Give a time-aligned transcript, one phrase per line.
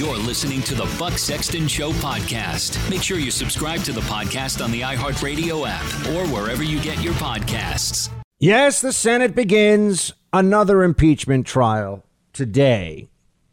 [0.00, 2.88] You're listening to the Buck Sexton Show podcast.
[2.88, 7.02] Make sure you subscribe to the podcast on the iHeartRadio app or wherever you get
[7.02, 8.08] your podcasts.
[8.38, 12.02] Yes, the Senate begins another impeachment trial
[12.32, 13.10] today.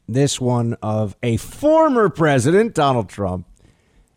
[0.07, 3.45] This one of a former president, Donald Trump.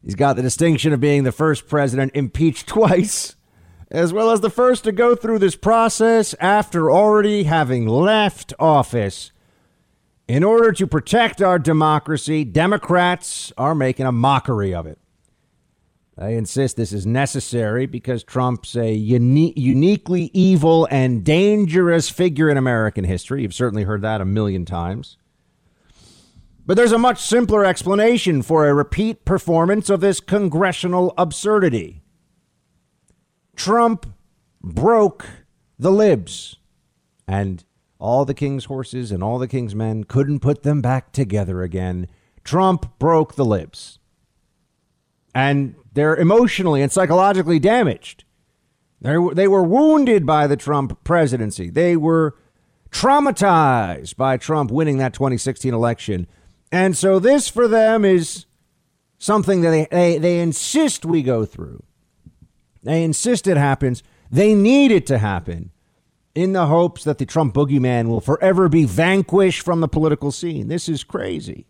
[0.01, 3.35] He's got the distinction of being the first president impeached twice,
[3.91, 9.33] as well as the first to go through this process after already having left office.
[10.31, 15.01] In order to protect our democracy, Democrats are making a mockery of it.
[16.17, 22.57] They insist this is necessary because Trump's a uni- uniquely evil and dangerous figure in
[22.57, 23.43] American history.
[23.43, 25.17] You've certainly heard that a million times.
[26.65, 32.03] But there's a much simpler explanation for a repeat performance of this congressional absurdity.
[33.57, 34.07] Trump
[34.63, 35.27] broke
[35.77, 36.57] the libs,
[37.27, 37.65] and
[38.01, 42.09] all the king's horses and all the king's men couldn't put them back together again.
[42.43, 43.99] Trump broke the libs.
[45.35, 48.25] And they're emotionally and psychologically damaged.
[49.03, 51.71] They were, wounded by the Trump presidency.
[51.71, 52.37] They were
[52.91, 56.27] traumatized by Trump winning that 2016 election.
[56.73, 58.47] And so this for them is
[59.19, 61.83] something that they, they, they insist we go through.
[62.83, 64.03] They insist it happens.
[64.31, 65.71] They need it to happen
[66.35, 70.69] in the hopes that the Trump boogeyman will forever be vanquished from the political scene.
[70.69, 71.67] This is crazy.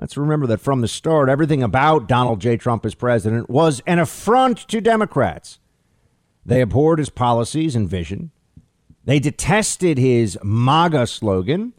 [0.00, 2.56] Let's remember that from the start, everything about Donald J.
[2.56, 5.58] Trump as president was an affront to Democrats.
[6.46, 8.30] They abhorred his policies and vision.
[9.04, 11.74] They detested his MAGA slogan.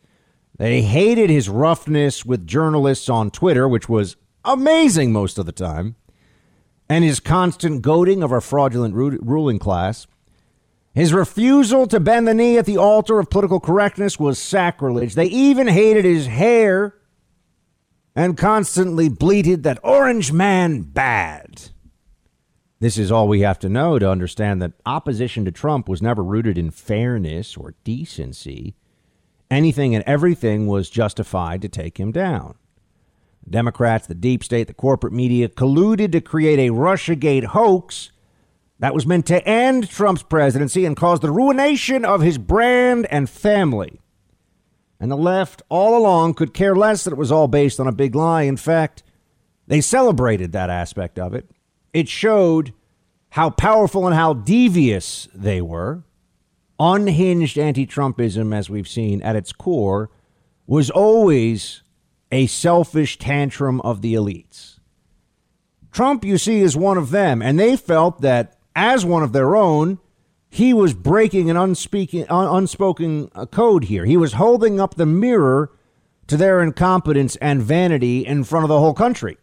[0.56, 5.96] They hated his roughness with journalists on Twitter, which was amazing most of the time,
[6.88, 10.06] and his constant goading of our fraudulent ruling class.
[10.94, 15.16] His refusal to bend the knee at the altar of political correctness was sacrilege.
[15.16, 16.96] They even hated his hair
[18.14, 21.70] and constantly bleated that orange man bad.
[22.82, 26.24] This is all we have to know to understand that opposition to Trump was never
[26.24, 28.76] rooted in fairness or decency.
[29.50, 32.56] Anything and everything was justified to take him down.
[33.50, 38.12] Democrats, the deep state, the corporate media colluded to create a Russiagate hoax
[38.82, 43.30] that was meant to end Trump's presidency and cause the ruination of his brand and
[43.30, 44.02] family.
[45.00, 47.92] And the left, all along, could care less that it was all based on a
[47.92, 48.42] big lie.
[48.42, 49.04] In fact,
[49.68, 51.48] they celebrated that aspect of it.
[51.94, 52.74] It showed
[53.30, 56.04] how powerful and how devious they were.
[56.80, 60.10] Unhinged anti Trumpism, as we've seen at its core,
[60.66, 61.84] was always
[62.32, 64.80] a selfish tantrum of the elites.
[65.92, 69.56] Trump, you see, is one of them, and they felt that as one of their
[69.56, 70.00] own,
[70.50, 74.06] he was breaking an unspeaking, un- unspoken uh, code here.
[74.06, 75.72] He was holding up the mirror
[76.28, 79.38] to their incompetence and vanity in front of the whole country.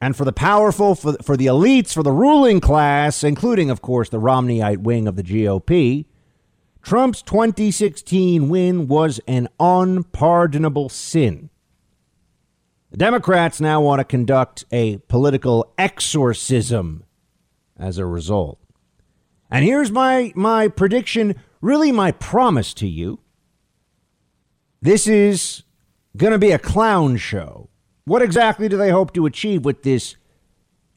[0.00, 4.08] And for the powerful, for, for the elites, for the ruling class, including, of course,
[4.08, 6.06] the Romneyite wing of the GOP,
[6.82, 11.48] Trump's 2016 win was an unpardonable sin.
[12.90, 17.04] The Democrats now want to conduct a political exorcism
[17.82, 18.58] as a result.
[19.50, 23.18] And here's my, my prediction, really my promise to you.
[24.80, 25.64] This is
[26.16, 27.68] going to be a clown show.
[28.04, 30.16] What exactly do they hope to achieve with this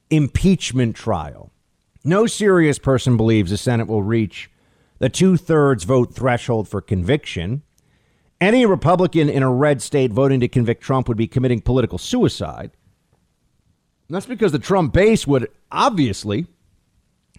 [0.10, 1.52] impeachment trial?
[2.04, 4.50] No serious person believes the Senate will reach
[5.00, 7.64] the two thirds vote threshold for conviction.
[8.40, 12.72] Any Republican in a red state voting to convict Trump would be committing political suicide.
[14.08, 16.48] And that's because the Trump base would obviously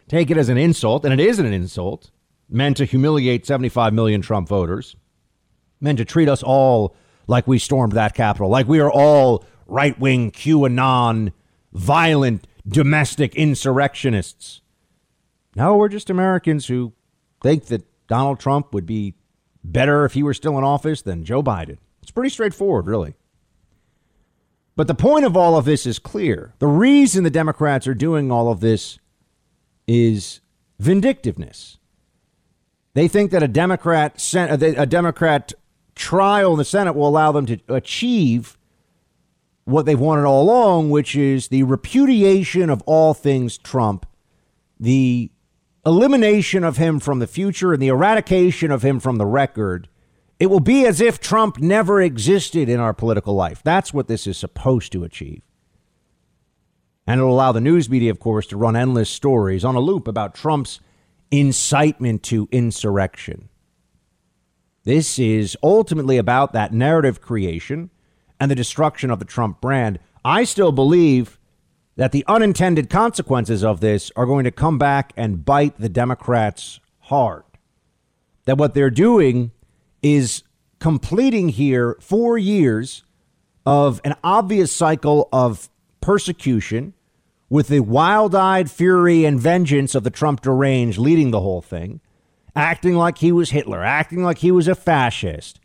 [0.09, 2.11] take it as an insult, and it is an insult,
[2.49, 4.97] meant to humiliate 75 million Trump voters,
[5.81, 6.95] meant to treat us all
[7.27, 11.33] like we stormed that Capitol, like we are all right wing QAnon,
[11.73, 14.61] violent domestic insurrectionists.
[15.55, 16.93] No, we're just Americans who
[17.43, 19.15] think that Donald Trump would be
[19.65, 21.79] better if he were still in office than Joe Biden.
[22.03, 23.15] It's pretty straightforward, really.
[24.77, 26.55] But the point of all of this is clear.
[26.59, 28.99] The reason the Democrats are doing all of this
[29.87, 30.41] is
[30.79, 31.79] vindictiveness.
[32.95, 35.53] They think that a Democrat a Democrat
[35.95, 38.57] trial in the Senate will allow them to achieve
[39.65, 44.07] what they've wanted all along, which is the repudiation of all things Trump,
[44.79, 45.31] the
[45.85, 49.89] elimination of him from the future and the eradication of him from the record,
[50.39, 53.61] it will be as if Trump never existed in our political life.
[53.65, 55.43] That's what this is supposed to achieve.
[57.07, 60.09] And it'll allow the news media, of course, to run endless stories on a loop
[60.09, 60.81] about Trump's
[61.31, 63.49] incitement to insurrection.
[64.85, 67.91] This is ultimately about that narrative creation
[68.39, 69.99] and the destruction of the Trump brand.
[70.25, 71.39] I still believe
[71.97, 76.79] that the unintended consequences of this are going to come back and bite the Democrats
[77.01, 77.45] hard.
[78.45, 79.51] That what they're doing
[80.03, 80.43] is
[80.79, 83.03] completing here four years
[83.65, 85.69] of an obvious cycle of
[86.07, 86.95] persecution
[87.51, 92.01] with the wild eyed fury and vengeance of the Trump deranged leading the whole thing,
[92.55, 95.59] acting like he was Hitler, acting like he was a fascist.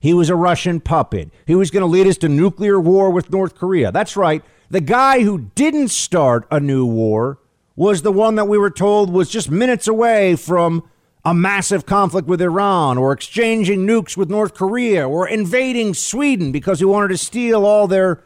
[0.00, 1.30] He was a Russian puppet.
[1.46, 3.92] He was going to lead us to nuclear war with North Korea.
[3.92, 4.42] That's right.
[4.70, 7.38] The guy who didn't start a new war
[7.76, 10.88] was the one that we were told was just minutes away from
[11.22, 16.78] a massive conflict with Iran or exchanging nukes with North Korea or invading Sweden because
[16.78, 18.24] he wanted to steal all their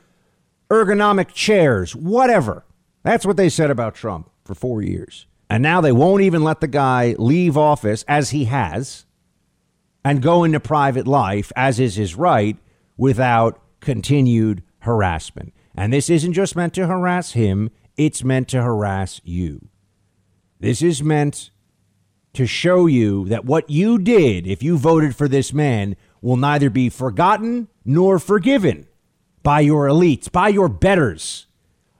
[0.70, 2.64] ergonomic chairs, whatever.
[3.02, 5.26] That's what they said about Trump for four years.
[5.48, 9.06] And now they won't even let the guy leave office as he has
[10.04, 12.56] and go into private life, as is his right,
[12.96, 15.52] without continued harassment.
[15.76, 19.68] And this isn't just meant to harass him, it's meant to harass you.
[20.58, 21.50] This is meant
[22.32, 26.70] to show you that what you did, if you voted for this man, will neither
[26.70, 28.86] be forgotten nor forgiven
[29.46, 31.46] by your elites, by your betters.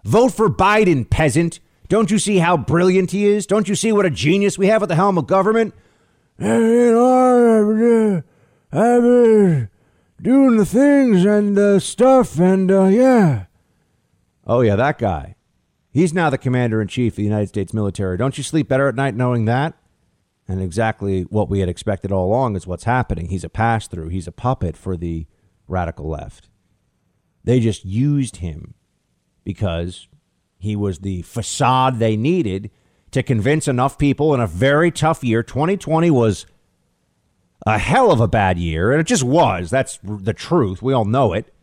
[0.03, 1.61] Vote for Biden, peasant.
[1.89, 3.47] Don't you see how brilliant he is?
[3.47, 5.73] Don't you see what a genius we have at the helm of government?
[6.41, 6.51] I've
[8.73, 9.69] been
[10.21, 13.45] doing the things and the stuff, and uh, yeah.
[14.45, 15.37] Oh, yeah, that guy.
[15.93, 18.17] He's now the commander in chief of the United States military.
[18.17, 19.75] Don't you sleep better at night knowing that?
[20.49, 23.29] And exactly what we had expected all along is what's happening.
[23.29, 25.27] He's a pass through, he's a puppet for the
[25.69, 26.49] radical left.
[27.47, 28.75] They just used him
[29.45, 30.09] because
[30.59, 32.71] he was the facade they needed
[33.13, 35.43] to convince enough people in a very tough year.
[35.43, 36.45] 2020 was
[37.65, 39.71] a hell of a bad year, and it just was.
[39.71, 40.83] That's the truth.
[40.83, 41.55] We all know it.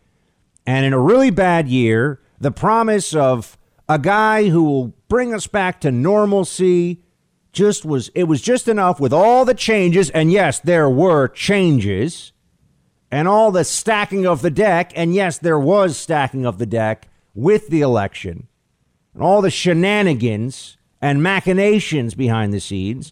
[0.65, 3.57] And in a really bad year, the promise of
[3.89, 7.03] a guy who will bring us back to normalcy
[7.51, 12.32] just was it was just enough with all the changes and yes there were changes
[13.13, 17.07] and all the stacking of the deck and yes there was stacking of the deck
[17.33, 18.47] with the election
[19.13, 23.11] and all the shenanigans and machinations behind the scenes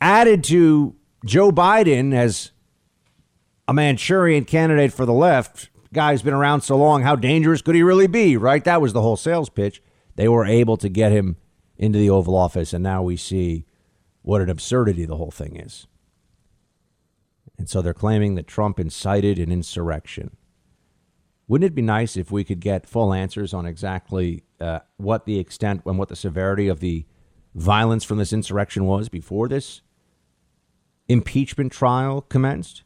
[0.00, 0.94] added to
[1.24, 2.52] Joe Biden as
[3.66, 7.82] a Manchurian candidate for the left guy's been around so long how dangerous could he
[7.82, 9.82] really be right that was the whole sales pitch
[10.14, 11.36] they were able to get him
[11.78, 13.64] into the Oval Office, and now we see
[14.22, 15.86] what an absurdity the whole thing is.
[17.58, 20.36] And so they're claiming that Trump incited an insurrection.
[21.48, 25.38] Wouldn't it be nice if we could get full answers on exactly uh, what the
[25.38, 27.06] extent and what the severity of the
[27.54, 29.80] violence from this insurrection was before this
[31.08, 32.84] impeachment trial commenced?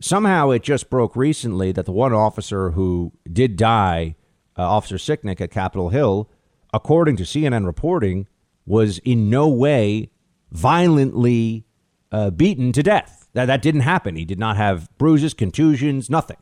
[0.00, 4.16] Somehow it just broke recently that the one officer who did die,
[4.56, 6.30] uh, Officer Sicknick at Capitol Hill,
[6.72, 8.26] according to CNN reporting,
[8.64, 10.10] was in no way
[10.50, 11.66] violently
[12.10, 13.21] uh, beaten to death.
[13.34, 14.16] That, that didn't happen.
[14.16, 16.36] He did not have bruises, contusions, nothing.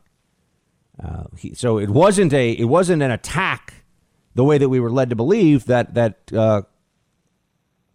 [1.03, 3.85] Uh, he, so it wasn't a it wasn't an attack
[4.35, 6.63] the way that we were led to believe that that uh,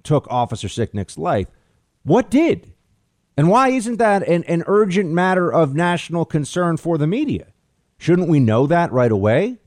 [0.04, 1.48] took Officer Sicknick's life.
[2.04, 2.74] What did?
[3.38, 7.48] And why isn't that an, an urgent matter of national concern for the media?
[7.98, 9.58] Shouldn't we know that right away?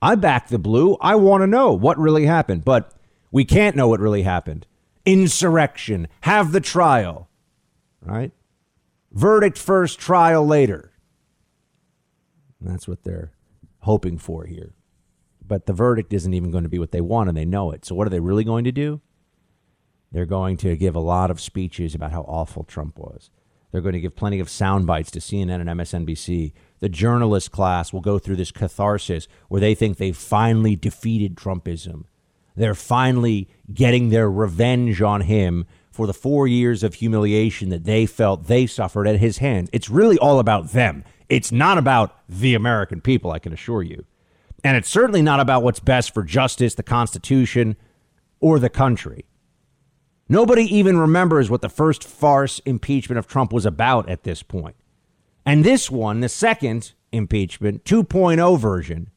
[0.00, 0.96] I back the blue.
[1.00, 2.92] I want to know what really happened, but
[3.30, 4.66] we can't know what really happened.
[5.06, 6.08] Insurrection.
[6.22, 7.28] Have the trial.
[8.02, 8.32] Right?
[9.12, 10.92] Verdict first, trial later.
[12.60, 13.32] That's what they're
[13.80, 14.74] hoping for here.
[15.44, 17.84] But the verdict isn't even going to be what they want, and they know it.
[17.84, 19.00] So, what are they really going to do?
[20.12, 23.30] They're going to give a lot of speeches about how awful Trump was.
[23.70, 26.52] They're going to give plenty of sound bites to CNN and MSNBC
[26.82, 32.06] the journalist class will go through this catharsis where they think they've finally defeated Trumpism.
[32.56, 38.06] They're finally getting their revenge on him for the four years of humiliation that they
[38.06, 39.68] felt they suffered at his hands.
[39.72, 41.04] It's really all about them.
[41.28, 44.04] It's not about the American people, I can assure you.
[44.64, 47.76] And it's certainly not about what's best for justice, the Constitution,
[48.40, 49.24] or the country.
[50.28, 54.76] Nobody even remembers what the first farce impeachment of Trump was about at this point.
[55.44, 59.10] And this one, the second impeachment, 2.0 version,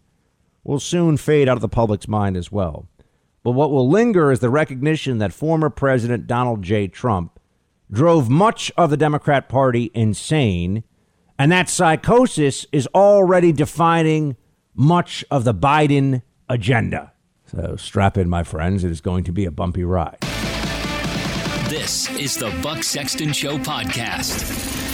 [0.63, 2.87] will soon fade out of the public's mind as well.
[3.45, 6.87] But what will linger is the recognition that former President Donald J.
[6.87, 7.39] Trump
[7.91, 10.83] drove much of the Democrat Party insane,
[11.37, 14.35] and that psychosis is already defining
[14.73, 17.13] much of the Biden agenda.
[17.45, 18.83] So strap in, my friends.
[18.83, 20.17] It is going to be a bumpy ride.
[21.69, 24.41] This is the Buck Sexton Show podcast.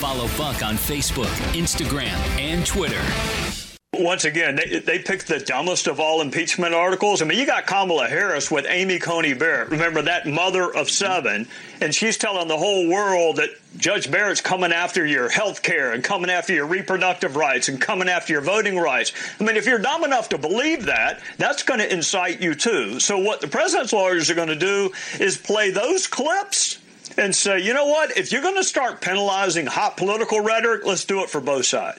[0.02, 3.61] Follow Buck on Facebook, Instagram, and Twitter.
[4.02, 7.22] Once again, they, they picked the dumbest of all impeachment articles.
[7.22, 9.70] I mean, you got Kamala Harris with Amy Coney Barrett.
[9.70, 11.48] Remember that mother of seven,
[11.80, 16.04] and she's telling the whole world that Judge Barrett's coming after your health care and
[16.04, 19.14] coming after your reproductive rights and coming after your voting rights.
[19.40, 23.00] I mean, if you're dumb enough to believe that, that's going to incite you too.
[23.00, 26.80] So what the president's lawyers are going to do is play those clips
[27.18, 28.18] and say, you know what?
[28.18, 31.98] If you're going to start penalizing hot political rhetoric, let's do it for both sides.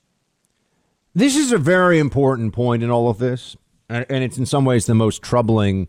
[1.15, 3.55] This is a very important point in all of this,
[3.91, 5.89] and it's in some ways the most troubling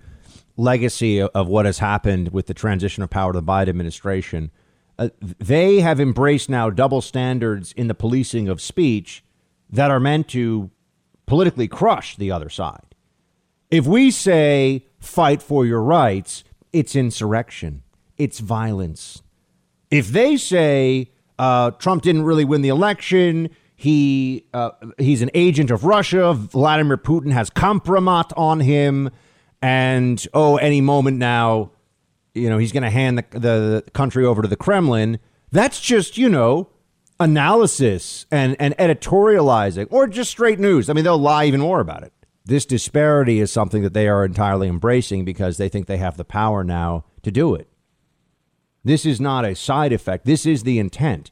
[0.58, 4.52] legacy of what has happened with the transition of power to the Biden administration.
[5.00, 9.24] Uh, they have embraced now double standards in the policing of speech
[9.70, 10.70] that are meant to
[11.26, 12.94] politically crush the other side.
[13.72, 17.82] If we say fight for your rights, it's insurrection,
[18.18, 19.24] it's violence.
[19.90, 23.50] If they say uh, Trump didn't really win the election,
[23.84, 26.34] he uh, he's an agent of Russia.
[26.34, 29.10] Vladimir Putin has compromat on him,
[29.62, 31.72] and oh, any moment now,
[32.34, 35.20] you know, he's going to hand the, the country over to the Kremlin.
[35.52, 36.70] That's just you know
[37.20, 40.90] analysis and and editorializing, or just straight news.
[40.90, 42.14] I mean, they'll lie even more about it.
[42.46, 46.24] This disparity is something that they are entirely embracing because they think they have the
[46.24, 47.68] power now to do it.
[48.86, 50.24] This is not a side effect.
[50.24, 51.32] This is the intent.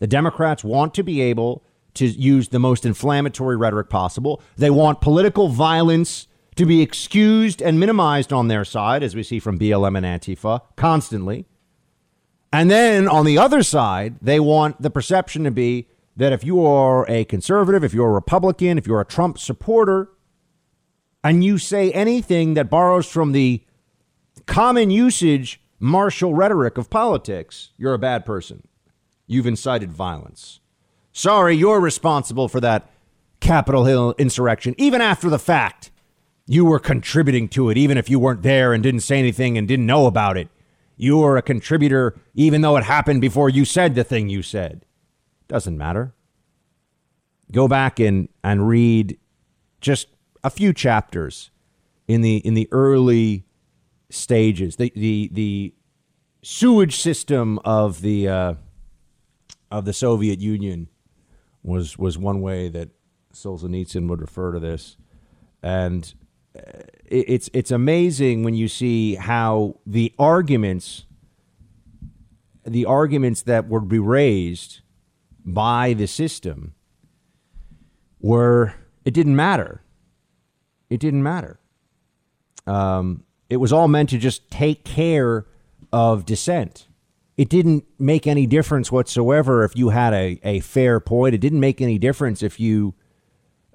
[0.00, 1.63] The Democrats want to be able
[1.94, 4.42] to use the most inflammatory rhetoric possible.
[4.56, 9.40] They want political violence to be excused and minimized on their side, as we see
[9.40, 11.46] from BLM and Antifa constantly.
[12.52, 16.64] And then on the other side, they want the perception to be that if you
[16.64, 20.10] are a conservative, if you're a Republican, if you're a Trump supporter,
[21.24, 23.64] and you say anything that borrows from the
[24.46, 28.68] common usage martial rhetoric of politics, you're a bad person.
[29.26, 30.60] You've incited violence.
[31.16, 32.90] Sorry, you're responsible for that
[33.38, 35.92] Capitol Hill insurrection, even after the fact.
[36.46, 39.66] You were contributing to it, even if you weren't there and didn't say anything and
[39.66, 40.48] didn't know about it.
[40.96, 44.84] You were a contributor, even though it happened before you said the thing you said.
[45.46, 46.14] Doesn't matter.
[47.52, 49.16] Go back and, and read
[49.80, 50.08] just
[50.42, 51.50] a few chapters
[52.08, 53.46] in the in the early
[54.10, 55.74] stages, the the the
[56.42, 58.54] sewage system of the uh,
[59.70, 60.88] of the Soviet Union
[61.64, 62.90] was was one way that
[63.32, 64.96] Solzhenitsyn would refer to this,
[65.62, 66.14] and
[66.56, 71.06] uh, it's it's amazing when you see how the arguments
[72.66, 74.80] the arguments that would be raised
[75.44, 76.74] by the system
[78.20, 79.82] were it didn't matter.
[80.88, 81.60] It didn't matter.
[82.66, 85.46] Um, it was all meant to just take care
[85.92, 86.88] of dissent.
[87.36, 91.34] It didn't make any difference whatsoever if you had a, a fair point.
[91.34, 92.94] It didn't make any difference if you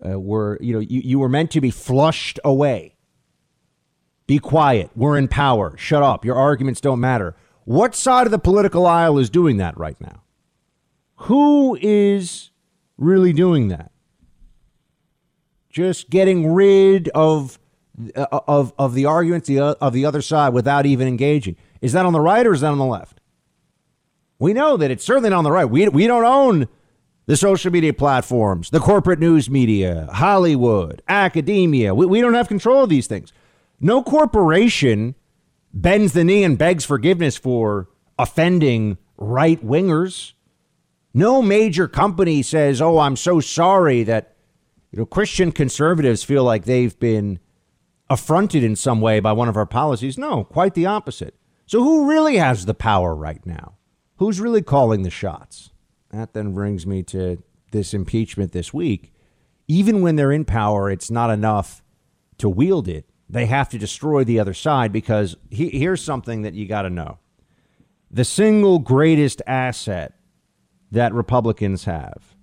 [0.06, 2.96] uh, were, you know, you, you were meant to be flushed away.
[4.28, 4.92] Be quiet.
[4.96, 5.76] We're in power.
[5.78, 6.24] Shut up.
[6.24, 7.36] Your arguments don't matter.
[7.66, 10.24] What side of the political aisle is doing that right now?
[11.24, 12.52] Who is
[12.98, 13.92] really doing that?
[15.70, 17.60] Just getting rid of
[18.16, 21.58] uh, of of the arguments of the other side without even engaging.
[21.82, 23.19] Is that on the right or is that on the left?
[24.40, 25.66] We know that it's certainly not on the right.
[25.66, 26.68] We, we don't own
[27.26, 31.94] the social media platforms, the corporate news media, Hollywood, academia.
[31.94, 33.34] We, we don't have control of these things.
[33.80, 35.14] No corporation
[35.74, 40.34] bends the knee and begs forgiveness for offending right wingers.
[41.14, 44.36] No major company says, "Oh, I'm so sorry that
[44.92, 47.40] you know Christian conservatives feel like they've been
[48.10, 51.36] affronted in some way by one of our policies." No, quite the opposite.
[51.66, 53.76] So who really has the power right now?
[54.20, 55.72] Who's really calling the shots?
[56.12, 59.14] That then brings me to this impeachment this week.
[59.70, 61.82] Even when they're in power, it's not enough
[62.40, 63.06] to wield it.
[63.30, 66.90] They have to destroy the other side because he, here's something that you got to
[66.90, 67.20] know.
[68.12, 70.16] The single greatest asset
[70.92, 72.36] that Republicans have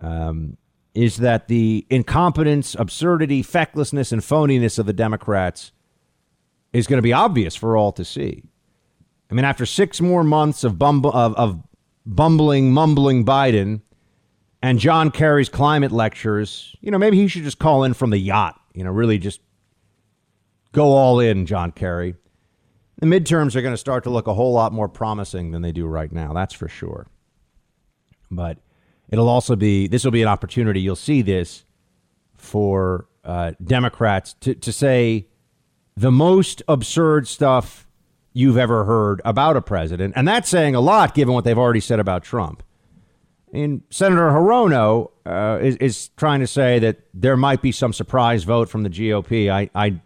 [0.00, 0.56] um,
[0.94, 5.72] is that the incompetence, absurdity, fecklessness, and phoniness of the Democrats
[6.72, 8.44] is going to be obvious for all to see.
[9.30, 11.62] I mean, after six more months of, of, of
[12.04, 13.80] bumbling, mumbling Biden
[14.62, 18.18] and John Kerry's climate lectures, you know, maybe he should just call in from the
[18.18, 19.40] yacht, you know, really just
[20.72, 22.14] go all in, John Kerry.
[22.98, 25.72] The midterms are going to start to look a whole lot more promising than they
[25.72, 26.32] do right now.
[26.32, 27.06] That's for sure.
[28.30, 28.58] But
[29.08, 30.80] it'll also be, this will be an opportunity.
[30.80, 31.64] You'll see this
[32.34, 35.26] for uh, Democrats to, to say
[35.96, 37.85] the most absurd stuff
[38.36, 40.12] you've ever heard about a president.
[40.14, 42.62] And that's saying a lot given what they've already said about Trump.
[43.50, 48.44] And Senator Hirono uh, is, is trying to say that there might be some surprise
[48.44, 49.50] vote from the GOP.
[49.50, 50.02] I, I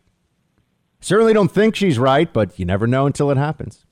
[1.01, 3.85] certainly don't think she's right, but you never know until it happens.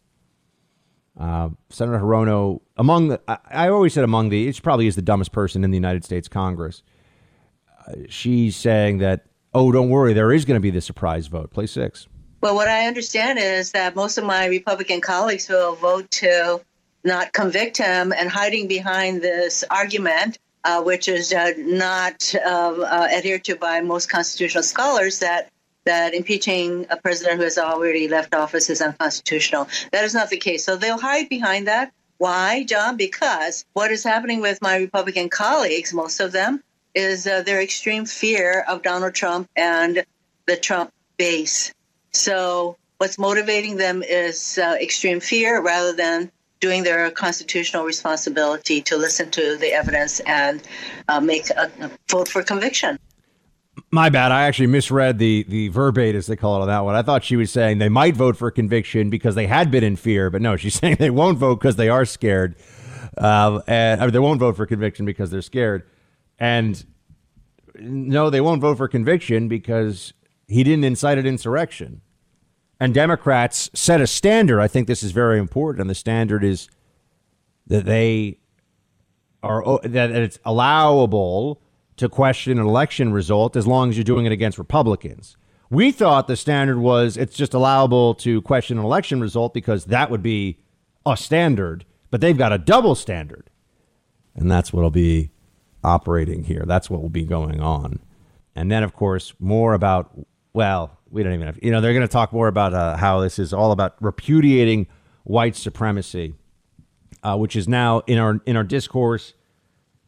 [1.19, 5.03] Uh, Senator Hirono, among the, I, I, always said among the, she probably is the
[5.03, 6.85] dumbest person in the United States Congress.
[7.89, 11.51] Uh, she's saying that, oh, don't worry, there is going to be the surprise vote.
[11.51, 12.07] Play six.
[12.41, 16.61] Well, what I understand is that most of my Republican colleagues will vote to
[17.03, 23.09] not convict him and hiding behind this argument, uh, which is uh, not uh, uh,
[23.13, 25.51] adhered to by most constitutional scholars, that
[25.85, 29.67] that impeaching a president who has already left office is unconstitutional.
[29.91, 30.65] That is not the case.
[30.65, 31.93] So they'll hide behind that.
[32.19, 32.97] Why, John?
[32.97, 36.63] Because what is happening with my Republican colleagues, most of them,
[36.95, 40.05] is uh, their extreme fear of Donald Trump and
[40.47, 41.73] the Trump base.
[42.19, 48.97] So what's motivating them is uh, extreme fear rather than doing their constitutional responsibility to
[48.97, 50.61] listen to the evidence and
[51.09, 52.99] uh, make a, vote for conviction.
[53.93, 54.33] My bad.
[54.33, 56.97] I actually misread the the verbate as they call it on that one.
[56.97, 59.95] I thought she was saying they might vote for conviction because they had been in
[59.95, 62.57] fear, but no, she's saying they won't vote because they are scared,
[63.17, 65.89] uh, and or they won't vote for conviction because they're scared,
[66.41, 66.85] and
[67.79, 70.13] no, they won't vote for conviction because
[70.49, 72.01] he didn't incite an insurrection.
[72.81, 74.61] And Democrats set a standard.
[74.61, 76.69] I think this is very important, and the standard is
[77.67, 78.39] that they
[79.43, 81.61] are that it's allowable
[81.97, 85.37] to question an election result as long as you're doing it against Republicans.
[85.71, 90.11] We thought the standard was it's just allowable to question an election result because that
[90.11, 90.59] would be
[91.05, 93.51] a standard, but they've got a double standard.
[94.35, 95.31] And that's what'll be
[95.83, 96.65] operating here.
[96.67, 98.01] That's what will be going on.
[98.55, 100.11] And then, of course, more about,
[100.53, 103.21] well, we don't even have, you know, they're going to talk more about uh, how
[103.21, 104.87] this is all about repudiating
[105.25, 106.35] white supremacy,
[107.23, 109.35] uh, which is now in our in our discourse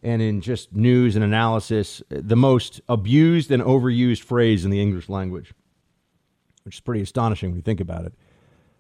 [0.02, 5.09] and in just news and analysis, the most abused and overused phrase in the English
[5.09, 5.52] language,
[6.65, 8.15] which is pretty astonishing when you think about it.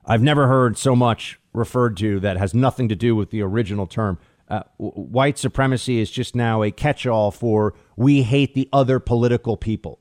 [0.06, 3.86] I've never heard so much referred to that has nothing to do with the original
[3.86, 4.18] term.
[4.48, 9.56] Uh, white supremacy is just now a catch all for we hate the other political
[9.56, 10.00] people.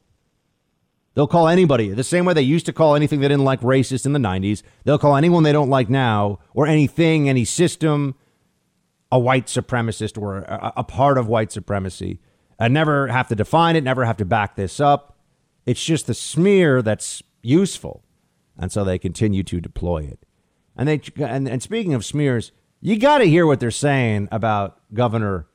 [1.19, 4.05] They'll call anybody the same way they used to call anything they didn't like racist
[4.05, 4.63] in the 90s.
[4.86, 8.15] They'll call anyone they don't like now or anything, any system,
[9.12, 12.21] a white supremacist or a, a part of white supremacy.
[12.58, 15.17] I never have to define it, never have to back this up.
[15.65, 18.01] It's just the smear that's useful.
[18.58, 20.25] And so they continue to deploy it.
[20.77, 24.79] And they and, and speaking of smears, you got to hear what they're saying about
[24.93, 25.47] Governor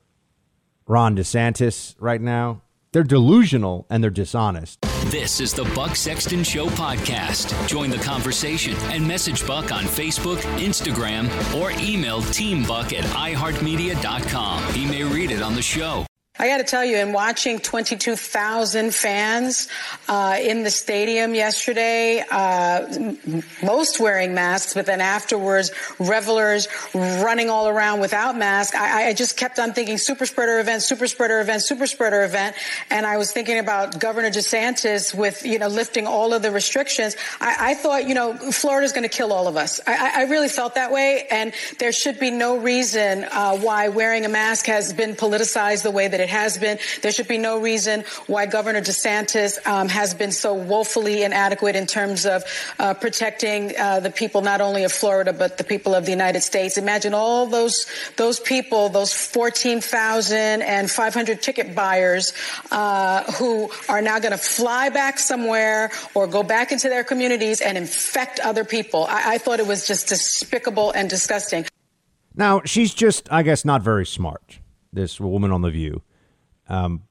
[0.87, 2.64] Ron DeSantis right now.
[2.95, 4.81] They're delusional and they're dishonest.
[5.07, 7.69] This is the Buck Sexton Show podcast.
[7.69, 11.27] Join the conversation and message Buck on Facebook, Instagram,
[11.61, 14.73] or email teambuck at iheartmedia.com.
[14.75, 16.07] He may read it on the show.
[16.37, 19.69] I got to tell you, in watching 22,000 fans
[20.09, 23.15] uh, in the stadium yesterday, uh,
[23.63, 25.71] most wearing masks, but then afterwards,
[26.01, 30.83] revelers running all around without masks, I, I, just kept on thinking super spreader event,
[30.83, 32.57] super spreader event, super spreader event.
[32.91, 37.15] And I was thinking about Governor DeSantis with, you know, lifting all of the restrictions.
[37.41, 39.81] I, I thought, you know, Florida's going to kill all of us.
[39.87, 41.29] I, I, really felt that way.
[41.31, 45.93] And there should be no reason uh, why wearing a mask has been politicized the
[45.93, 46.79] way that it has been.
[47.03, 51.87] There should be no reason why Governor DeSantis um, has been so woefully inadequate in
[51.87, 52.43] terms of
[52.79, 56.43] uh, protecting uh, the people not only of Florida but the people of the United
[56.43, 56.77] States.
[56.79, 62.33] Imagine all those those people, those 14,500 ticket buyers
[62.71, 67.61] uh, who are now going to fly back somewhere or go back into their communities
[67.61, 69.05] and infect other people.
[69.09, 71.67] I, I thought it was just despicable and disgusting.
[72.35, 74.59] Now, she's just, I guess, not very smart,
[74.93, 76.03] this woman on The View.
[76.69, 77.03] Um,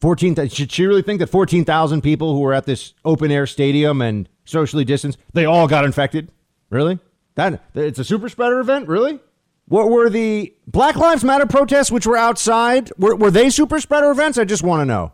[0.00, 4.02] 14, should she really think that 14,000 people who were at this open air stadium
[4.02, 6.30] and socially distanced, they all got infected?
[6.70, 6.98] Really?
[7.36, 8.88] That It's a super spreader event?
[8.88, 9.18] Really?
[9.66, 12.90] What were the Black Lives Matter protests, which were outside?
[12.98, 14.36] Were, were they super spreader events?
[14.36, 15.12] I just want to know.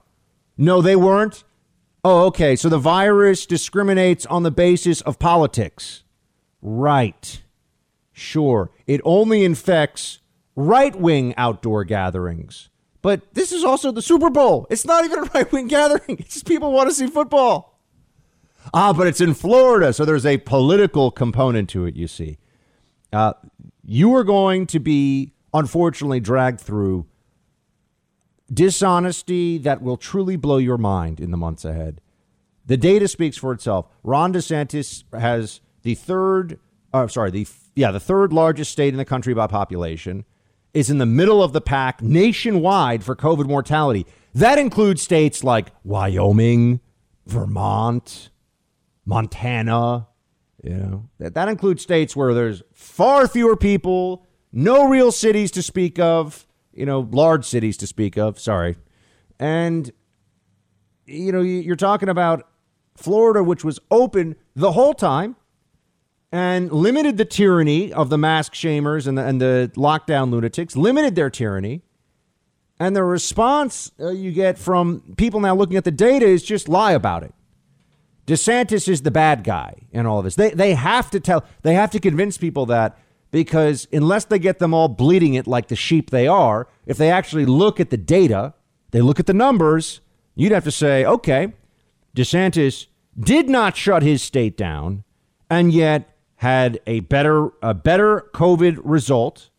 [0.57, 1.45] No, they weren't.
[2.03, 2.57] Oh, okay.
[2.57, 6.03] So the virus discriminates on the basis of politics.
[6.61, 7.43] Right.
[8.13, 8.71] Sure.
[8.87, 10.19] It only infects
[10.57, 12.70] right wing outdoor gatherings.
[13.03, 14.67] But this is also the Super Bowl.
[14.71, 16.19] It's not even a right wing gathering.
[16.19, 17.79] It's just people want to see football.
[18.75, 22.39] Ah, but it's in Florida, so there's a political component to it, you see.
[23.13, 23.33] Uh,
[23.85, 27.07] you are going to be, unfortunately, dragged through
[28.53, 32.01] dishonesty that will truly blow your mind in the months ahead.
[32.67, 33.87] The data speaks for itself.
[34.05, 36.59] Ron DeSantis has the third,
[36.93, 40.25] uh, sorry, the yeah, the third largest state in the country by population
[40.73, 44.07] is in the middle of the pack nationwide for COVID mortality.
[44.35, 46.81] That includes states like Wyoming,
[47.27, 48.31] Vermont,
[49.05, 50.07] Montana.
[50.63, 55.63] You know, that, that includes states where there's far fewer people, no real cities to
[55.63, 58.77] speak of, you know, large cities to speak of, sorry.
[59.39, 59.91] And,
[61.07, 62.47] you know, you're talking about
[62.95, 65.37] Florida, which was open the whole time
[66.33, 71.15] and limited the tyranny of the mask shamers and the, and the lockdown lunatics, limited
[71.15, 71.83] their tyranny.
[72.79, 76.69] And the response uh, you get from people now looking at the data is just
[76.69, 77.35] lie about it.
[78.27, 80.37] DeSantis is the bad guy in all of this.
[80.37, 82.97] They, they have to tell, they have to convince people that
[83.33, 87.11] because unless they get them all bleeding it like the sheep they are, if they
[87.11, 88.55] actually look at the data,
[88.93, 90.01] they look at the numbers,
[90.35, 91.53] you'd have to say, okay,
[92.17, 92.87] DeSantis
[93.19, 95.05] did not shut his state down,
[95.49, 99.51] and yet had a better a better COVID result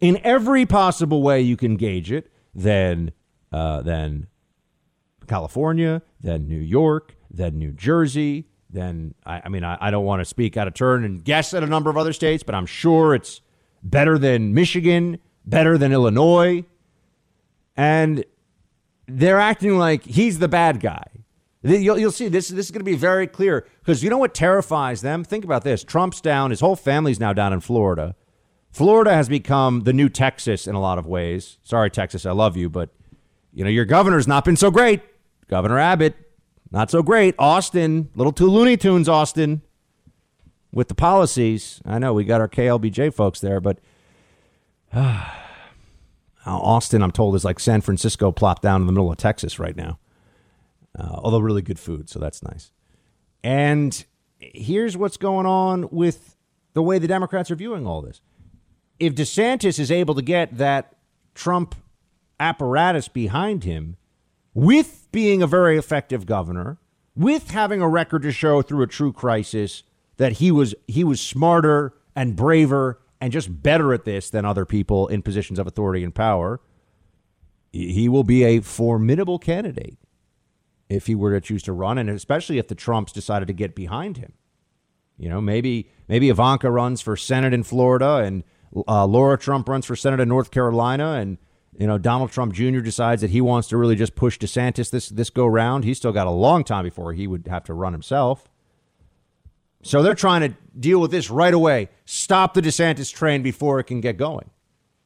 [0.00, 3.12] in every possible way you can gauge it than
[3.52, 4.26] uh, than
[5.26, 10.20] California, than New York, than New Jersey, then I, I mean I, I don't want
[10.22, 12.64] to speak out of turn and guess at a number of other states, but I'm
[12.64, 13.42] sure it's
[13.82, 16.64] better than Michigan, better than Illinois,
[17.76, 18.24] and
[19.06, 21.04] they're acting like he's the bad guy.
[21.62, 22.48] You'll, you'll see this.
[22.48, 25.22] This is going to be very clear because you know what terrifies them.
[25.22, 26.50] Think about this: Trump's down.
[26.50, 28.16] His whole family's now down in Florida.
[28.72, 31.58] Florida has become the new Texas in a lot of ways.
[31.62, 32.90] Sorry, Texas, I love you, but
[33.52, 35.02] you know your governor's not been so great.
[35.46, 36.16] Governor Abbott,
[36.72, 37.34] not so great.
[37.38, 39.08] Austin, little too Looney Tunes.
[39.08, 39.62] Austin,
[40.72, 41.80] with the policies.
[41.84, 43.78] I know we got our KLBJ folks there, but
[44.92, 45.30] uh,
[46.46, 49.76] Austin, I'm told, is like San Francisco plopped down in the middle of Texas right
[49.76, 50.00] now
[50.98, 52.70] uh, although really good food, so that's nice.
[53.42, 54.04] And
[54.38, 56.36] here's what's going on with
[56.74, 58.20] the way the Democrats are viewing all this.
[58.98, 60.96] If DeSantis is able to get that
[61.34, 61.74] Trump
[62.38, 63.96] apparatus behind him,
[64.54, 66.78] with being a very effective governor,
[67.16, 69.82] with having a record to show through a true crisis
[70.18, 74.64] that he was he was smarter and braver and just better at this than other
[74.64, 76.60] people in positions of authority and power,
[77.70, 79.96] he will be a formidable candidate
[80.92, 83.74] if he were to choose to run, and especially if the Trumps decided to get
[83.74, 84.32] behind him.
[85.18, 88.44] You know, maybe maybe Ivanka runs for Senate in Florida, and
[88.88, 91.38] uh, Laura Trump runs for Senate in North Carolina, and
[91.78, 92.80] you know Donald Trump Jr.
[92.80, 95.84] decides that he wants to really just push DeSantis this this go round.
[95.84, 98.48] He's still got a long time before he would have to run himself.
[99.84, 101.88] So they're trying to deal with this right away.
[102.04, 104.48] Stop the DeSantis train before it can get going.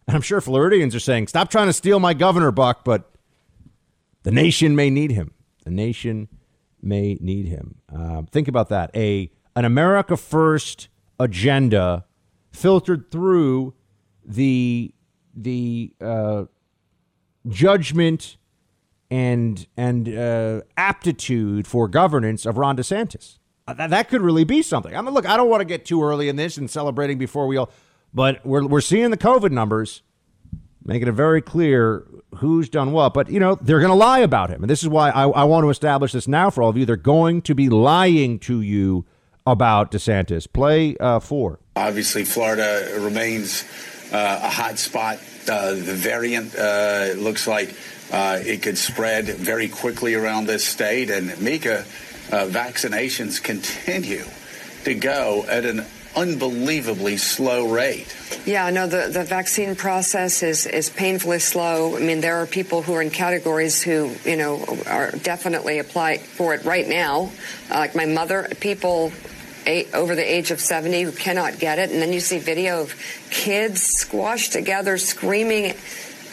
[0.06, 3.10] And I'm sure Floridians are saying, "Stop trying to steal my governor, Buck," but
[4.22, 5.32] the nation may need him.
[5.66, 6.28] The nation
[6.80, 7.80] may need him.
[7.92, 8.92] Uh, think about that.
[8.94, 12.04] A an America First agenda
[12.52, 13.74] filtered through
[14.24, 14.94] the
[15.34, 16.44] the uh,
[17.48, 18.36] judgment
[19.10, 23.40] and and uh, aptitude for governance of Ron DeSantis.
[23.66, 24.94] Uh, that, that could really be something.
[24.94, 27.48] I mean, look, I don't want to get too early in this and celebrating before
[27.48, 27.72] we all,
[28.14, 30.02] but we're we're seeing the COVID numbers
[30.86, 33.12] making it very clear who's done what.
[33.14, 34.62] But, you know, they're going to lie about him.
[34.62, 36.86] And this is why I, I, want to establish this now for all of you.
[36.86, 39.04] They're going to be lying to you
[39.46, 40.50] about DeSantis.
[40.52, 41.60] Play uh, four.
[41.76, 43.64] Obviously, Florida remains
[44.12, 45.18] uh, a hot spot.
[45.48, 47.74] Uh, the variant uh, looks like
[48.12, 51.10] uh, it could spread very quickly around this state.
[51.10, 51.80] And Mika,
[52.32, 54.24] uh, vaccinations continue
[54.84, 55.84] to go at an
[56.16, 58.14] unbelievably slow rate.
[58.46, 61.96] Yeah, no, the, the vaccine process is, is painfully slow.
[61.96, 66.18] I mean, there are people who are in categories who, you know, are definitely apply
[66.18, 67.30] for it right now.
[67.70, 69.12] Uh, like my mother, people
[69.66, 71.90] eight, over the age of 70 who cannot get it.
[71.90, 72.94] And then you see video of
[73.30, 75.74] kids squashed together, screaming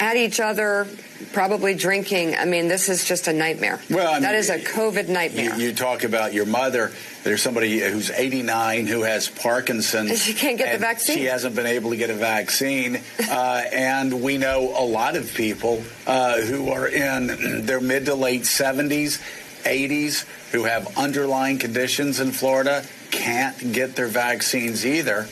[0.03, 0.85] at each other,
[1.31, 2.35] probably drinking.
[2.35, 3.79] I mean, this is just a nightmare.
[3.89, 5.55] Well, I mean, that is a COVID nightmare.
[5.55, 6.91] You, you, talk about your mother.
[7.23, 10.09] There's somebody who's 89 who has Parkinson's.
[10.09, 11.15] And she can't get the vaccine.
[11.15, 12.99] She hasn't been able to get a vaccine.
[13.29, 18.15] uh, and we know a lot of people uh, who are in their mid to
[18.15, 19.21] late 70s,
[19.63, 25.27] 80s, who have underlying conditions in Florida, can't get their vaccines either.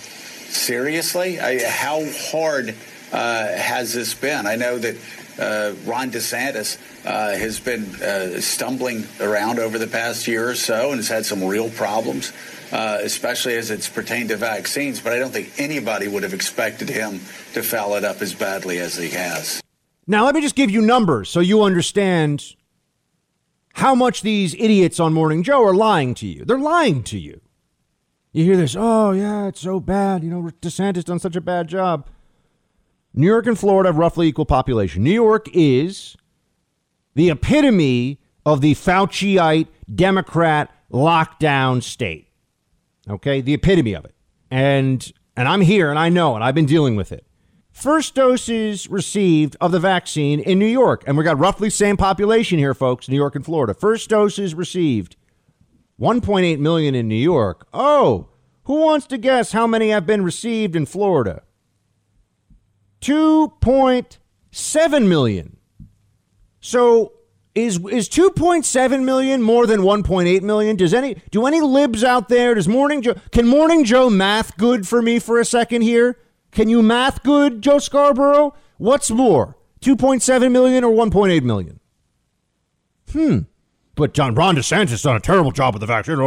[0.47, 1.41] Seriously?
[1.41, 2.73] I, how hard
[3.11, 4.45] has this been?
[4.47, 4.95] I know that
[5.39, 10.89] uh, Ron DeSantis uh, has been uh, stumbling around over the past year or so
[10.89, 12.31] and has had some real problems,
[12.71, 15.01] uh, especially as it's pertained to vaccines.
[15.01, 17.19] But I don't think anybody would have expected him
[17.53, 19.61] to foul it up as badly as he has.
[20.07, 22.55] Now, let me just give you numbers so you understand
[23.73, 26.43] how much these idiots on Morning Joe are lying to you.
[26.43, 27.39] They're lying to you.
[28.33, 30.23] You hear this, oh, yeah, it's so bad.
[30.23, 32.07] You know, DeSantis done such a bad job.
[33.13, 35.03] New York and Florida have roughly equal population.
[35.03, 36.15] New York is
[37.13, 42.27] the epitome of the Fauciite Democrat lockdown state.
[43.09, 44.15] Okay, the epitome of it.
[44.49, 47.25] And and I'm here and I know and I've been dealing with it.
[47.71, 52.59] First doses received of the vaccine in New York, and we got roughly same population
[52.59, 53.73] here, folks, New York and Florida.
[53.73, 55.15] First doses received
[55.99, 57.67] 1.8 million in New York.
[57.73, 58.27] Oh,
[58.65, 61.43] who wants to guess how many have been received in Florida?
[63.01, 65.57] 2.7 million.
[66.59, 67.13] So
[67.53, 70.77] is is 2.7 million more than 1.8 million?
[70.77, 72.53] Does any do any libs out there?
[72.53, 76.17] Does Morning Joe can Morning Joe math good for me for a second here?
[76.51, 78.53] Can you math good, Joe Scarborough?
[78.77, 81.79] What's more, 2.7 million or 1.8 million?
[83.11, 83.39] Hmm.
[83.95, 86.19] But John Ron DeSantis done a terrible job with the vaccine.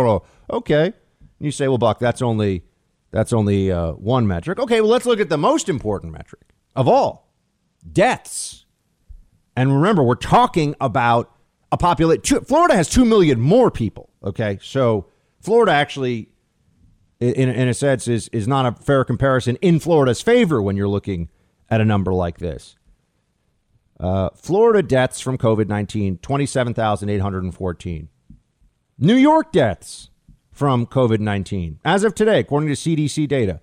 [0.50, 0.92] Okay.
[1.40, 2.64] You say, well, Buck, that's only
[3.10, 4.58] that's only uh, one metric.
[4.58, 7.32] Okay, well, let's look at the most important metric of all:
[7.90, 8.64] deaths.
[9.56, 11.30] And remember, we're talking about
[11.70, 12.44] a population.
[12.44, 14.10] Florida has two million more people.
[14.22, 15.06] Okay, so
[15.40, 16.30] Florida actually,
[17.20, 20.88] in, in a sense, is is not a fair comparison in Florida's favor when you're
[20.88, 21.28] looking
[21.68, 22.76] at a number like this.
[24.00, 28.08] Uh, Florida deaths from COVID 19, 27,814.
[28.98, 30.10] New York deaths
[30.50, 33.60] from COVID 19, as of today, according to CDC data,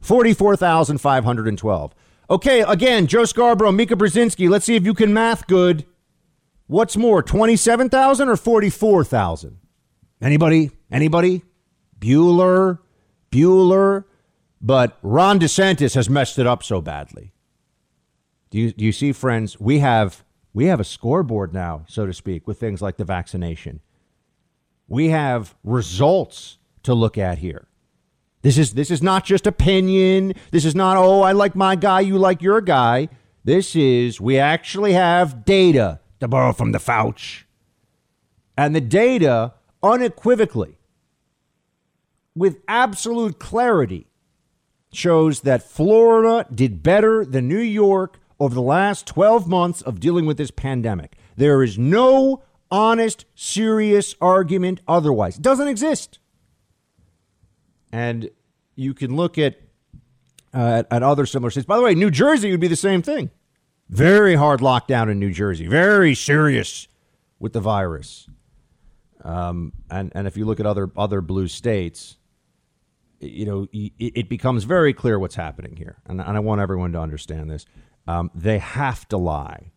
[0.00, 1.94] 44,512.
[2.30, 5.84] Okay, again, Joe Scarborough, Mika Brzezinski, let's see if you can math good.
[6.68, 9.58] What's more, 27,000 or 44,000?
[10.22, 10.70] Anybody?
[10.92, 11.42] Anybody?
[11.98, 12.78] Bueller?
[13.32, 14.04] Bueller?
[14.60, 17.32] But Ron DeSantis has messed it up so badly.
[18.50, 19.58] Do you, do you see, friends?
[19.58, 23.80] We have we have a scoreboard now, so to speak, with things like the vaccination.
[24.88, 27.68] We have results to look at here.
[28.42, 30.34] This is this is not just opinion.
[30.50, 33.08] This is not oh I like my guy, you like your guy.
[33.44, 37.44] This is we actually have data to borrow from the Fauci.
[38.56, 40.78] And the data unequivocally
[42.34, 44.06] with absolute clarity
[44.92, 50.26] shows that Florida did better than New York over the last 12 months of dealing
[50.26, 51.16] with this pandemic.
[51.36, 55.36] There is no honest, serious argument otherwise.
[55.36, 56.19] It doesn't exist.
[57.92, 58.30] And
[58.76, 59.58] you can look at,
[60.54, 61.66] uh, at, at other similar states.
[61.66, 63.30] By the way, New Jersey would be the same thing.
[63.88, 65.66] Very hard lockdown in New Jersey.
[65.66, 66.86] Very serious
[67.40, 68.28] with the virus.
[69.24, 72.16] Um, and and if you look at other other blue states,
[73.18, 75.98] you know it, it becomes very clear what's happening here.
[76.06, 77.66] And, and I want everyone to understand this.
[78.06, 79.72] Um, they have to lie.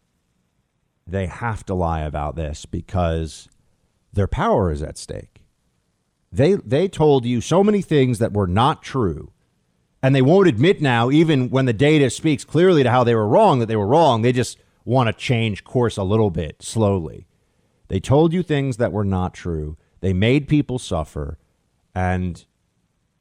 [1.06, 3.50] They have to lie about this because
[4.14, 5.33] their power is at stake.
[6.34, 9.32] They they told you so many things that were not true,
[10.02, 13.28] and they won't admit now, even when the data speaks clearly to how they were
[13.28, 14.24] wrong, that they were wrong.
[14.24, 17.28] They just want to change course a little bit slowly.
[17.88, 19.78] They told you things that were not true.
[20.02, 21.38] They made people suffer,
[21.94, 22.44] and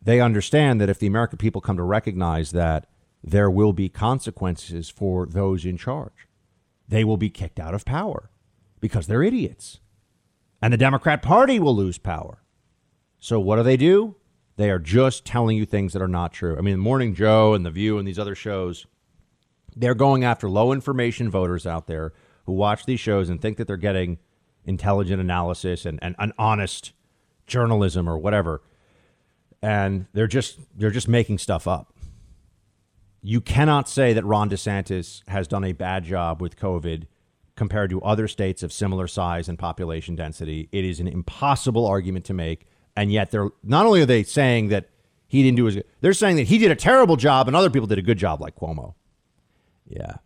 [0.00, 2.86] they understand that if the American people come to recognize that
[3.22, 6.26] there will be consequences for those in charge,
[6.88, 8.30] they will be kicked out of power
[8.80, 9.80] because they're idiots.
[10.62, 12.41] And the Democrat Party will lose power.
[13.22, 14.16] So what do they do?
[14.56, 16.58] They are just telling you things that are not true.
[16.58, 18.84] I mean, Morning Joe and The View and these other shows,
[19.76, 22.12] they're going after low information voters out there
[22.46, 24.18] who watch these shows and think that they're getting
[24.64, 26.94] intelligent analysis and, and, and honest
[27.46, 28.60] journalism or whatever.
[29.62, 31.94] And they're just they're just making stuff up.
[33.22, 37.04] You cannot say that Ron DeSantis has done a bad job with COVID
[37.54, 40.68] compared to other states of similar size and population density.
[40.72, 44.68] It is an impossible argument to make and yet they're not only are they saying
[44.68, 44.88] that
[45.26, 47.86] he didn't do his, they're saying that he did a terrible job and other people
[47.86, 48.94] did a good job, like Cuomo.
[49.86, 50.16] Yeah.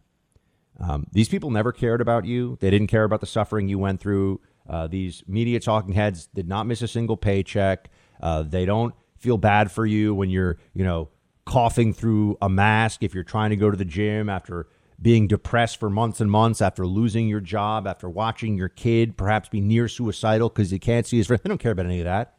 [0.79, 2.59] Um, these people never cared about you.
[2.61, 4.41] They didn't care about the suffering you went through.
[4.69, 7.89] Uh, these media talking heads did not miss a single paycheck.
[8.21, 11.09] Uh, they don't feel bad for you when you're, you know,
[11.45, 14.67] coughing through a mask if you're trying to go to the gym after
[15.01, 19.49] being depressed for months and months after losing your job, after watching your kid perhaps
[19.49, 21.41] be near suicidal because you can't see his friend.
[21.43, 22.36] They don't care about any of that.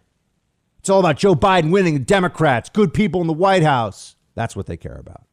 [0.88, 4.16] It's all about Joe Biden winning, the Democrats, good people in the White House.
[4.36, 5.24] That's what they care about.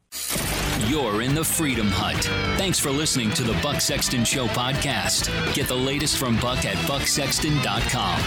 [0.89, 2.25] You're in the Freedom Hut.
[2.57, 5.31] Thanks for listening to the Buck Sexton Show podcast.
[5.53, 8.19] Get the latest from Buck at bucksexton.com.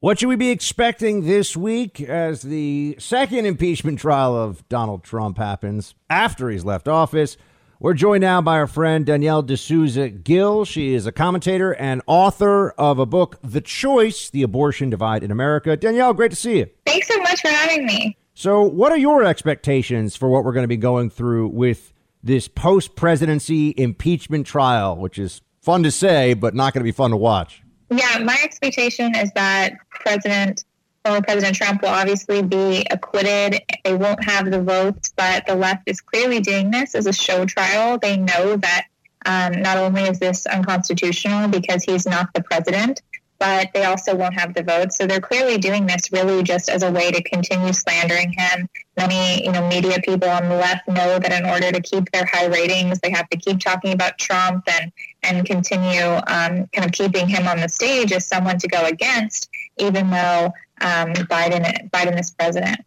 [0.00, 5.38] What should we be expecting this week as the second impeachment trial of Donald Trump
[5.38, 7.38] happens after he's left office?
[7.82, 10.66] We're joined now by our friend Danielle D'Souza Gill.
[10.66, 15.30] She is a commentator and author of a book, The Choice The Abortion Divide in
[15.30, 15.78] America.
[15.78, 16.66] Danielle, great to see you.
[16.84, 18.18] Thanks so much for having me.
[18.34, 22.48] So, what are your expectations for what we're going to be going through with this
[22.48, 27.12] post presidency impeachment trial, which is fun to say, but not going to be fun
[27.12, 27.62] to watch?
[27.88, 30.66] Yeah, my expectation is that President
[31.04, 33.62] former President Trump will obviously be acquitted.
[33.84, 37.44] They won't have the votes, but the left is clearly doing this as a show
[37.44, 37.98] trial.
[37.98, 38.86] They know that
[39.26, 43.02] um, not only is this unconstitutional because he's not the president,
[43.38, 44.98] but they also won't have the votes.
[44.98, 48.68] So they're clearly doing this really just as a way to continue slandering him.
[48.98, 52.26] Many, you know, media people on the left know that in order to keep their
[52.26, 56.92] high ratings, they have to keep talking about Trump and and continue um, kind of
[56.92, 62.18] keeping him on the stage as someone to go against, even though um, Biden Biden
[62.18, 62.80] is president.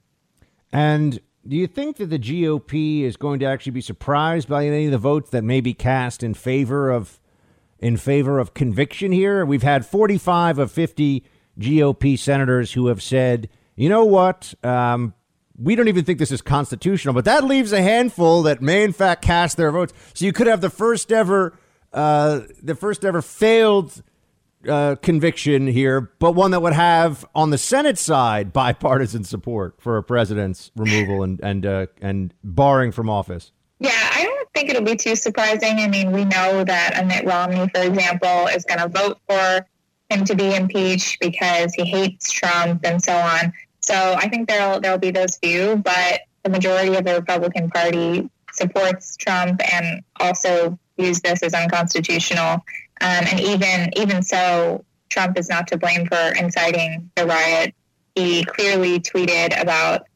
[0.71, 4.85] And do you think that the GOP is going to actually be surprised by any
[4.85, 7.19] of the votes that may be cast in favor of
[7.83, 9.45] in favor of conviction here.
[9.45, 11.21] We've had 45 of 50
[11.59, 14.53] GOP senators who have said, you know what?
[14.63, 15.13] Um,
[15.57, 18.93] we don't even think this is constitutional, but that leaves a handful that may in
[18.93, 19.93] fact cast their votes.
[20.13, 21.59] So you could have the first ever,
[21.91, 24.01] uh, the first ever failed
[24.67, 29.97] uh, conviction here, but one that would have on the Senate side bipartisan support for
[29.97, 33.51] a president's removal and and uh, and barring from office.
[33.79, 35.79] Yeah, I don't think it'll be too surprising.
[35.79, 39.65] I mean, we know that Mitt Romney, for example, is going to vote for
[40.09, 43.53] him to be impeached because he hates Trump and so on.
[43.81, 48.29] So I think there'll there'll be those few, but the majority of the Republican Party
[48.51, 52.63] supports Trump and also views this as unconstitutional.
[53.01, 57.75] Um, and even even so, Trump is not to blame for inciting the riot.
[58.15, 60.07] He clearly tweeted about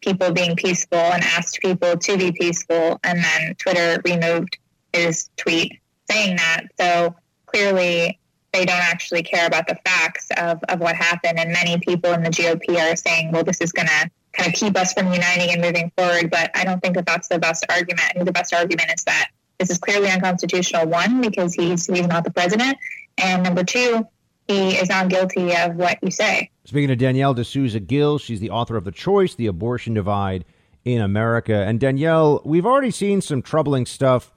[0.00, 3.00] people being peaceful and asked people to be peaceful.
[3.02, 4.58] And then Twitter removed
[4.92, 6.64] his tweet saying that.
[6.78, 8.18] So clearly,
[8.52, 11.38] they don't actually care about the facts of, of what happened.
[11.38, 14.54] And many people in the GOP are saying, well, this is going to kind of
[14.54, 16.30] keep us from uniting and moving forward.
[16.30, 18.06] But I don't think that that's the best argument.
[18.08, 22.06] I think the best argument is that this is clearly unconstitutional, one, because he's, he's
[22.06, 22.76] not the president.
[23.18, 24.06] And number two,
[24.48, 26.50] he is not guilty of what you say.
[26.64, 30.44] Speaking of Danielle D'Souza Gill, she's the author of The Choice, The Abortion Divide
[30.84, 31.54] in America.
[31.54, 34.32] And Danielle, we've already seen some troubling stuff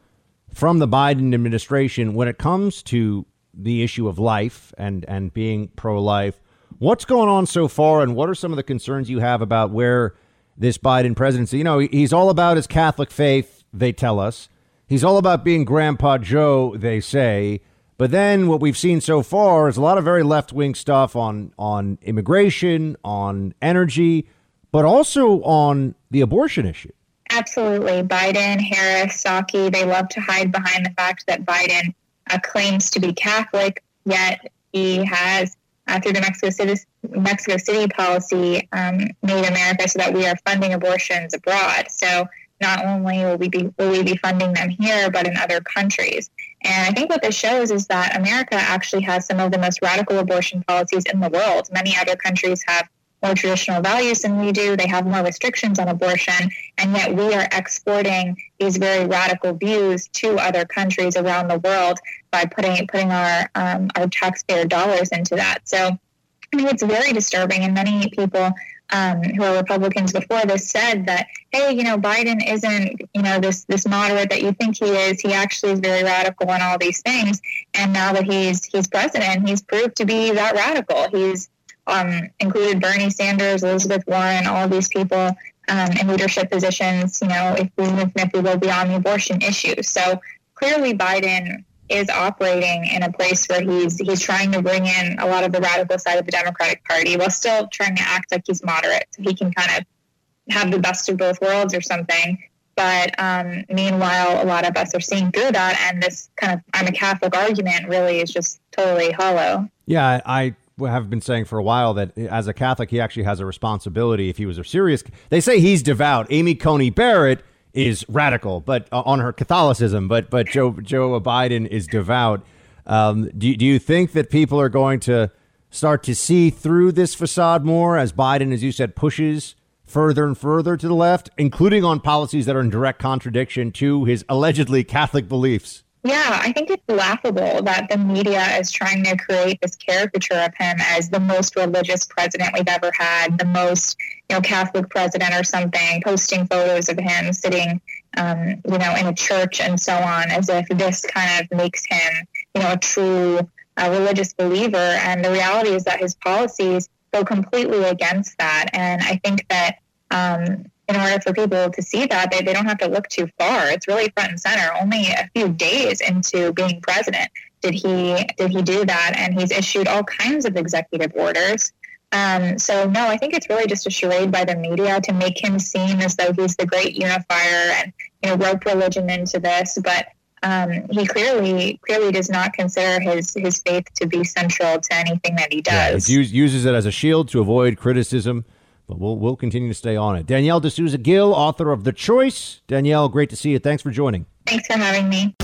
[0.54, 5.68] from the Biden administration when it comes to the issue of life and, and being
[5.70, 6.40] pro life.
[6.80, 9.72] What's going on so far, and what are some of the concerns you have about
[9.72, 10.16] where
[10.58, 11.58] this Biden presidency?
[11.58, 14.50] You know, he's all about his Catholic faith, they tell us.
[14.90, 17.62] He's all about being Grandpa Joe, they say.
[18.00, 21.16] But then what we've seen so far is a lot of very left wing stuff
[21.16, 24.28] on on immigration, on energy,
[24.72, 26.92] but also on the abortion issue.
[27.30, 28.02] Absolutely.
[28.02, 31.94] Biden, Harris, Psaki, they love to hide behind the fact that Biden
[32.32, 35.56] uh, claims to be Catholic, yet he has,
[35.88, 40.36] uh, through the Mexico City, Mexico City policy, um, made America so that we are
[40.48, 41.86] funding abortions abroad.
[41.92, 42.28] So
[42.62, 46.30] not only will we be will we be funding them here, but in other countries.
[46.64, 49.82] And I think what this shows is that America actually has some of the most
[49.82, 51.70] radical abortion policies in the world.
[51.72, 52.88] Many other countries have
[53.24, 54.78] more traditional values than we do.
[54.78, 60.08] They have more restrictions on abortion, and yet we are exporting these very radical views
[60.14, 62.00] to other countries around the world
[62.32, 65.60] by putting putting our um, our taxpayer dollars into that.
[65.68, 68.52] So I think it's very disturbing, and many people
[68.92, 73.40] um, who are Republicans before this said that, hey, you know, Biden isn't, you know,
[73.40, 75.22] this this moderate that you think he is.
[75.22, 77.42] He actually is very radical on all these things.
[77.74, 81.10] And now that he's he's president, he's proved to be that radical.
[81.10, 81.50] He's
[81.88, 85.36] um, included Bernie Sanders, Elizabeth Warren, all these people
[85.70, 87.20] um, in leadership positions.
[87.22, 90.20] You know, if we move if we go beyond the abortion issue, so
[90.56, 95.26] clearly Biden is operating in a place where he's he's trying to bring in a
[95.26, 98.44] lot of the radical side of the Democratic Party while still trying to act like
[98.46, 102.38] he's moderate, so he can kind of have the best of both worlds or something.
[102.76, 106.62] But um, meanwhile, a lot of us are seeing through that, and this kind of
[106.74, 109.68] "I'm a Catholic" argument really is just totally hollow.
[109.86, 113.40] Yeah, I have been saying for a while that as a Catholic, he actually has
[113.40, 114.30] a responsibility.
[114.30, 116.28] If he was a serious, they say he's devout.
[116.30, 117.44] Amy Coney Barrett
[117.74, 122.44] is radical, but uh, on her Catholicism, but but Joe Joe Biden is devout.
[122.86, 125.32] Um, do do you think that people are going to
[125.70, 129.56] start to see through this facade more as Biden, as you said, pushes
[129.86, 134.06] further and further to the left, including on policies that are in direct contradiction to
[134.06, 135.84] his allegedly Catholic beliefs?
[136.04, 140.56] Yeah, I think it's laughable that the media is trying to create this caricature of
[140.56, 143.98] him as the most religious president we've ever had, the most,
[144.30, 147.82] you know, Catholic president or something, posting photos of him sitting,
[148.16, 151.86] um, you know, in a church and so on, as if this kind of makes
[151.86, 153.40] him, you know, a true
[153.76, 154.78] uh, religious believer.
[154.78, 158.68] And the reality is that his policies go completely against that.
[158.72, 159.80] And I think that
[160.12, 163.30] um, in order for people to see that, they, they don't have to look too
[163.38, 163.70] far.
[163.70, 164.74] It's really front and center.
[164.82, 167.30] Only a few days into being president
[167.62, 171.72] did he did he do that, and he's issued all kinds of executive orders.
[172.12, 175.44] Um, so no, I think it's really just a charade by the media to make
[175.44, 179.78] him seem as though he's the great unifier and you know rope religion into this,
[179.84, 180.08] but
[180.42, 185.36] um, he clearly clearly does not consider his his faith to be central to anything
[185.36, 186.10] that he does.
[186.10, 188.46] Yeah, he uses it as a shield to avoid criticism
[188.90, 190.26] but we'll we'll continue to stay on it.
[190.26, 192.62] Danielle D'Souza Gill, author of The Choice.
[192.68, 193.60] Danielle, great to see you.
[193.60, 194.26] Thanks for joining.
[194.48, 195.36] Thanks for having me.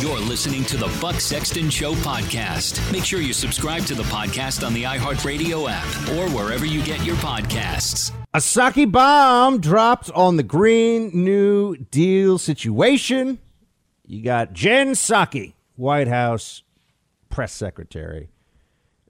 [0.00, 2.90] You're listening to the Buck Sexton Show podcast.
[2.92, 7.04] Make sure you subscribe to the podcast on the iHeartRadio app or wherever you get
[7.04, 8.12] your podcasts.
[8.32, 13.40] A Psaki bomb dropped on the Green New Deal situation.
[14.06, 16.62] You got Jen Psaki, White House
[17.28, 18.30] press secretary,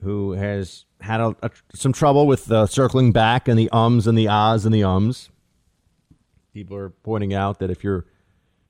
[0.02, 4.16] who has had a, a, some trouble with the circling back and the ums and
[4.16, 5.30] the ahs and the ums.
[6.52, 8.06] People are pointing out that if your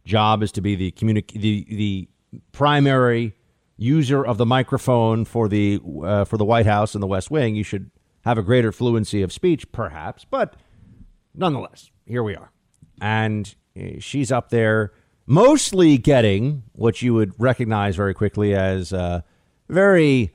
[0.04, 2.08] job is to be the communi- the the
[2.52, 3.34] primary
[3.76, 7.54] user of the microphone for the uh, for the White House and the West Wing,
[7.54, 7.90] you should
[8.24, 10.24] have a greater fluency of speech, perhaps.
[10.24, 10.56] But
[11.34, 12.52] nonetheless, here we are,
[13.00, 14.92] and uh, she's up there,
[15.26, 19.22] mostly getting what you would recognize very quickly as uh,
[19.68, 20.34] very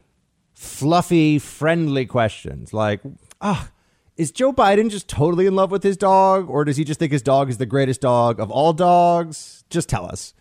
[0.56, 3.02] fluffy, friendly questions like,
[3.42, 3.72] ah, oh,
[4.18, 7.12] is Joe Biden just totally in love with his dog, or does he just think
[7.12, 9.66] his dog is the greatest dog of all dogs?
[9.70, 10.34] Just tell us.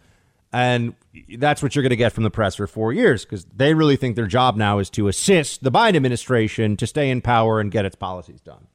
[0.53, 0.95] And
[1.37, 3.97] that's what you're going to get from the press for four years because they really
[3.97, 7.73] think their job now is to assist the Biden administration to stay in power and
[7.73, 8.69] get its policies done.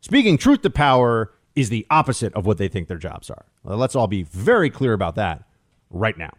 [0.00, 3.46] Speaking truth to power is the opposite of what they think their jobs are.
[3.64, 5.42] Well, let's all be very clear about that
[5.90, 6.30] right now.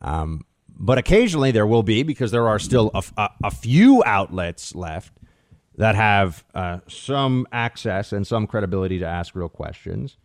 [0.00, 0.44] Um,
[0.78, 5.12] but occasionally there will be because there are still a, a, a few outlets left
[5.76, 10.16] that have uh, some access and some credibility to ask real questions.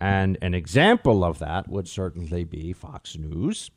[0.00, 3.70] And an example of that would certainly be Fox News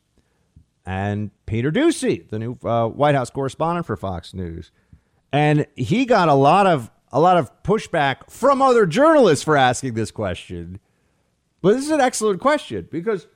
[0.84, 4.70] and Peter Doocy, the new uh, White House correspondent for Fox News.
[5.32, 9.94] And he got a lot of a lot of pushback from other journalists for asking
[9.94, 10.80] this question.
[11.60, 13.26] But this is an excellent question because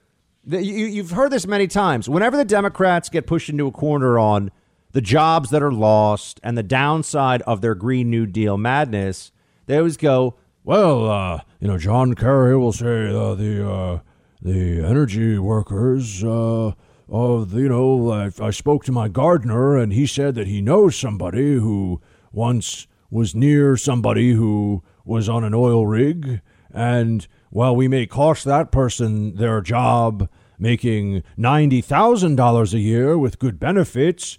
[0.47, 2.09] you, have heard this many times.
[2.09, 4.51] Whenever the Democrats get pushed into a corner on
[4.93, 9.33] the jobs that are lost and the downside of their Green New Deal madness,
[9.67, 13.99] they always go, "Well, uh, you know, John Kerry will say uh, the uh,
[14.41, 16.73] the energy workers." Uh,
[17.09, 20.97] of you know, I, I spoke to my gardener, and he said that he knows
[20.97, 22.01] somebody who
[22.33, 26.41] once was near somebody who was on an oil rig,
[26.73, 30.29] and while we may cost that person their job
[30.59, 34.39] making $90,000 a year with good benefits,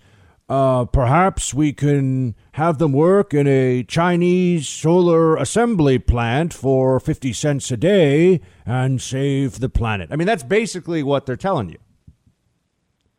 [0.49, 7.33] uh, perhaps we can have them work in a Chinese solar assembly plant for 50
[7.33, 10.09] cents a day and save the planet.
[10.11, 11.77] I mean, that's basically what they're telling you.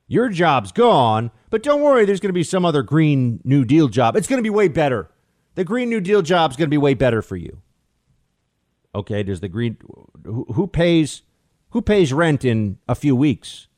[0.06, 3.88] Your job's gone, but don't worry, there's going to be some other Green New Deal
[3.88, 4.16] job.
[4.16, 5.10] It's going to be way better.
[5.54, 7.60] The Green New Deal job's going to be way better for you.
[8.94, 9.76] Okay, does the green
[10.24, 11.22] who, who pays
[11.70, 13.68] who pays rent in a few weeks?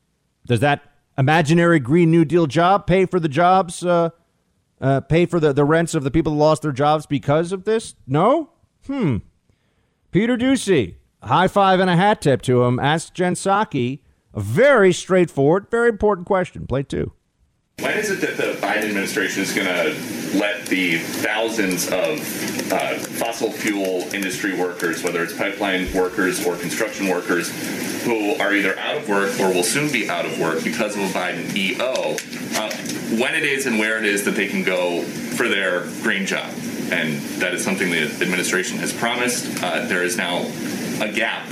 [0.45, 0.81] Does that
[1.17, 4.09] imaginary Green New Deal job pay for the jobs, uh,
[4.79, 7.65] uh, pay for the, the rents of the people who lost their jobs because of
[7.65, 7.95] this?
[8.07, 8.51] No?
[8.87, 9.17] Hmm.
[10.11, 12.79] Peter Doocy, high five and a hat tip to him.
[12.79, 13.99] Ask Jen Psaki
[14.33, 16.65] a very straightforward, very important question.
[16.65, 17.11] Play two.
[17.81, 22.93] When is it that the Biden administration is going to let the thousands of uh,
[23.17, 27.49] fossil fuel industry workers, whether it's pipeline workers or construction workers,
[28.03, 31.01] who are either out of work or will soon be out of work because of
[31.01, 32.17] a Biden EO,
[32.55, 32.71] uh,
[33.19, 36.53] when it is and where it is that they can go for their green job?
[36.91, 39.63] And that is something the administration has promised.
[39.63, 40.41] Uh, there is now
[41.01, 41.47] a gap.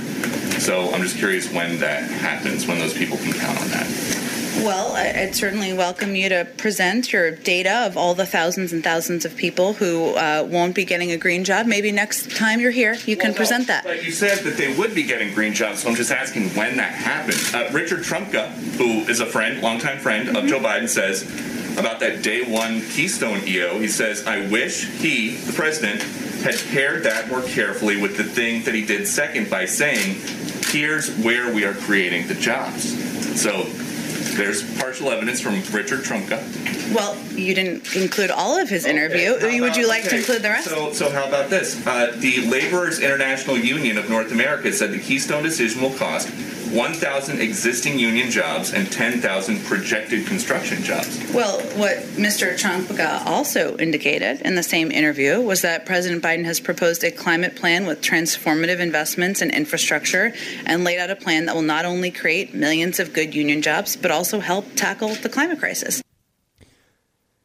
[0.60, 4.30] So I'm just curious when that happens, when those people can count on that.
[4.58, 9.24] Well, I'd certainly welcome you to present your data of all the thousands and thousands
[9.24, 11.66] of people who uh, won't be getting a green job.
[11.66, 13.84] Maybe next time you're here, you well, can present that.
[13.84, 16.76] But you said that they would be getting green jobs, so I'm just asking when
[16.76, 17.38] that happened.
[17.54, 20.36] Uh, Richard Trumka, who is a friend, longtime friend mm-hmm.
[20.36, 21.22] of Joe Biden, says
[21.78, 26.02] about that day one Keystone EO, he says, I wish he, the president,
[26.42, 30.16] had paired that more carefully with the thing that he did second by saying,
[30.66, 33.40] here's where we are creating the jobs.
[33.40, 33.66] So
[34.36, 36.40] there's partial evidence from Richard Trumka.
[36.94, 39.32] Well, you didn't include all of his interview.
[39.34, 39.60] Okay.
[39.60, 40.10] Would you like okay.
[40.10, 40.68] to include the rest?
[40.68, 41.86] So, so how about this?
[41.86, 46.28] Uh, the Laborers International Union of North America said the Keystone decision will cost
[46.70, 51.20] 1,000 existing union jobs and 10,000 projected construction jobs.
[51.32, 52.54] Well, what Mr.
[52.54, 57.56] Trumka also indicated in the same interview was that President Biden has proposed a climate
[57.56, 60.32] plan with transformative investments in infrastructure
[60.66, 63.96] and laid out a plan that will not only create millions of good union jobs,
[63.96, 66.02] but also help tackle the climate crisis.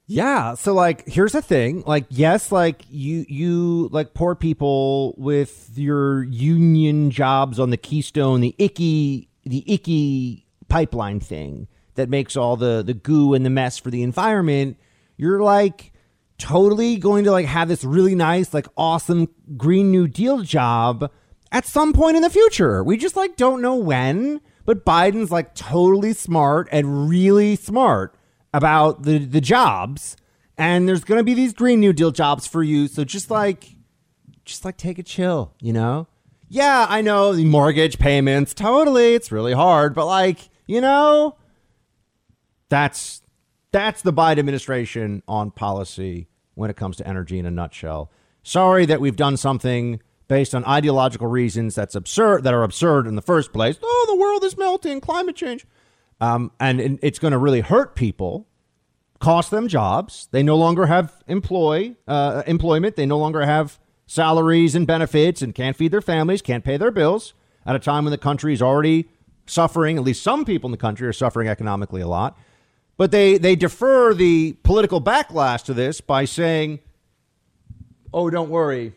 [0.08, 0.54] Yeah.
[0.54, 1.84] So like here's the thing.
[1.86, 8.42] Like, yes, like you you like poor people with your union jobs on the Keystone,
[8.42, 13.78] the icky the icky pipeline thing that makes all the the goo and the mess
[13.78, 14.78] for the environment,
[15.18, 15.92] you're like
[16.38, 19.28] totally going to like have this really nice, like awesome
[19.58, 21.10] Green New Deal job
[21.52, 22.84] at some point in the future.
[22.84, 28.16] We just like don't know when, but Biden's like totally smart and really smart
[28.56, 30.16] about the the jobs
[30.58, 33.76] and there's going to be these green new deal jobs for you so just like
[34.46, 36.08] just like take a chill you know?
[36.48, 41.36] Yeah i know the mortgage payments totally it's really hard but like you know
[42.70, 43.22] that's
[43.72, 48.10] that's the biden administration on policy when it comes to energy in a nutshell.
[48.42, 53.16] Sorry that we've done something based on ideological reasons that's absurd that are absurd in
[53.16, 53.78] the first place.
[53.84, 55.68] Oh the world is melting climate change
[56.26, 58.48] um, and it's going to really hurt people,
[59.20, 60.28] cost them jobs.
[60.32, 62.96] They no longer have employ uh, employment.
[62.96, 66.92] They no longer have salaries and benefits, and can't feed their families, can't pay their
[66.92, 67.34] bills
[67.66, 69.08] at a time when the country is already
[69.46, 69.98] suffering.
[69.98, 72.38] At least some people in the country are suffering economically a lot.
[72.98, 76.80] But they they defer the political backlash to this by saying,
[78.14, 78.94] "Oh, don't worry,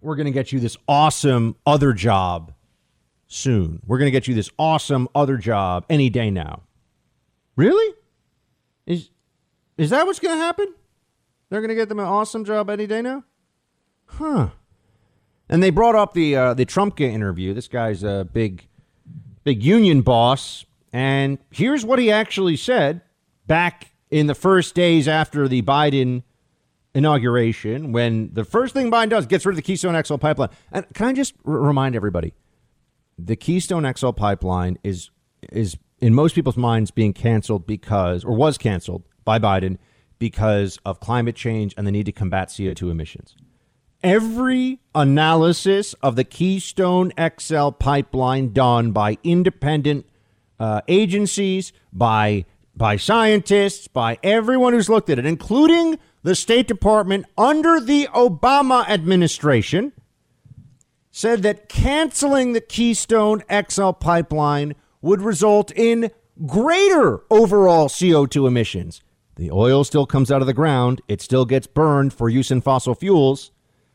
[0.00, 2.54] we're going to get you this awesome other job."
[3.28, 3.80] Soon.
[3.86, 6.62] We're going to get you this awesome other job any day now.
[7.54, 7.94] Really?
[8.86, 9.10] Is
[9.76, 10.74] is that what's going to happen?
[11.50, 13.24] They're going to get them an awesome job any day now?
[14.06, 14.48] Huh.
[15.48, 17.54] And they brought up the uh, the Trumka interview.
[17.54, 18.66] This guy's a big
[19.44, 23.02] big union boss and here's what he actually said
[23.46, 26.22] back in the first days after the Biden
[26.94, 30.48] inauguration when the first thing Biden does gets rid of the Keystone XL pipeline.
[30.72, 32.32] And can I just r- remind everybody
[33.18, 35.10] the Keystone XL pipeline is
[35.52, 39.78] is in most people's minds being canceled because or was canceled by Biden
[40.18, 43.36] because of climate change and the need to combat CO2 emissions.
[44.02, 50.06] Every analysis of the Keystone XL pipeline done by independent
[50.60, 52.44] uh, agencies, by
[52.76, 58.88] by scientists, by everyone who's looked at it, including the State Department under the Obama
[58.88, 59.92] administration,
[61.18, 66.12] said that canceling the Keystone XL pipeline would result in
[66.46, 69.02] greater overall CO2 emissions.
[69.34, 72.60] The oil still comes out of the ground, it still gets burned for use in
[72.60, 73.50] fossil fuels,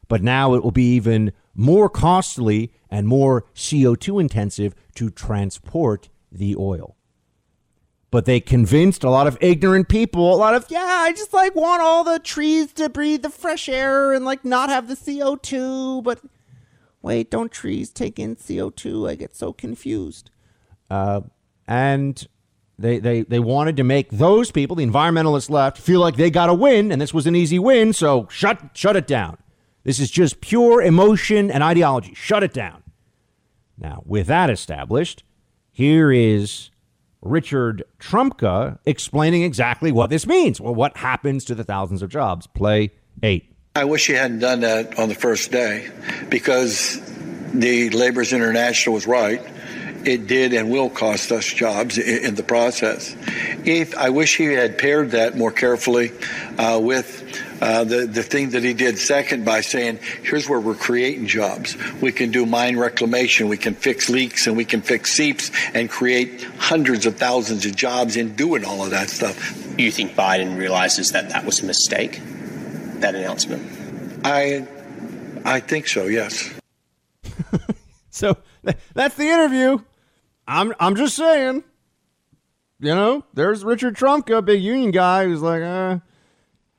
[0.09, 6.57] but now it will be even more costly and more CO2 intensive to transport the
[6.57, 6.97] oil.
[8.11, 11.55] But they convinced a lot of ignorant people, a lot of, yeah, I just like
[11.55, 16.03] want all the trees to breathe the fresh air and like not have the CO2,
[16.03, 16.19] but
[17.04, 19.08] wait, don't trees take in CO2?
[19.08, 20.32] I get so confused.
[20.89, 21.22] Uh,
[21.68, 22.28] and
[22.80, 26.49] they, they, they wanted to make those people, the environmentalists left, feel like they got
[26.49, 29.38] a win, and this was an easy win, so shut, shut it down.
[29.84, 32.14] This is just pure emotion and ideology.
[32.16, 32.84] Shut it down.
[33.78, 35.24] Now, with that established,
[35.72, 36.70] here is
[37.22, 40.62] Richard Trumka explaining exactly what this means.
[40.62, 42.47] Well, what happens to the thousands of jobs?
[42.47, 42.91] Play
[43.22, 43.53] eight.
[43.76, 45.89] I wish he hadn't done that on the first day
[46.30, 47.01] because
[47.55, 49.41] the Laborers International was right.
[50.05, 53.15] It did and will cost us jobs in the process.
[53.65, 56.11] If I wish he had paired that more carefully
[56.59, 57.24] uh, with
[57.63, 61.76] uh, the the thing that he did second by saying, "Here's where we're creating jobs.
[61.99, 65.89] We can do mine reclamation, we can fix leaks, and we can fix seeps, and
[65.89, 70.59] create hundreds of thousands of jobs in doing all of that stuff." You think Biden
[70.59, 72.21] realizes that that was a mistake?
[73.04, 73.62] That announcement?
[74.26, 74.68] I,
[75.45, 76.08] I think so.
[76.08, 76.54] Yes.
[78.10, 78.38] so
[78.93, 79.80] that's the interview.
[80.47, 81.64] I'm I'm just saying.
[82.80, 85.99] You know, there's Richard Trumka, big union guy, who's like, uh,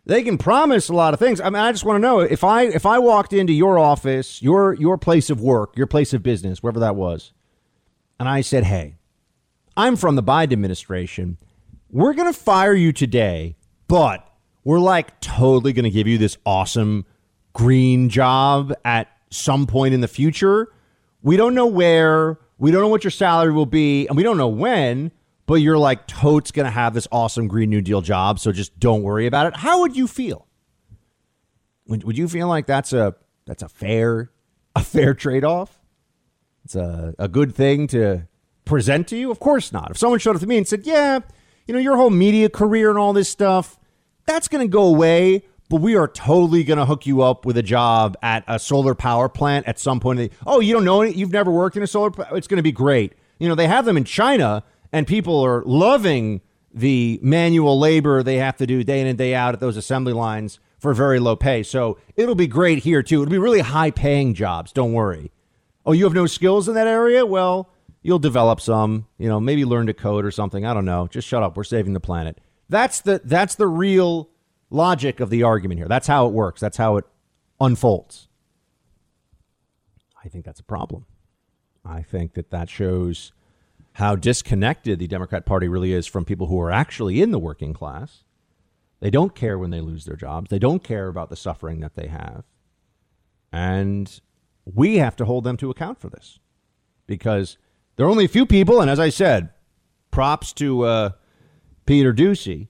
[0.05, 1.41] they can promise a lot of things.
[1.41, 4.43] I mean, I just want to know if I if I walked into your office,
[4.43, 7.33] your your place of work, your place of business, wherever that was,
[8.19, 8.97] and I said, "Hey,
[9.77, 11.39] I'm from the Biden administration.
[11.91, 13.57] We're going to fire you today,
[13.89, 14.29] but
[14.65, 17.05] we're like totally going to give you this awesome
[17.53, 20.73] green job at some point in the future.
[21.23, 24.37] We don't know where, we don't know what your salary will be, and we don't
[24.37, 25.13] know when,
[25.47, 28.79] but you're like totes going to have this awesome Green New Deal job, so just
[28.79, 29.57] don't worry about it.
[29.57, 30.47] How would you feel?
[31.87, 33.15] Would, would you feel like that's a
[33.47, 34.31] that's a fair
[34.75, 35.81] a fair trade-off?
[36.65, 38.27] It's a, a good thing to
[38.65, 39.31] present to you?
[39.31, 39.91] Of course not.
[39.91, 41.21] If someone showed up to me and said, "Yeah,
[41.67, 43.79] you know, your whole media career and all this stuff,
[44.27, 47.57] that's going to go away." But we are totally going to hook you up with
[47.57, 50.31] a job at a solar power plant at some point.
[50.47, 51.17] Oh, you don't know it?
[51.17, 52.11] You've never worked in a solar.
[52.33, 53.15] It's going to be great.
[53.39, 54.63] You know, they have them in China,
[54.93, 59.35] and people are loving the manual labor they have to do day in and day
[59.35, 61.63] out at those assembly lines for very low pay.
[61.63, 63.23] So it'll be great here too.
[63.23, 64.71] It'll be really high paying jobs.
[64.71, 65.33] Don't worry.
[65.87, 67.25] Oh, you have no skills in that area?
[67.25, 67.71] Well,
[68.03, 69.07] you'll develop some.
[69.19, 70.67] You know, maybe learn to code or something.
[70.67, 71.07] I don't know.
[71.07, 71.57] Just shut up.
[71.57, 72.39] We're saving the planet.
[72.69, 74.31] That's the that's the real
[74.71, 75.89] logic of the argument here.
[75.89, 76.61] That's how it works.
[76.61, 77.05] That's how it
[77.61, 78.29] unfolds.
[80.25, 81.07] I think that's a problem.
[81.85, 83.33] I think that that shows
[83.95, 87.75] how disconnected the Democrat Party really is from people who are actually in the working
[87.75, 88.25] class
[89.05, 90.49] they don't care when they lose their jobs.
[90.49, 92.45] They don't care about the suffering that they have.
[93.53, 94.19] And
[94.65, 96.39] we have to hold them to account for this
[97.07, 97.59] because
[97.97, 98.81] there are only a few people.
[98.81, 99.51] And as I said,
[100.11, 101.11] props to uh,
[101.87, 102.69] Peter Doocy.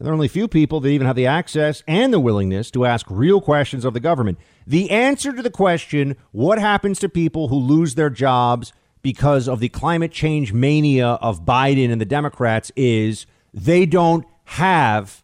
[0.00, 3.06] There are only few people that even have the access and the willingness to ask
[3.08, 4.38] real questions of the government.
[4.66, 9.60] The answer to the question, what happens to people who lose their jobs because of
[9.60, 15.22] the climate change mania of Biden and the Democrats, is they don't have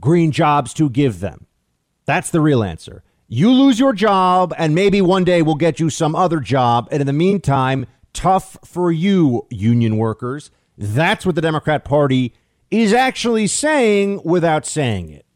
[0.00, 1.46] green jobs to give them.
[2.04, 3.04] That's the real answer.
[3.28, 6.88] You lose your job, and maybe one day we'll get you some other job.
[6.90, 10.50] And in the meantime, tough for you, union workers.
[10.76, 12.34] That's what the Democrat Party
[12.70, 15.26] is actually saying without saying it.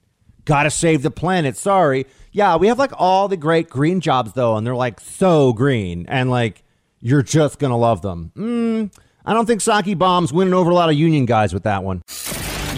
[0.44, 1.56] Gotta save the planet.
[1.56, 2.06] Sorry.
[2.32, 6.04] Yeah, we have like all the great green jobs, though, and they're like so green.
[6.08, 6.62] And like,
[7.00, 8.32] you're just gonna love them.
[8.36, 11.82] Mm, I don't think Psaki Bomb's winning over a lot of union guys with that
[11.82, 12.02] one.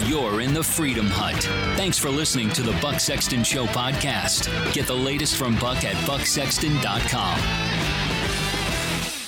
[0.05, 1.43] You're in the Freedom Hut.
[1.75, 4.73] Thanks for listening to the Buck Sexton Show podcast.
[4.73, 7.86] Get the latest from Buck at bucksexton.com.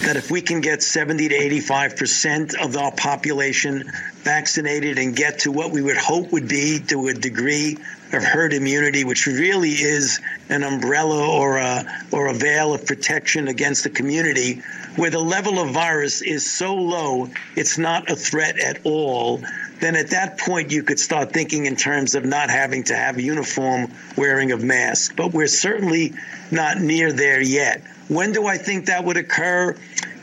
[0.02, 3.91] That if we can get 70 to 85% of our population
[4.24, 7.78] vaccinated and get to what we would hope would be to a degree
[8.14, 10.20] of herd immunity, which really is
[10.50, 14.62] an umbrella or a, or a veil of protection against the community,
[14.95, 19.41] where the level of virus is so low, it's not a threat at all,
[19.80, 23.20] then at that point you could start thinking in terms of not having to have
[23.20, 25.14] uniform wearing of masks.
[25.16, 26.14] But we're certainly
[26.52, 27.84] not near there yet.
[28.10, 29.76] When do I think that would occur?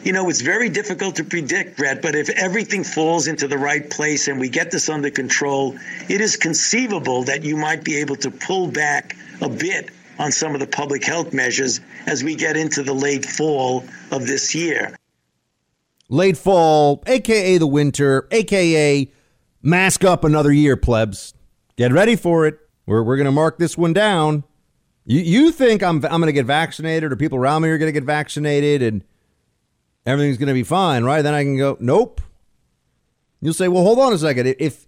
[0.04, 3.88] You know, it's very difficult to predict, Brett, but if everything falls into the right
[3.88, 5.74] place and we get this under control,
[6.08, 10.52] it is conceivable that you might be able to pull back a bit on some
[10.54, 14.94] of the public health measures as we get into the late fall of this year.
[16.08, 19.10] Late fall, aka the winter, aka
[19.66, 21.34] Mask up another year, plebs.
[21.74, 22.56] Get ready for it.
[22.86, 24.44] We're, we're going to mark this one down.
[25.06, 27.88] You, you think I'm, I'm going to get vaccinated or people around me are going
[27.88, 29.04] to get vaccinated and
[30.04, 31.22] everything's going to be fine, right?
[31.22, 32.20] Then I can go, nope.
[33.40, 34.56] You'll say, well, hold on a second.
[34.58, 34.86] If,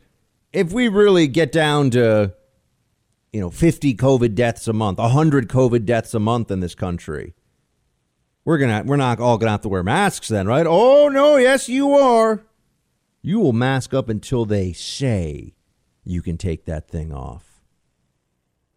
[0.52, 2.34] if we really get down to,
[3.32, 7.34] you know, 50 COVID deaths a month, 100 COVID deaths a month in this country,
[8.44, 10.66] we're to, we're not all going to have to wear masks then, right?
[10.66, 12.42] Oh, no, yes, you are.
[13.22, 15.54] You will mask up until they say
[16.02, 17.60] you can take that thing off.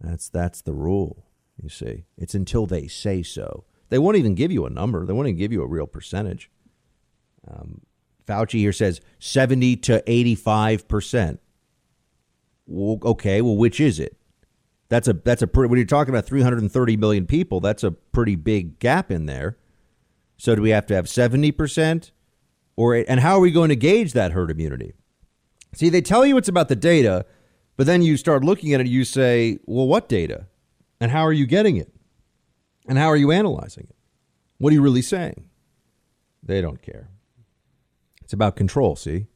[0.01, 1.30] That's that's the rule.
[1.61, 3.65] You see, it's until they say so.
[3.89, 5.05] They won't even give you a number.
[5.05, 6.49] They won't even give you a real percentage.
[7.47, 7.81] Um,
[8.25, 11.39] Fauci here says seventy to eighty-five percent.
[12.65, 14.17] Well, okay, well, which is it?
[14.89, 15.69] That's a that's a pretty.
[15.69, 19.57] When you're talking about 330 million people, that's a pretty big gap in there.
[20.37, 22.11] So do we have to have 70 percent?
[22.75, 24.93] or and how are we going to gauge that herd immunity?
[25.73, 27.25] See, they tell you it's about the data,
[27.77, 30.47] but then you start looking at it, you say, well, what data?
[31.01, 31.93] And how are you getting it?
[32.87, 33.95] And how are you analyzing it?
[34.57, 35.49] What are you really saying?
[36.41, 37.09] They don't care.
[38.23, 39.27] It's about control, see?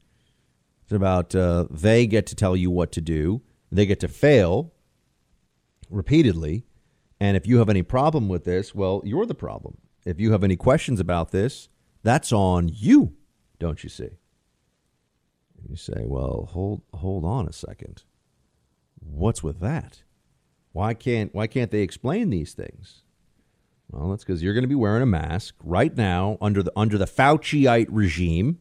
[0.84, 4.72] It's about uh, they get to tell you what to do, they get to fail
[5.90, 6.64] repeatedly.
[7.20, 9.80] And if you have any problem with this, well, you're the problem.
[10.06, 11.68] If you have any questions about this,
[12.04, 13.18] that's on you
[13.60, 14.10] don't you see?
[15.68, 18.04] You say, well, hold hold on a second.
[19.00, 20.04] What's with that?
[20.76, 23.04] Why can't why can't they explain these things?
[23.90, 26.98] Well, that's because you're going to be wearing a mask right now under the under
[26.98, 28.60] the Fauciite regime.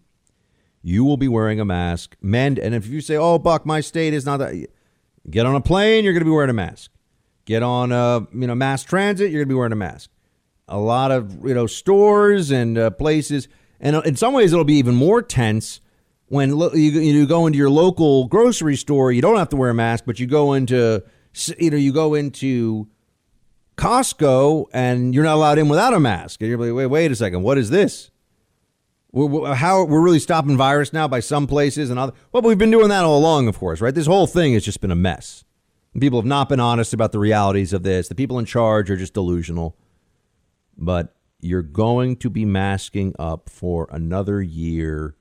[0.81, 2.15] You will be wearing a mask.
[2.23, 4.69] Men, and if you say, "Oh, Buck, my state is not that,"
[5.29, 6.93] get on a plane, you're going to be wearing a mask.
[7.47, 10.09] Get on a you know mass transit, you're going to be wearing a mask.
[10.69, 13.49] A lot of you know stores and uh, places
[13.81, 15.81] and in some ways, it'll be even more tense
[16.29, 19.11] when you go into your local grocery store.
[19.11, 21.03] You don't have to wear a mask, but you go into
[21.59, 22.89] you know you go into
[23.77, 26.41] Costco and you're not allowed in without a mask.
[26.41, 28.11] And you're like, wait, wait a second, what is this?
[29.13, 32.13] We're, how we're really stopping virus now by some places and other.
[32.33, 33.95] Well, we've been doing that all along, of course, right?
[33.95, 35.45] This whole thing has just been a mess.
[35.99, 38.09] People have not been honest about the realities of this.
[38.09, 39.77] The people in charge are just delusional.
[40.77, 45.15] But you're going to be masking up for another year,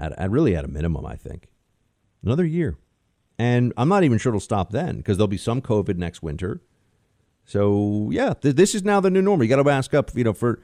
[0.00, 1.46] at, at really at a minimum, I think.
[2.24, 2.76] Another year.
[3.40, 6.60] And I'm not even sure it'll stop then because there'll be some COVID next winter.
[7.44, 9.44] So, yeah, th- this is now the new normal.
[9.44, 10.60] You got to mask up, you know, for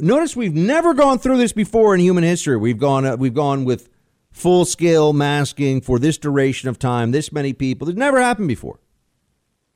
[0.00, 2.56] Notice we've never gone through this before in human history.
[2.56, 3.88] We've gone uh, we've gone with
[4.30, 7.88] full scale masking for this duration of time, this many people.
[7.88, 8.78] It's never happened before.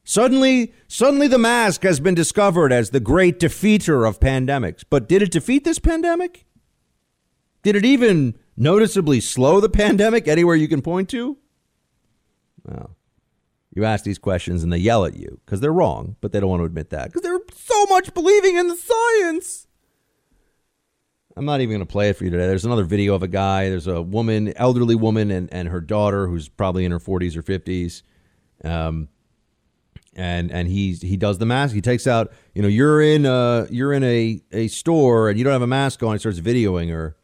[0.04, 4.84] Suddenly, suddenly the mask has been discovered as the great defeater of pandemics.
[4.88, 6.46] But did it defeat this pandemic?
[7.62, 11.36] Did it even noticeably slow the pandemic anywhere you can point to?
[12.64, 12.96] Well,
[13.74, 16.50] you ask these questions and they yell at you because they're wrong, but they don't
[16.50, 19.66] want to admit that because they're so much believing in the science.
[21.36, 22.46] I'm not even going to play it for you today.
[22.46, 23.70] There's another video of a guy.
[23.70, 27.42] There's a woman, elderly woman, and, and her daughter who's probably in her 40s or
[27.42, 28.02] 50s.
[28.64, 29.08] Um,
[30.14, 31.74] and and he he does the mask.
[31.74, 35.44] He takes out, you know, you're in a you're in a a store and you
[35.44, 36.12] don't have a mask on.
[36.12, 37.16] He starts videoing her.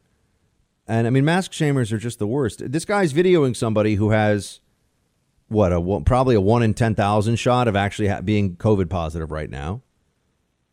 [0.87, 2.73] And I mean, mask shamers are just the worst.
[2.73, 4.61] This guy's videoing somebody who has
[5.49, 9.51] what a probably a one in ten thousand shot of actually being COVID positive right
[9.51, 9.83] now.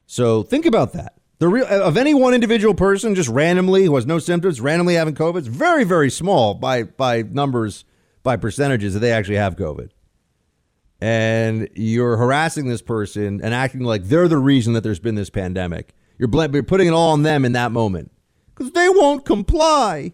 [0.05, 1.13] So think about that.
[1.39, 5.15] The real of any one individual person just randomly who has no symptoms, randomly having
[5.15, 7.84] COVID, it's very, very small by by numbers,
[8.23, 9.89] by percentages that they actually have COVID.
[11.01, 15.30] And you're harassing this person and acting like they're the reason that there's been this
[15.30, 15.93] pandemic.
[16.17, 18.11] You're, bl- you're putting it all on them in that moment
[18.53, 20.13] because they won't comply.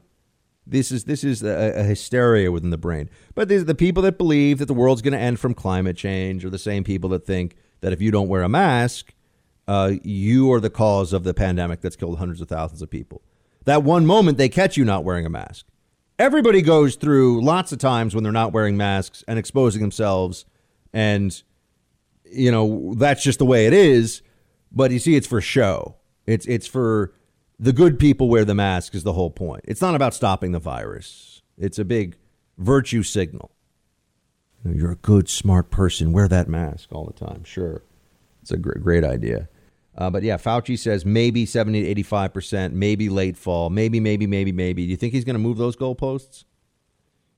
[0.72, 3.10] This is this is a, a, hysteria within the brain.
[3.36, 6.46] But these the people that believe that the world's going to end from climate change,
[6.46, 9.14] are the same people that think that if you don't wear a mask,
[9.68, 13.22] uh, you are the cause of the pandemic that's killed hundreds of thousands of people.
[13.66, 15.66] That one moment they catch you not wearing a mask.
[16.18, 20.46] Everybody goes through lots of times when they're not wearing masks and exposing themselves.
[20.94, 21.42] And,
[22.24, 24.22] you know, that's just the way it is.
[24.72, 25.96] But you see, it's for show.
[26.26, 27.14] It's, it's for
[27.62, 29.64] the good people wear the mask, is the whole point.
[29.66, 32.18] It's not about stopping the virus, it's a big
[32.58, 33.52] virtue signal.
[34.66, 36.12] You're a good, smart person.
[36.12, 37.44] Wear that mask all the time.
[37.44, 37.82] Sure.
[38.44, 39.50] It's a great, idea.
[39.98, 44.52] Uh, but yeah, Fauci says maybe 70 to 85%, maybe late fall, maybe, maybe, maybe,
[44.52, 44.86] maybe.
[44.86, 46.44] Do you think he's going to move those goalposts?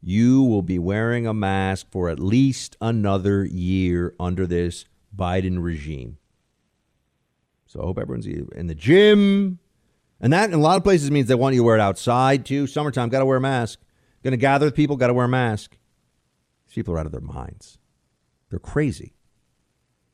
[0.01, 6.17] You will be wearing a mask for at least another year under this Biden regime.
[7.65, 9.59] So I hope everyone's in the gym.
[10.24, 12.45] And that in a lot of places means they want you to wear it outside
[12.45, 12.65] too.
[12.65, 13.80] Summertime, got to wear a mask.
[14.24, 15.78] Going to gather with people, got to wear a mask.
[16.65, 17.78] These people are out of their minds.
[18.49, 19.15] They're crazy.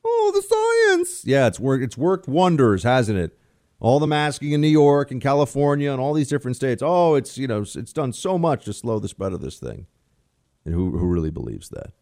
[0.04, 1.24] Oh, the science.
[1.24, 1.84] Yeah, it's worked.
[1.84, 3.38] It's worked wonders, hasn't it?
[3.78, 6.82] All the masking in New York and California and all these different states.
[6.84, 9.86] Oh, it's you know it's done so much to slow the spread of this thing.
[10.64, 11.92] And who who really believes that?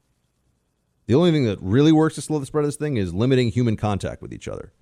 [1.07, 3.51] The only thing that really works to slow the spread of this thing is limiting
[3.51, 4.73] human contact with each other.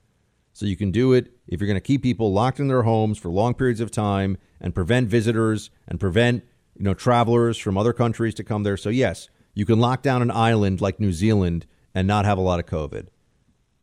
[0.57, 3.19] So you can do it if you're going to keep people locked in their homes
[3.19, 6.45] for long periods of time and prevent visitors and prevent
[6.75, 8.79] you know travelers from other countries to come there.
[8.79, 12.41] So yes, you can lock down an island like New Zealand and not have a
[12.41, 13.09] lot of COVID.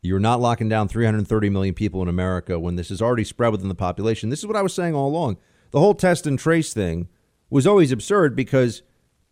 [0.01, 3.69] You're not locking down 330 million people in America when this is already spread within
[3.69, 4.32] the population.
[4.32, 5.38] This is what I was saying all along.
[5.69, 7.07] The whole test and trace thing
[7.51, 8.82] was always absurd because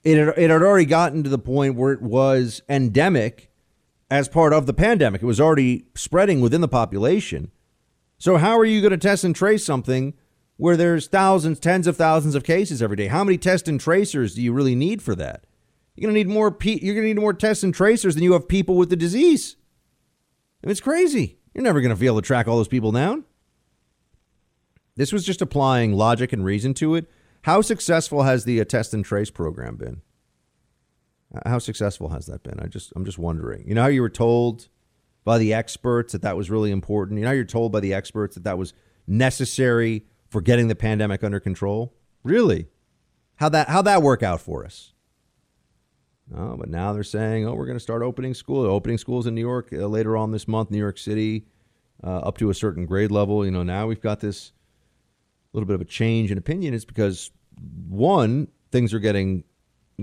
[0.04, 3.51] it had, it had already gotten to the point where it was endemic
[4.12, 5.24] as part of the pandemic.
[5.24, 7.50] It was already spreading within the population.
[8.20, 10.14] So, how are you going to test and trace something
[10.58, 13.08] where there's thousands, tens of thousands of cases every day?
[13.08, 15.46] How many test and tracers do you really need for that?
[15.96, 16.52] You're going to need more.
[16.52, 18.96] Pe- you're going to need more tests and tracers than you have people with the
[18.96, 19.56] disease.
[20.62, 21.40] I mean, it's crazy.
[21.54, 23.24] You're never going to be able to track all those people down.
[24.98, 27.10] This was just applying logic and reason to it.
[27.44, 30.02] How successful has the uh, test and trace program been?
[31.46, 32.60] How successful has that been?
[32.60, 33.68] I just I'm just wondering.
[33.68, 34.68] You know how you were told
[35.24, 37.20] by the experts that that was really important.
[37.20, 38.74] You know you're told by the experts that that was
[39.08, 41.94] necessary for getting the pandemic under control.
[42.24, 42.68] Really,
[43.36, 44.94] how that how that work out for us?
[46.36, 49.36] Oh, but now they're saying, oh, we're going to start opening school, opening schools in
[49.36, 51.46] New York uh, later on this month, New York City,
[52.04, 53.44] uh, up to a certain grade level.
[53.44, 54.54] You know, now we've got this
[55.52, 56.74] little bit of a change in opinion.
[56.74, 57.32] It's because
[57.90, 59.44] one, things are getting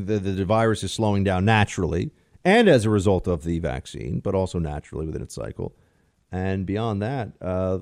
[0.06, 2.10] the, the virus is slowing down naturally,
[2.44, 5.74] and as a result of the vaccine, but also naturally within its cycle.
[6.30, 7.80] And beyond that, uh,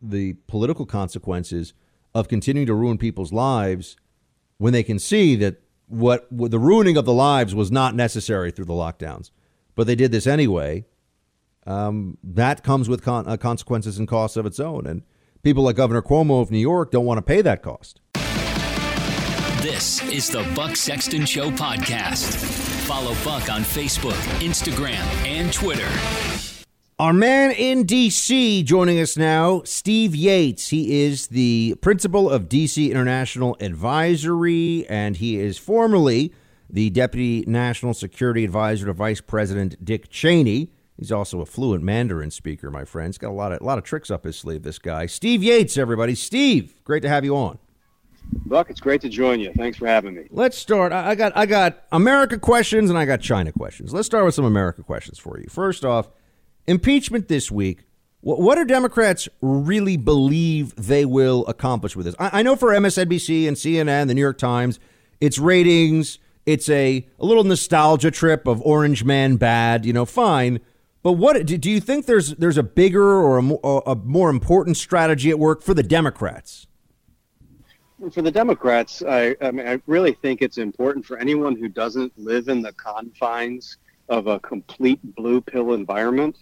[0.00, 1.74] the political consequences
[2.14, 3.96] of continuing to ruin people's lives
[4.58, 8.50] when they can see that what, what the ruining of the lives was not necessary
[8.50, 9.30] through the lockdowns,
[9.74, 10.84] but they did this anyway.
[11.66, 15.02] Um, that comes with con- uh, consequences and costs of its own, and
[15.42, 18.00] people like Governor Cuomo of New York don't want to pay that cost.
[19.64, 22.36] This is the Buck Sexton Show podcast.
[22.86, 25.88] Follow Buck on Facebook, Instagram, and Twitter.
[26.98, 28.62] Our man in D.C.
[28.64, 30.68] joining us now, Steve Yates.
[30.68, 32.90] He is the principal of D.C.
[32.90, 36.34] International Advisory, and he is formerly
[36.68, 40.68] the deputy national security advisor to Vice President Dick Cheney.
[40.98, 43.08] He's also a fluent Mandarin speaker, my friend.
[43.08, 44.62] He's got a lot of a lot of tricks up his sleeve.
[44.62, 46.14] This guy, Steve Yates, everybody.
[46.14, 47.58] Steve, great to have you on.
[48.46, 49.52] Buck, it's great to join you.
[49.54, 50.26] Thanks for having me.
[50.30, 50.92] Let's start.
[50.92, 53.92] I got I got America questions and I got China questions.
[53.92, 55.46] Let's start with some America questions for you.
[55.48, 56.08] First off
[56.66, 57.80] Impeachment this week.
[58.20, 62.14] What do Democrats really believe they will accomplish with this?
[62.18, 64.80] I know for MSNBC and CNN, the New York Times,
[65.20, 66.18] it's ratings.
[66.46, 70.60] It's a, a little nostalgia trip of Orange Man bad, you know, fine.
[71.02, 75.28] But what do you think there's there's a bigger or a a more important strategy
[75.28, 76.66] at work for the Democrats?
[78.12, 82.12] For the Democrats, I, I, mean, I really think it's important for anyone who doesn't
[82.18, 83.78] live in the confines
[84.08, 86.36] of a complete blue pill environment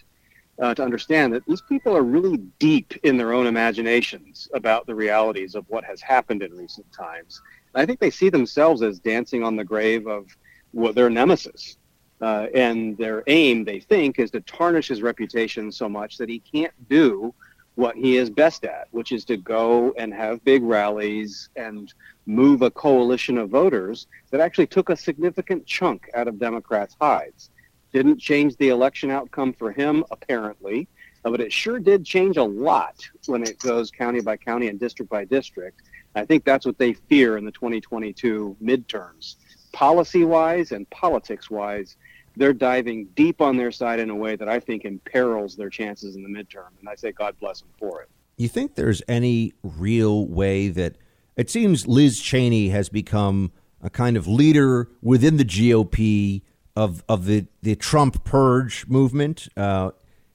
[0.59, 4.95] uh, to understand that these people are really deep in their own imaginations about the
[4.95, 7.41] realities of what has happened in recent times.
[7.73, 10.35] And I think they see themselves as dancing on the grave of
[10.73, 11.77] their nemesis.
[12.21, 16.39] Uh, and their aim, they think, is to tarnish his reputation so much that he
[16.39, 17.33] can't do
[17.75, 21.93] what he is best at, which is to go and have big rallies and
[22.25, 27.49] move a coalition of voters that actually took a significant chunk out of Democrats' hides.
[27.91, 30.87] Didn't change the election outcome for him, apparently,
[31.23, 35.09] but it sure did change a lot when it goes county by county and district
[35.09, 35.81] by district.
[36.15, 39.35] I think that's what they fear in the 2022 midterms.
[39.71, 41.97] Policy wise and politics wise,
[42.35, 46.15] they're diving deep on their side in a way that I think imperils their chances
[46.15, 46.69] in the midterm.
[46.79, 48.09] And I say, God bless them for it.
[48.37, 50.97] You think there's any real way that
[51.35, 56.41] it seems Liz Cheney has become a kind of leader within the GOP
[56.75, 59.47] of of the the Trump purge movement.
[59.55, 59.91] Uh,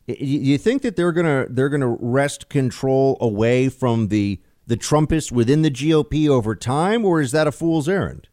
[0.06, 5.62] you think that they're gonna they're gonna wrest control away from the the Trumpists within
[5.62, 8.28] the GOP over time, or is that a fool's errand?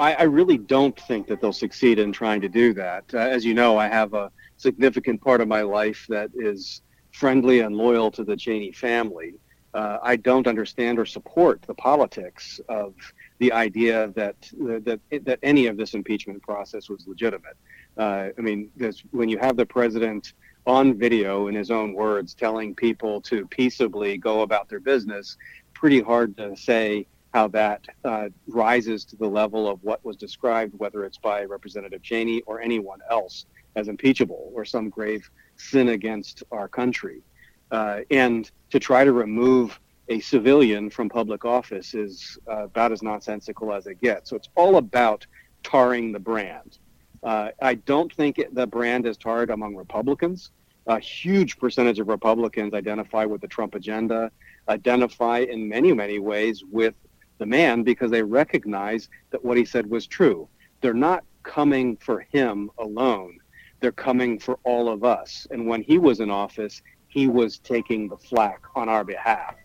[0.00, 3.04] I, I really don't think that they'll succeed in trying to do that.
[3.12, 6.80] Uh, as you know, I have a significant part of my life that is
[7.12, 9.34] friendly and loyal to the Cheney family.
[9.74, 12.94] Uh, I don't understand or support the politics of
[13.38, 17.56] the idea that that that any of this impeachment process was legitimate.
[17.96, 18.70] Uh, I mean,
[19.10, 20.32] when you have the president
[20.66, 25.36] on video, in his own words, telling people to peaceably go about their business,
[25.74, 30.74] pretty hard to say how that uh, rises to the level of what was described,
[30.78, 36.42] whether it's by Representative Cheney or anyone else, as impeachable or some grave sin against
[36.50, 37.22] our country.
[37.70, 39.78] Uh, and to try to remove
[40.08, 44.30] a civilian from public office is uh, about as nonsensical as it gets.
[44.30, 45.24] So it's all about
[45.62, 46.78] tarring the brand.
[47.22, 50.50] Uh, I don't think it, the brand is tarred among Republicans.
[50.86, 54.32] A huge percentage of Republicans identify with the Trump agenda,
[54.68, 56.94] identify in many, many ways with
[57.40, 60.48] the man because they recognize that what he said was true.
[60.80, 63.38] They're not coming for him alone,
[63.80, 65.48] they're coming for all of us.
[65.50, 69.56] And when he was in office, he was taking the flack on our behalf.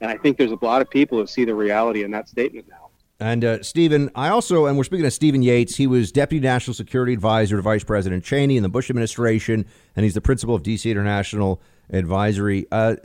[0.00, 2.68] And I think there's a lot of people who see the reality in that statement
[2.68, 2.88] now.
[3.20, 5.76] And uh, Stephen, I also, and we're speaking of Stephen Yates.
[5.76, 10.04] He was Deputy National Security Advisor to Vice President Cheney in the Bush administration, and
[10.04, 11.60] he's the principal of DC International
[11.90, 12.66] Advisory.
[12.72, 12.96] Uh,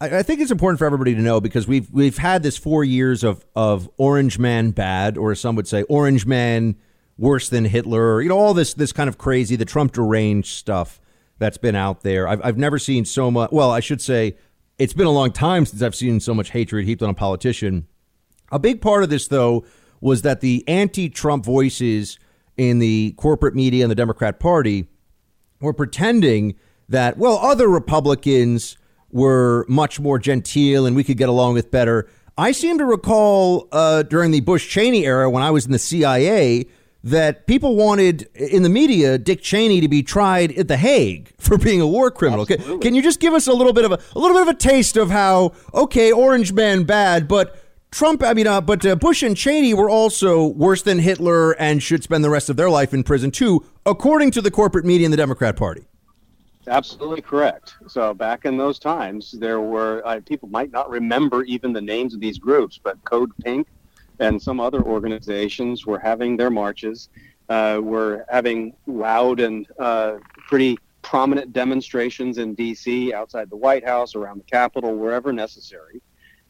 [0.00, 3.22] I, think it's important for everybody to know because we've we've had this four years
[3.22, 6.76] of of Orange Man bad, or some would say Orange Man
[7.18, 8.22] worse than Hitler.
[8.22, 11.00] You know, all this this kind of crazy, the Trump deranged stuff
[11.38, 12.26] that's been out there.
[12.26, 13.50] I've I've never seen so much.
[13.52, 14.36] Well, I should say
[14.78, 17.86] it's been a long time since I've seen so much hatred heaped on a politician.
[18.50, 19.66] A big part of this, though,
[20.00, 22.18] was that the anti Trump voices
[22.56, 24.88] in the corporate media and the Democrat Party
[25.60, 26.54] were pretending
[26.88, 28.78] that, well, other Republicans
[29.12, 32.08] were much more genteel and we could get along with better.
[32.38, 35.78] I seem to recall uh, during the Bush Cheney era when I was in the
[35.78, 36.66] CIA
[37.02, 41.58] that people wanted in the media Dick Cheney to be tried at the Hague for
[41.58, 42.46] being a war criminal.
[42.46, 44.48] Can, can, you just give us a little bit of a, a little bit of
[44.48, 47.56] a taste of how okay, Orange Man bad, but
[47.90, 51.82] Trump, I mean, uh, but uh, Bush and Cheney were also worse than Hitler and
[51.82, 55.06] should spend the rest of their life in prison too, according to the corporate media
[55.06, 55.82] and the Democrat Party.
[56.66, 57.74] Absolutely correct.
[57.88, 62.14] So back in those times, there were uh, people might not remember even the names
[62.14, 63.66] of these groups, but Code Pink
[64.18, 67.08] and some other organizations were having their marches,
[67.48, 70.16] uh, were having loud and uh,
[70.48, 76.02] pretty prominent demonstrations in D.C., outside the White House, around the Capitol, wherever necessary.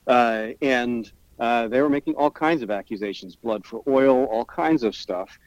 [0.08, 4.82] Uh, and uh, they were making all kinds of accusations, blood for oil, all kinds
[4.82, 5.38] of stuff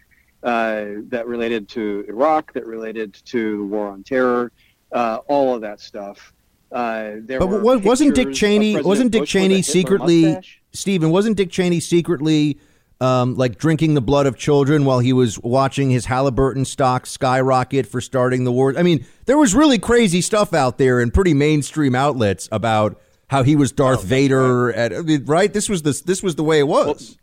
[0.43, 4.51] uh, that related to Iraq, that related to the war on terror,
[4.91, 6.33] uh, all of that stuff.
[6.71, 8.81] Uh, but what, wasn't Dick Cheney?
[8.81, 10.37] Wasn't Dick Bush Cheney secretly,
[10.71, 11.11] Stephen?
[11.11, 12.57] Wasn't Dick Cheney secretly
[12.99, 17.85] um, like drinking the blood of children while he was watching his Halliburton stock skyrocket
[17.85, 18.73] for starting the war?
[18.75, 23.43] I mean, there was really crazy stuff out there in pretty mainstream outlets about how
[23.43, 24.65] he was Darth oh, Vader.
[24.67, 24.75] Right.
[24.75, 25.53] At, I mean, right?
[25.53, 26.85] This was the this was the way it was.
[27.11, 27.22] Well,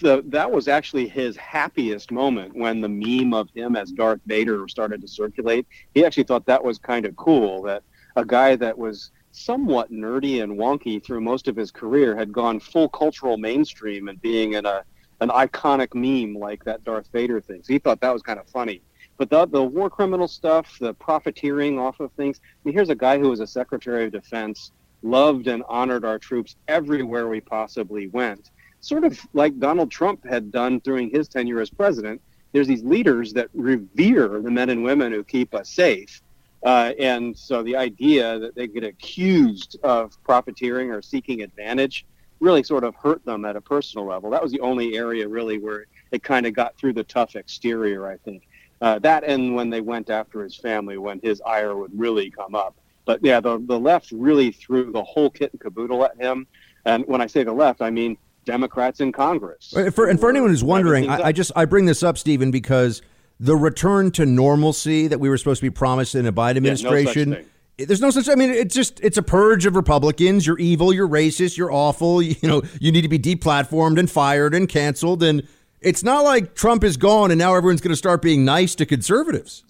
[0.00, 4.66] the, that was actually his happiest moment when the meme of him as Darth Vader
[4.68, 5.66] started to circulate.
[5.94, 7.82] He actually thought that was kind of cool that
[8.16, 12.58] a guy that was somewhat nerdy and wonky through most of his career had gone
[12.58, 14.84] full cultural mainstream and being in a
[15.20, 17.62] an iconic meme like that Darth Vader thing.
[17.62, 18.80] So he thought that was kind of funny.
[19.18, 22.40] But the, the war criminal stuff, the profiteering off of things.
[22.42, 24.72] I mean, here's a guy who was a Secretary of Defense,
[25.02, 28.50] loved and honored our troops everywhere we possibly went.
[28.80, 32.20] Sort of like Donald Trump had done during his tenure as president.
[32.52, 36.22] There's these leaders that revere the men and women who keep us safe
[36.62, 42.04] uh, and so the idea that they get accused of profiteering or seeking advantage
[42.38, 44.30] really sort of hurt them at a personal level.
[44.30, 48.06] That was the only area really where it kind of got through the tough exterior,
[48.06, 48.46] I think.
[48.80, 52.54] Uh, that and when they went after his family, when his ire would really come
[52.54, 52.76] up.
[53.04, 56.46] But yeah, the, the left really threw the whole kit and caboodle at him.
[56.86, 59.74] And when I say the left, I mean Democrats in Congress.
[59.76, 62.50] Uh, for, and for anyone who's wondering, I, I just I bring this up, Stephen,
[62.50, 63.02] because
[63.38, 67.32] the return to normalcy that we were supposed to be promised in a Biden administration.
[67.32, 67.44] Yeah, no
[67.86, 68.28] there's no such.
[68.28, 70.46] I mean, it's just it's a purge of Republicans.
[70.46, 70.92] You're evil.
[70.92, 71.56] You're racist.
[71.56, 72.22] You're awful.
[72.30, 75.22] You know, you need to be deplatformed and fired and canceled.
[75.22, 75.46] And
[75.80, 78.86] it's not like Trump is gone and now everyone's going to start being nice to
[78.86, 79.64] conservatives.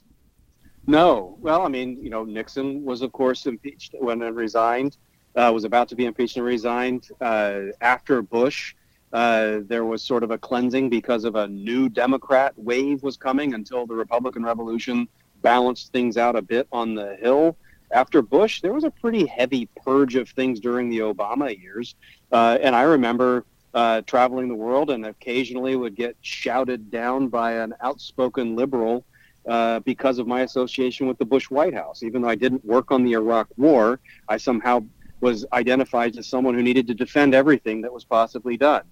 [0.86, 1.36] No.
[1.40, 4.96] Well, I mean, you know, Nixon was of course impeached when he resigned.
[5.36, 8.74] Uh, was about to be impeached and resigned uh, after Bush.
[9.12, 13.54] Uh, there was sort of a cleansing because of a new Democrat wave was coming
[13.54, 15.08] until the Republican Revolution
[15.42, 17.56] balanced things out a bit on the Hill.
[17.92, 21.96] After Bush, there was a pretty heavy purge of things during the Obama years.
[22.30, 27.52] Uh, and I remember uh, traveling the world and occasionally would get shouted down by
[27.54, 29.04] an outspoken liberal
[29.48, 32.02] uh, because of my association with the Bush White House.
[32.02, 34.84] Even though I didn't work on the Iraq War, I somehow
[35.20, 38.82] was identified as someone who needed to defend everything that was possibly done.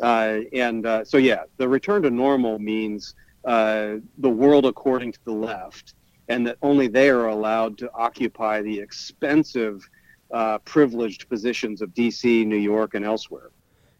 [0.00, 3.14] Uh, and uh, so, yeah, the return to normal means
[3.44, 5.94] uh, the world according to the left,
[6.28, 9.88] and that only they are allowed to occupy the expensive,
[10.30, 13.50] uh, privileged positions of D.C., New York, and elsewhere.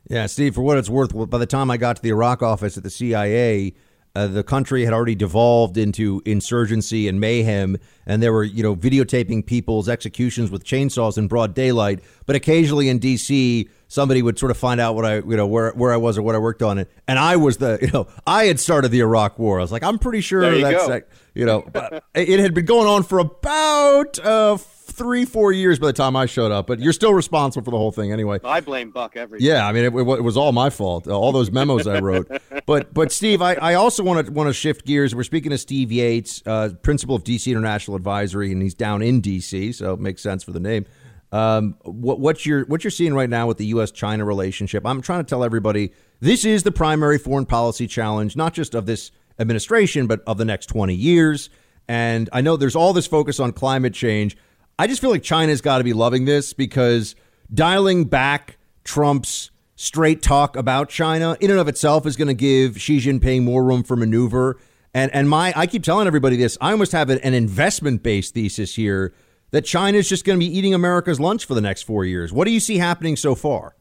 [0.09, 2.77] Yeah, Steve, for what it's worth, by the time I got to the Iraq office
[2.77, 3.75] at the CIA,
[4.15, 8.75] uh, the country had already devolved into insurgency and mayhem, and there were, you know,
[8.75, 12.01] videotaping people's executions with chainsaws in broad daylight.
[12.27, 15.71] But occasionally in D.C., somebody would sort of find out what I, you know, where
[15.73, 18.09] where I was or what I worked on, it, and I was the, you know,
[18.27, 19.59] I had started the Iraq War.
[19.59, 21.65] I was like, I'm pretty sure you that's, like, you know,
[22.15, 24.57] it had been going on for about uh,
[24.91, 26.67] three, four years by the time I showed up.
[26.67, 28.39] But you're still responsible for the whole thing anyway.
[28.45, 29.47] I blame Buck everything.
[29.47, 31.07] Yeah, I mean, it, it was all my fault.
[31.09, 32.31] All those memos I wrote.
[32.67, 35.15] But but Steve, I, I also want to want to shift gears.
[35.15, 39.21] We're speaking to Steve Yates, uh, principal of DC International Advisory, and he's down in
[39.23, 40.85] DC, so it makes sense for the name.
[41.33, 43.91] Um, what, what you're what you're seeing right now with the U.S.
[43.91, 48.53] China relationship, I'm trying to tell everybody this is the primary foreign policy challenge, not
[48.53, 51.51] just of this administration, but of the next 20 years.
[51.89, 54.37] And I know there's all this focus on climate change.
[54.81, 57.15] I just feel like China's got to be loving this because
[57.53, 62.81] dialing back Trump's straight talk about China in and of itself is going to give
[62.81, 64.59] Xi Jinping more room for maneuver.
[64.95, 66.57] And and my I keep telling everybody this.
[66.63, 69.13] I almost have an investment based thesis here
[69.51, 72.33] that China is just going to be eating America's lunch for the next four years.
[72.33, 73.77] What do you see happening so far?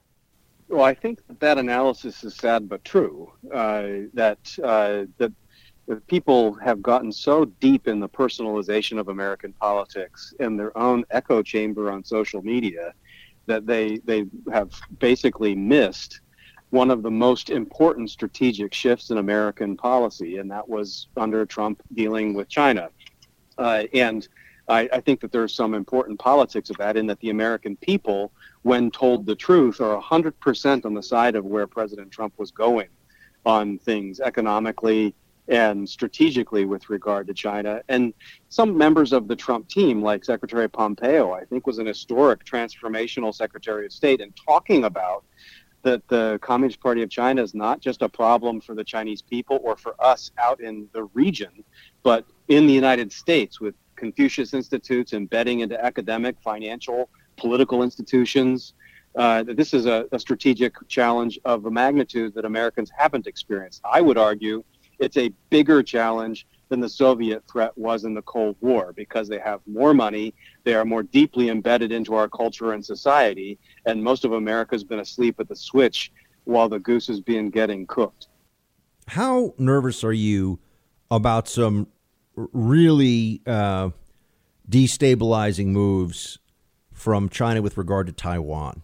[0.67, 3.31] Well, I think that, that analysis is sad but true.
[3.49, 5.31] Uh, that uh, that
[6.07, 11.41] people have gotten so deep in the personalization of American politics in their own echo
[11.41, 12.93] chamber on social media
[13.45, 16.21] that they they have basically missed
[16.69, 21.81] one of the most important strategic shifts in American policy, and that was under Trump
[21.93, 22.89] dealing with China.
[23.57, 24.27] Uh, and
[24.67, 28.31] I, I, think that there's some important politics of that in that the American people,
[28.61, 32.87] when told the truth, are 100% on the side of where President Trump was going
[33.45, 35.15] on things economically
[35.49, 37.81] and strategically with regard to China.
[37.89, 38.13] And
[38.49, 43.33] some members of the Trump team, like Secretary Pompeo, I think was an historic transformational
[43.33, 45.23] Secretary of State and talking about
[45.81, 49.59] that the Communist Party of China is not just a problem for the Chinese people
[49.63, 51.63] or for us out in the region,
[52.03, 58.73] but in the United States with Confucius Institutes embedding into academic, financial, political institutions.
[59.15, 63.81] uh, this is a, a strategic challenge of a magnitude that Americans haven't experienced.
[63.83, 64.63] I would argue
[64.99, 69.39] it's a bigger challenge than the Soviet threat was in the Cold War because they
[69.39, 70.33] have more money,
[70.63, 74.99] they are more deeply embedded into our culture and society, and most of America's been
[74.99, 76.11] asleep at the switch
[76.43, 78.27] while the goose is being getting cooked.
[79.07, 80.59] How nervous are you
[81.09, 81.87] about some
[82.35, 83.89] really uh,
[84.69, 86.37] destabilizing moves
[86.93, 88.83] from China with regard to Taiwan?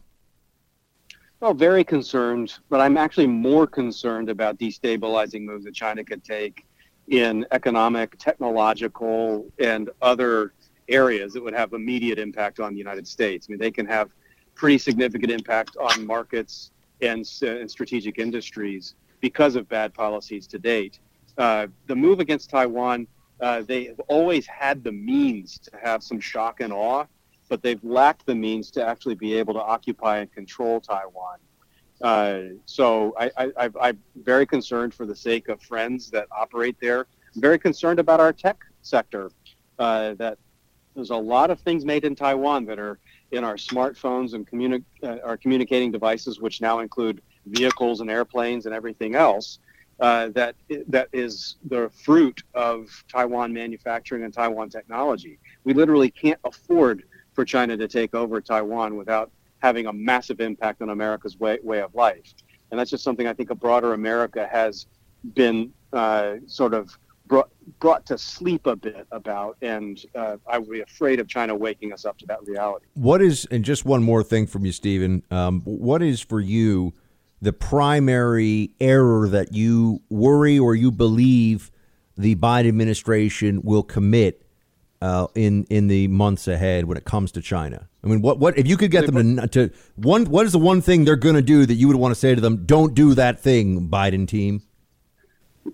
[1.46, 6.66] Well, very concerned, but I'm actually more concerned about destabilizing moves that China could take
[7.10, 10.54] in economic, technological, and other
[10.89, 13.46] areas that would have immediate impact on the United States.
[13.48, 14.10] I mean, they can have
[14.56, 16.72] pretty significant impact on markets
[17.02, 20.98] and, uh, and strategic industries because of bad policies to date.
[21.38, 23.06] Uh, the move against Taiwan,
[23.39, 27.06] uh, they have always had the means to have some shock and awe,
[27.50, 31.38] but they've lacked the means to actually be able to occupy and control Taiwan.
[32.02, 33.32] Uh, so I,
[33.82, 37.08] I'm very concerned for the sake of friends that operate there.
[37.36, 39.32] I'm very concerned about our tech sector.
[39.80, 40.38] Uh, that
[40.93, 43.00] there's a lot of things made in Taiwan that are
[43.32, 48.66] in our smartphones and communi- uh, our communicating devices, which now include vehicles and airplanes
[48.66, 49.60] and everything else.
[50.00, 50.56] Uh, that
[50.88, 55.39] that is the fruit of Taiwan manufacturing and Taiwan technology.
[55.64, 57.04] We literally can't afford
[57.36, 59.30] for China to take over Taiwan without
[59.60, 62.34] having a massive impact on America's way, way of life.
[62.72, 64.88] And that's just something I think a broader America has
[65.34, 69.58] been uh, sort of brought, brought to sleep a bit about.
[69.62, 72.86] And uh, I would be afraid of China waking us up to that reality.
[72.94, 76.94] What is, and just one more thing from you, Stephen, um, what is for you
[77.42, 81.70] the primary error that you worry or you believe
[82.18, 84.45] the Biden administration will commit
[85.06, 87.88] uh, in in the months ahead when it comes to China?
[88.03, 90.26] I mean, what what if you could get them to, to one?
[90.26, 92.34] What is the one thing they're going to do that you would want to say
[92.34, 92.66] to them?
[92.66, 94.64] Don't do that thing, Biden team.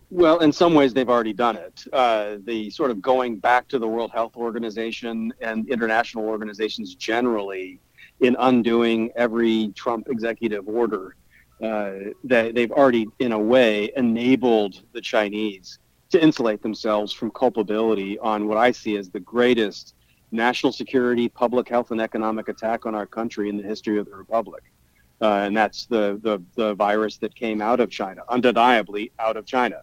[0.09, 1.83] Well, in some ways, they've already done it.
[1.93, 7.79] Uh, the sort of going back to the World Health Organization and international organizations generally
[8.19, 11.15] in undoing every Trump executive order.
[11.61, 15.77] Uh, that they've already, in a way, enabled the Chinese
[16.11, 19.95] to insulate themselves from culpability on what I see as the greatest
[20.31, 24.15] national security, public health, and economic attack on our country in the history of the
[24.15, 24.63] republic.
[25.21, 29.45] Uh, and that's the, the, the virus that came out of China, undeniably out of
[29.45, 29.81] China.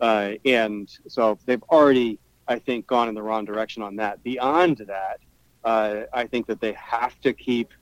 [0.00, 4.22] Uh, and so they've already, I think, gone in the wrong direction on that.
[4.22, 5.18] Beyond that,
[5.64, 7.72] uh, I think that they have to keep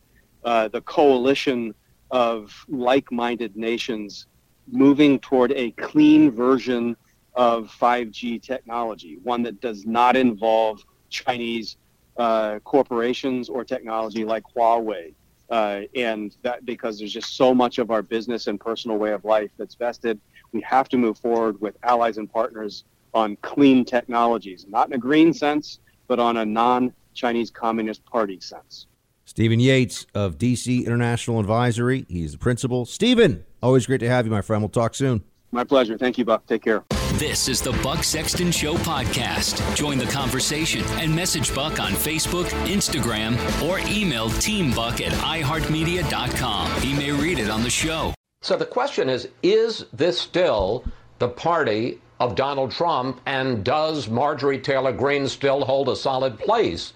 [0.44, 1.74] uh, the coalition
[2.10, 4.26] of like minded nations
[4.70, 6.96] moving toward a clean version
[7.34, 11.76] of 5G technology, one that does not involve Chinese
[12.16, 15.14] uh, corporations or technology like Huawei.
[15.50, 19.24] Uh, and that because there's just so much of our business and personal way of
[19.24, 20.18] life that's vested,
[20.52, 24.98] we have to move forward with allies and partners on clean technologies, not in a
[24.98, 28.86] green sense, but on a non Chinese Communist Party sense.
[29.24, 32.04] Stephen Yates of DC International Advisory.
[32.08, 32.84] He's the principal.
[32.84, 34.62] Stephen, always great to have you, my friend.
[34.62, 35.24] We'll talk soon.
[35.50, 35.96] My pleasure.
[35.96, 36.46] Thank you, Buck.
[36.46, 36.84] Take care.
[37.18, 39.76] This is the Buck Sexton Show podcast.
[39.76, 46.80] Join the conversation and message Buck on Facebook, Instagram, or email teambuck at iheartmedia.com.
[46.80, 48.12] He may read it on the show.
[48.42, 50.84] So the question is is this still
[51.20, 56.94] the party of Donald Trump, and does Marjorie Taylor Greene still hold a solid place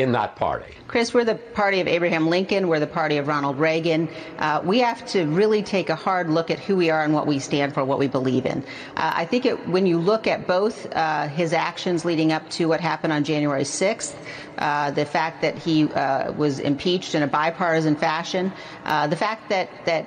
[0.00, 0.74] in that party?
[0.90, 2.66] Chris, we're the party of Abraham Lincoln.
[2.66, 4.08] We're the party of Ronald Reagan.
[4.38, 7.28] Uh, we have to really take a hard look at who we are and what
[7.28, 8.64] we stand for, what we believe in.
[8.96, 12.66] Uh, I think it, when you look at both uh, his actions leading up to
[12.66, 14.16] what happened on January 6th,
[14.58, 18.52] uh, the fact that he uh, was impeached in a bipartisan fashion,
[18.84, 20.06] uh, the fact that that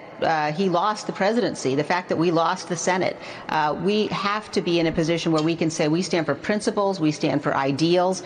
[0.53, 3.17] he lost the presidency, the fact that we lost the Senate,
[3.81, 6.99] we have to be in a position where we can say we stand for principles,
[6.99, 8.23] we stand for ideals.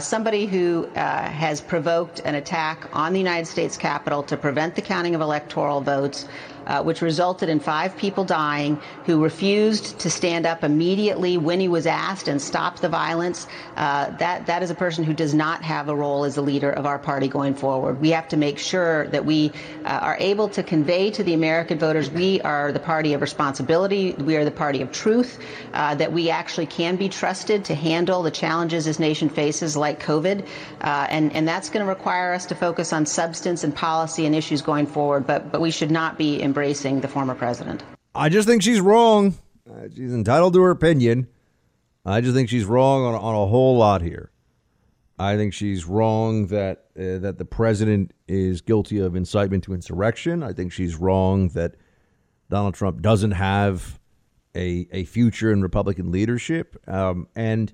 [0.00, 4.82] somebody who Uh, has provoked an attack on the United States Capitol to prevent the
[4.82, 6.26] counting of electoral votes
[6.70, 11.66] uh, which resulted in five people dying who refused to stand up immediately when he
[11.66, 13.48] was asked and stop the violence.
[13.76, 16.70] Uh, that that is a person who does not have a role as a leader
[16.70, 18.00] of our party going forward.
[18.00, 19.50] We have to make sure that we
[19.84, 24.12] uh, are able to convey to the American voters we are the party of responsibility,
[24.12, 25.40] we are the party of truth,
[25.74, 30.00] uh, that we actually can be trusted to handle the challenges this nation faces, like
[30.00, 30.46] COVID,
[30.82, 34.36] uh, and and that's going to require us to focus on substance and policy and
[34.36, 35.26] issues going forward.
[35.26, 37.82] But but we should not be embracing embracing the former president.
[38.14, 39.34] I just think she's wrong.
[39.68, 41.26] Uh, she's entitled to her opinion.
[42.04, 44.30] I just think she's wrong on, on a whole lot here.
[45.18, 50.42] I think she's wrong that uh, that the president is guilty of incitement to insurrection.
[50.42, 51.76] I think she's wrong that
[52.50, 53.98] Donald Trump doesn't have
[54.54, 56.76] a a future in Republican leadership.
[56.86, 57.72] Um, and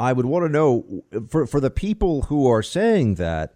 [0.00, 3.54] I would want to know for for the people who are saying that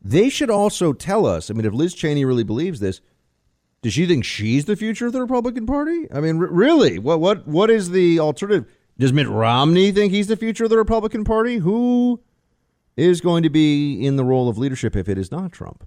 [0.00, 1.50] they should also tell us.
[1.50, 3.00] I mean, if Liz Cheney really believes this,
[3.82, 6.06] does she think she's the future of the Republican Party?
[6.12, 8.72] I mean, r- really, what what what is the alternative?
[8.98, 11.56] Does Mitt Romney think he's the future of the Republican Party?
[11.56, 12.20] Who
[12.96, 15.84] is going to be in the role of leadership if it is not Trump?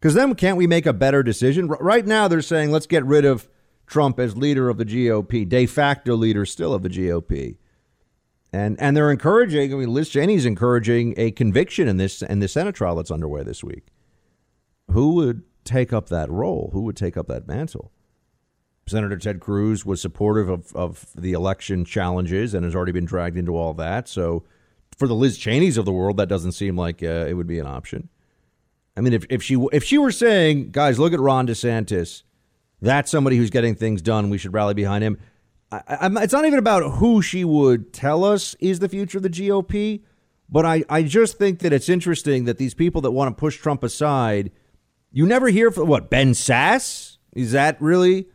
[0.00, 1.70] Because then can't we make a better decision?
[1.70, 3.48] R- right now, they're saying let's get rid of
[3.86, 7.58] Trump as leader of the GOP, de facto leader still of the GOP.
[8.52, 9.72] And and they're encouraging.
[9.72, 13.44] I mean, Liz Cheney's encouraging a conviction in this in the Senate trial that's underway
[13.44, 13.86] this week.
[14.90, 16.70] Who would take up that role?
[16.72, 17.92] Who would take up that mantle?
[18.86, 23.36] Senator Ted Cruz was supportive of, of the election challenges and has already been dragged
[23.36, 24.08] into all that.
[24.08, 24.44] So,
[24.96, 27.58] for the Liz Cheneys of the world, that doesn't seem like uh, it would be
[27.58, 28.08] an option.
[28.96, 32.24] I mean, if, if she if she were saying, guys, look at Ron DeSantis,
[32.82, 34.28] that's somebody who's getting things done.
[34.28, 35.18] We should rally behind him.
[35.72, 39.30] I, it's not even about who she would tell us is the future of the
[39.30, 40.02] GOP,
[40.48, 43.56] but I, I just think that it's interesting that these people that want to push
[43.56, 44.50] Trump aside,
[45.12, 48.26] you never hear from what Ben Sasse is that really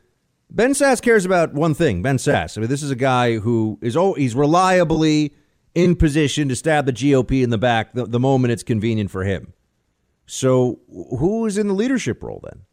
[0.49, 2.02] Ben Sasse cares about one thing.
[2.02, 2.57] Ben Sasse.
[2.57, 5.34] I mean, this is a guy who is oh, he's reliably
[5.73, 9.23] in position to stab the GOP in the back the, the moment it's convenient for
[9.23, 9.53] him.
[10.26, 12.64] So, who is in the leadership role then?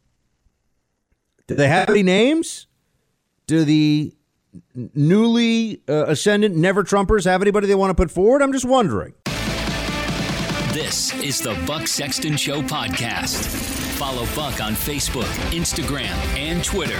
[1.46, 2.66] Do they have any names?
[3.46, 4.14] Do the
[4.74, 8.42] newly uh, ascendant never Trumpers have anybody they want to put forward?
[8.42, 9.12] I'm just wondering.
[10.73, 13.44] This is the Buck Sexton Show podcast.
[13.99, 16.99] Follow Buck on Facebook, Instagram, and Twitter.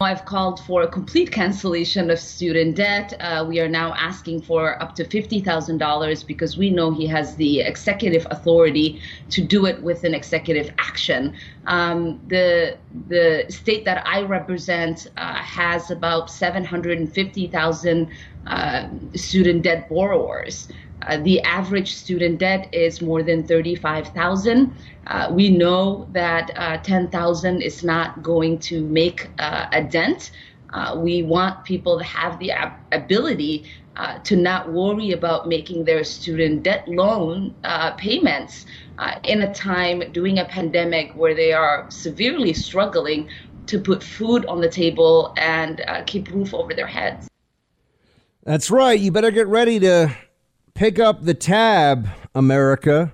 [0.00, 3.14] I've called for a complete cancellation of student debt.
[3.20, 7.62] Uh, we are now asking for up to $50,000 because we know he has the
[7.62, 9.00] executive authority
[9.30, 11.34] to do it with an executive action.
[11.66, 12.76] Um, the
[13.08, 18.08] the state that I represent uh, has about 750,000
[18.46, 20.68] uh, student debt borrowers.
[21.02, 24.74] Uh, the average student debt is more than 35,000.
[25.06, 30.32] Uh, we know that uh, 10,000 is not going to make uh, a dent.
[30.72, 33.64] Uh, we want people to have the ab- ability
[34.22, 37.52] to not worry about making their student debt loan
[37.96, 38.64] payments
[39.24, 43.28] in a time during a pandemic where they are severely struggling
[43.66, 47.28] to put food on the table and keep roof over their heads.
[48.44, 49.00] That's right.
[49.00, 50.16] You better get ready to
[50.78, 53.12] pick up the tab, America,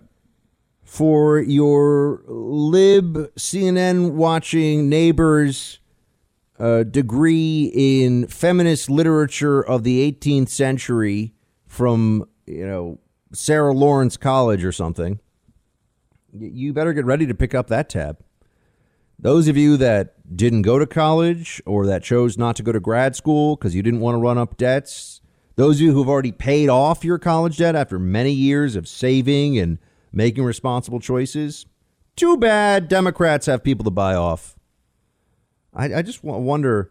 [0.82, 5.78] for your lib CNN watching neighbors'
[6.58, 11.32] uh, degree in feminist literature of the 18th century
[11.66, 12.98] from, you know,
[13.32, 15.18] Sarah Lawrence College or something.
[16.34, 18.18] You better get ready to pick up that tab.
[19.18, 22.80] Those of you that didn't go to college or that chose not to go to
[22.80, 25.13] grad school because you didn't want to run up debts,
[25.56, 29.58] those of you who've already paid off your college debt after many years of saving
[29.58, 29.78] and
[30.12, 31.66] making responsible choices,
[32.16, 34.56] too bad Democrats have people to buy off.
[35.72, 36.90] I, I just wonder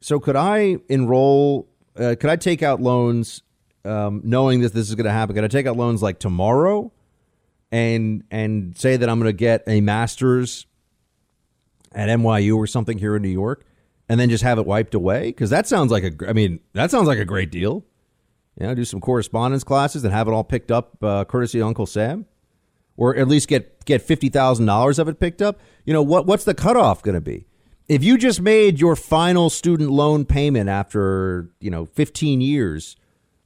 [0.00, 1.68] so, could I enroll?
[1.96, 3.42] Uh, could I take out loans
[3.84, 5.34] um, knowing that this is going to happen?
[5.34, 6.92] Could I take out loans like tomorrow
[7.72, 10.66] and and say that I'm going to get a master's
[11.92, 13.64] at NYU or something here in New York?
[14.08, 15.26] and then just have it wiped away?
[15.26, 17.84] Because that sounds like a, I mean, that sounds like a great deal.
[18.58, 21.66] You know, do some correspondence classes and have it all picked up uh, courtesy of
[21.66, 22.26] Uncle Sam,
[22.96, 25.60] or at least get get fifty thousand dollars of it picked up.
[25.84, 26.26] You know what?
[26.26, 27.46] What's the cutoff going to be?
[27.88, 32.96] If you just made your final student loan payment after you know fifteen years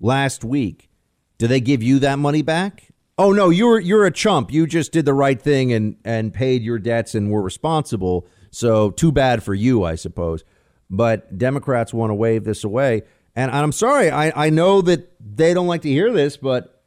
[0.01, 0.91] last week,
[1.39, 2.89] do they give you that money back?
[3.17, 4.53] Oh no, you're you're a chump.
[4.53, 8.27] You just did the right thing and and paid your debts and were responsible.
[8.51, 10.45] So too bad for you, I suppose.
[10.91, 13.03] But Democrats want to wave this away.
[13.39, 16.82] And I'm sorry, I, I know that they don't like to hear this, but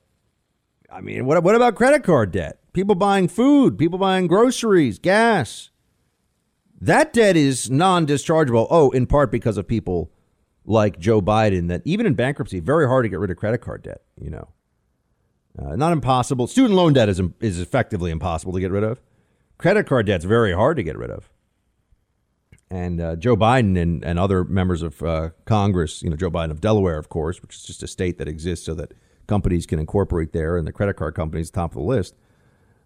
[0.91, 2.59] I mean, what, what about credit card debt?
[2.73, 5.69] People buying food, people buying groceries, gas.
[6.81, 8.67] That debt is non dischargeable.
[8.69, 10.11] Oh, in part because of people
[10.65, 13.83] like Joe Biden, that even in bankruptcy, very hard to get rid of credit card
[13.83, 14.49] debt, you know.
[15.57, 16.47] Uh, not impossible.
[16.47, 18.99] Student loan debt is, is effectively impossible to get rid of.
[19.57, 21.29] Credit card debt's very hard to get rid of
[22.71, 26.51] and uh, Joe Biden and, and other members of uh, Congress, you know, Joe Biden
[26.51, 28.93] of Delaware, of course, which is just a state that exists so that
[29.27, 32.15] companies can incorporate there, and the credit card companies top of the list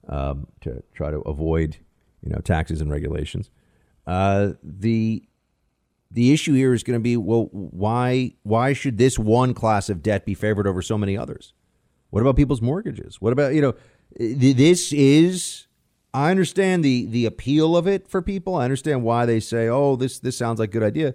[0.10, 1.78] um, to try to avoid,
[2.24, 3.52] you know, taxes and regulations.
[4.08, 5.24] Uh, the
[6.12, 10.02] the issue here is going to be well, why why should this one class of
[10.02, 11.54] debt be favored over so many others?
[12.10, 13.20] What about people's mortgages?
[13.20, 13.74] What about, you know,
[14.18, 15.65] this is
[16.16, 18.56] I understand the the appeal of it for people.
[18.56, 21.14] I understand why they say, "Oh, this this sounds like a good idea."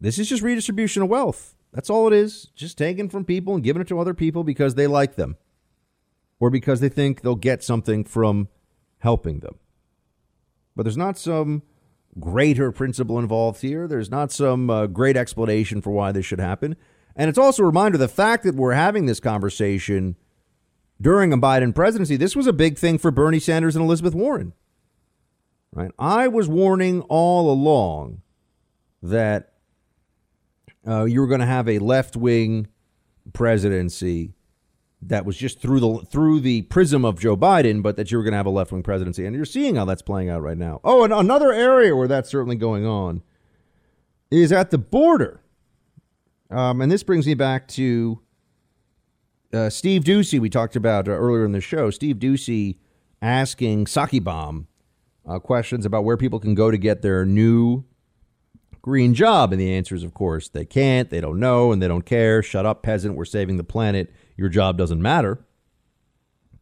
[0.00, 1.56] This is just redistribution of wealth.
[1.72, 2.46] That's all it is.
[2.54, 5.36] Just taking from people and giving it to other people because they like them
[6.38, 8.46] or because they think they'll get something from
[8.98, 9.58] helping them.
[10.76, 11.62] But there's not some
[12.20, 13.88] greater principle involved here.
[13.88, 16.76] There's not some uh, great explanation for why this should happen.
[17.16, 20.14] And it's also a reminder the fact that we're having this conversation
[21.00, 24.52] during a Biden presidency, this was a big thing for Bernie Sanders and Elizabeth Warren.
[25.72, 25.90] Right?
[25.98, 28.22] I was warning all along
[29.02, 29.52] that
[30.86, 32.68] uh, you were going to have a left wing
[33.32, 34.34] presidency
[35.02, 38.24] that was just through the through the prism of Joe Biden, but that you were
[38.24, 40.58] going to have a left wing presidency, and you're seeing how that's playing out right
[40.58, 40.80] now.
[40.82, 43.22] Oh, and another area where that's certainly going on
[44.30, 45.40] is at the border,
[46.50, 48.20] um, and this brings me back to
[49.52, 50.38] uh, Steve Doocy.
[50.38, 51.90] We talked about uh, earlier in the show.
[51.90, 52.76] Steve Doocy
[53.20, 54.68] asking Psaki Bomb
[55.26, 57.84] uh, questions about where people can go to get their new
[58.82, 61.88] green job, and the answer is, of course, they can't, they don't know, and they
[61.88, 62.42] don't care.
[62.42, 63.16] Shut up, peasant.
[63.16, 65.44] We're saving the planet your job doesn't matter.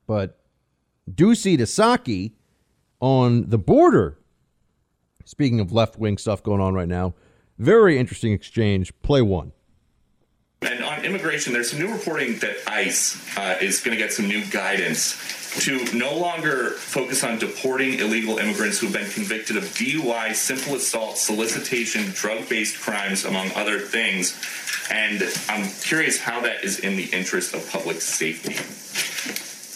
[0.07, 0.41] But
[1.11, 2.33] Doocy to Psaki
[3.01, 4.19] on the border,
[5.25, 7.15] speaking of left wing stuff going on right now,
[7.59, 8.93] very interesting exchange.
[9.03, 9.53] Play one.
[10.67, 14.27] And on immigration, there's some new reporting that ICE uh, is going to get some
[14.27, 15.17] new guidance
[15.61, 21.19] to no longer focus on deporting illegal immigrants who've been convicted of DUI, simple assault,
[21.19, 24.37] solicitation, drug based crimes, among other things.
[24.91, 28.57] And I'm curious how that is in the interest of public safety.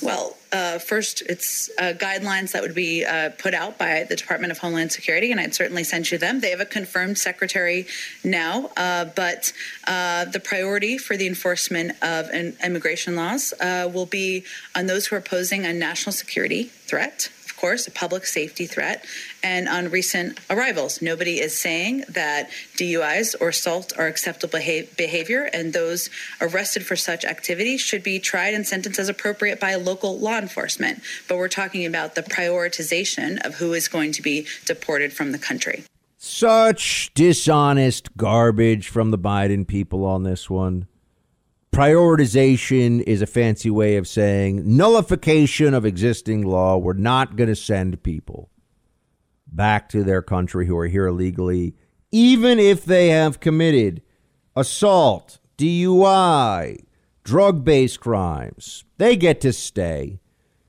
[0.02, 4.50] Well, uh, first, it's uh, guidelines that would be uh, put out by the Department
[4.50, 6.40] of Homeland Security, and I'd certainly send you them.
[6.40, 7.86] They have a confirmed secretary
[8.24, 9.52] now, uh, but
[9.86, 14.44] uh, the priority for the enforcement of immigration laws uh, will be
[14.74, 19.04] on those who are posing a national security threat course, a public safety threat.
[19.42, 24.58] And on recent arrivals, nobody is saying that DUIs or assault are acceptable
[24.96, 26.08] behavior, and those
[26.40, 31.02] arrested for such activity should be tried and sentenced as appropriate by local law enforcement.
[31.28, 35.38] But we're talking about the prioritization of who is going to be deported from the
[35.38, 35.84] country.
[36.16, 40.86] Such dishonest garbage from the Biden people on this one.
[41.80, 46.76] Prioritization is a fancy way of saying nullification of existing law.
[46.76, 48.50] We're not going to send people
[49.46, 51.74] back to their country who are here illegally,
[52.12, 54.02] even if they have committed
[54.54, 56.84] assault, DUI,
[57.24, 58.84] drug based crimes.
[58.98, 60.20] They get to stay.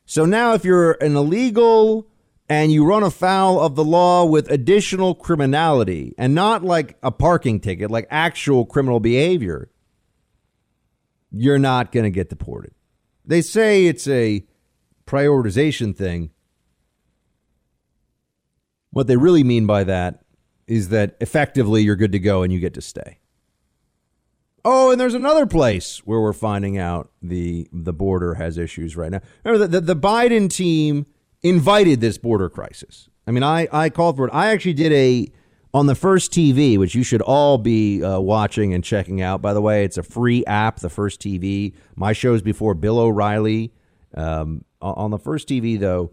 [0.05, 2.07] So now, if you're an illegal
[2.47, 7.59] and you run afoul of the law with additional criminality and not like a parking
[7.59, 9.67] ticket, like actual criminal behavior,
[11.31, 12.73] you're not going to get deported.
[13.25, 14.45] They say it's a
[15.05, 16.31] prioritization thing.
[18.91, 20.23] What they really mean by that
[20.67, 23.19] is that effectively you're good to go and you get to stay.
[24.63, 29.11] Oh, and there's another place where we're finding out the the border has issues right
[29.11, 29.21] now.
[29.43, 31.07] Remember, the, the, the Biden team
[31.41, 33.09] invited this border crisis.
[33.25, 34.31] I mean, I, I called for it.
[34.33, 35.31] I actually did a
[35.73, 39.41] on the First TV, which you should all be uh, watching and checking out.
[39.41, 41.73] By the way, it's a free app, the First TV.
[41.95, 43.73] My shows before Bill O'Reilly.
[44.13, 46.11] Um, on the First TV, though,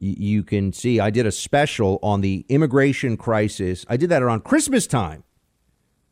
[0.00, 3.84] you can see I did a special on the immigration crisis.
[3.88, 5.24] I did that around Christmas time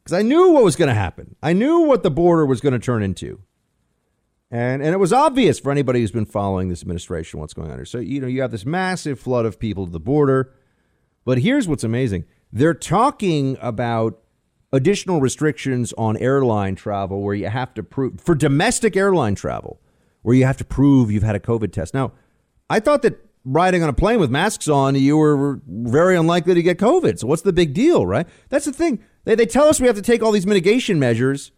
[0.02, 1.36] because I knew what was going to happen.
[1.42, 3.42] I knew what the border was going to turn into.
[4.50, 7.78] And, and it was obvious for anybody who's been following this administration what's going on
[7.78, 7.84] here.
[7.84, 10.54] So, you know, you have this massive flood of people to the border.
[11.24, 14.22] But here's what's amazing they're talking about
[14.72, 19.80] additional restrictions on airline travel where you have to prove for domestic airline travel
[20.22, 21.94] where you have to prove you've had a COVID test.
[21.94, 22.12] Now,
[22.68, 26.62] I thought that riding on a plane with masks on, you were very unlikely to
[26.62, 27.18] get COVID.
[27.20, 28.26] So what's the big deal, right?
[28.48, 29.04] That's the thing.
[29.24, 31.52] They, they tell us we have to take all these mitigation measures,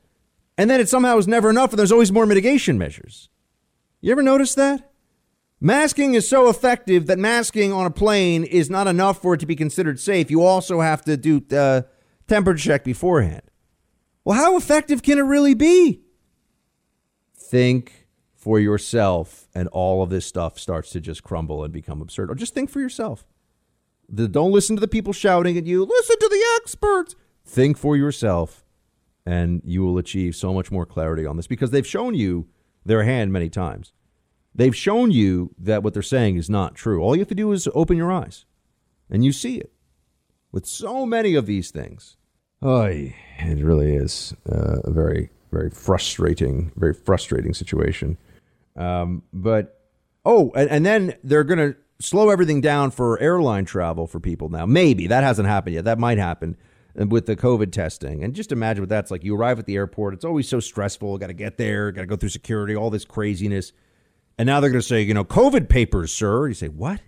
[0.58, 3.30] and then it somehow is never enough, and there's always more mitigation measures.
[4.02, 4.87] You ever notice that?
[5.60, 9.46] Masking is so effective that masking on a plane is not enough for it to
[9.46, 10.30] be considered safe.
[10.30, 11.82] You also have to do uh,
[12.28, 13.42] temperature check beforehand.
[14.24, 16.02] Well, how effective can it really be?
[17.34, 18.06] Think
[18.36, 22.30] for yourself, and all of this stuff starts to just crumble and become absurd.
[22.30, 23.26] Or just think for yourself.
[24.08, 25.84] The, don't listen to the people shouting at you.
[25.84, 27.16] Listen to the experts.
[27.44, 28.64] Think for yourself,
[29.26, 32.46] and you will achieve so much more clarity on this because they've shown you
[32.84, 33.92] their hand many times.
[34.54, 37.00] They've shown you that what they're saying is not true.
[37.00, 38.44] All you have to do is open your eyes,
[39.10, 39.72] and you see it.
[40.50, 42.16] With so many of these things,
[42.62, 48.16] oh, it really is uh, a very, very frustrating, very frustrating situation.
[48.76, 49.80] Um, but
[50.24, 54.48] oh, and, and then they're going to slow everything down for airline travel for people
[54.48, 54.66] now.
[54.66, 55.84] Maybe that hasn't happened yet.
[55.84, 56.56] That might happen
[56.94, 58.24] with the COVID testing.
[58.24, 59.24] And just imagine what that's like.
[59.24, 61.18] You arrive at the airport, it's always so stressful.
[61.18, 63.72] Got to get there, got to go through security, all this craziness.
[64.38, 66.48] And now they're going to say, you know, COVID papers, sir.
[66.48, 67.00] You say, what?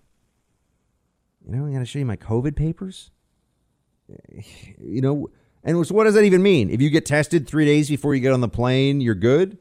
[1.47, 3.11] You know, I got to show you my COVID papers?
[4.83, 5.31] You know,
[5.63, 6.71] and so what does that even mean?
[6.71, 9.59] If you get tested three days before you get on the plane, you're good?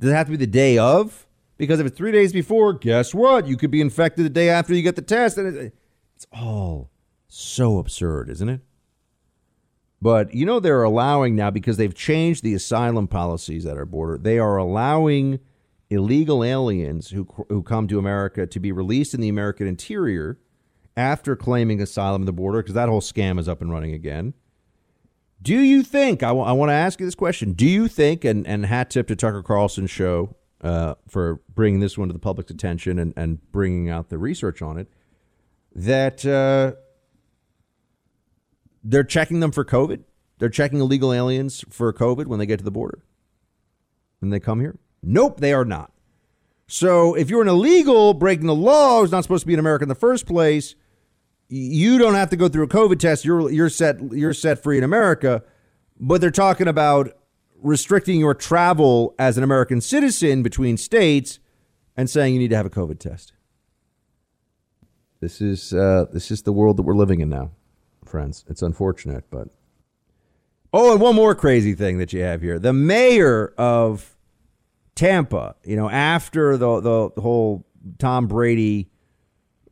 [0.00, 1.26] Does it have to be the day of?
[1.58, 3.46] Because if it's three days before, guess what?
[3.46, 5.36] You could be infected the day after you get the test.
[5.38, 5.70] And
[6.16, 6.90] it's all
[7.28, 8.60] so absurd, isn't it?
[10.00, 14.18] But you know, they're allowing now because they've changed the asylum policies at our border.
[14.18, 15.38] They are allowing
[15.92, 20.38] illegal aliens who, who come to America to be released in the American interior
[20.96, 24.34] after claiming asylum at the border because that whole scam is up and running again.
[25.40, 28.24] Do you think, I, w- I want to ask you this question, do you think,
[28.24, 32.20] and, and hat tip to Tucker Carlson's show uh, for bringing this one to the
[32.20, 34.88] public's attention and, and bringing out the research on it,
[35.74, 36.78] that uh,
[38.84, 40.04] they're checking them for COVID?
[40.38, 43.04] They're checking illegal aliens for COVID when they get to the border?
[44.20, 44.78] When they come here?
[45.02, 45.92] Nope, they are not.
[46.68, 49.82] So if you're an illegal breaking the law who's not supposed to be in America
[49.82, 50.74] in the first place,
[51.48, 53.24] you don't have to go through a COVID test.
[53.24, 55.42] You're you're set you're set free in America.
[56.00, 57.12] But they're talking about
[57.60, 61.38] restricting your travel as an American citizen between states
[61.96, 63.34] and saying you need to have a COVID test.
[65.20, 67.50] This is uh, this is the world that we're living in now,
[68.04, 68.44] friends.
[68.48, 69.48] It's unfortunate, but
[70.72, 74.16] oh, and one more crazy thing that you have here: the mayor of
[75.02, 75.56] Tampa.
[75.64, 77.66] You know, after the the, the whole
[77.98, 78.88] Tom Brady,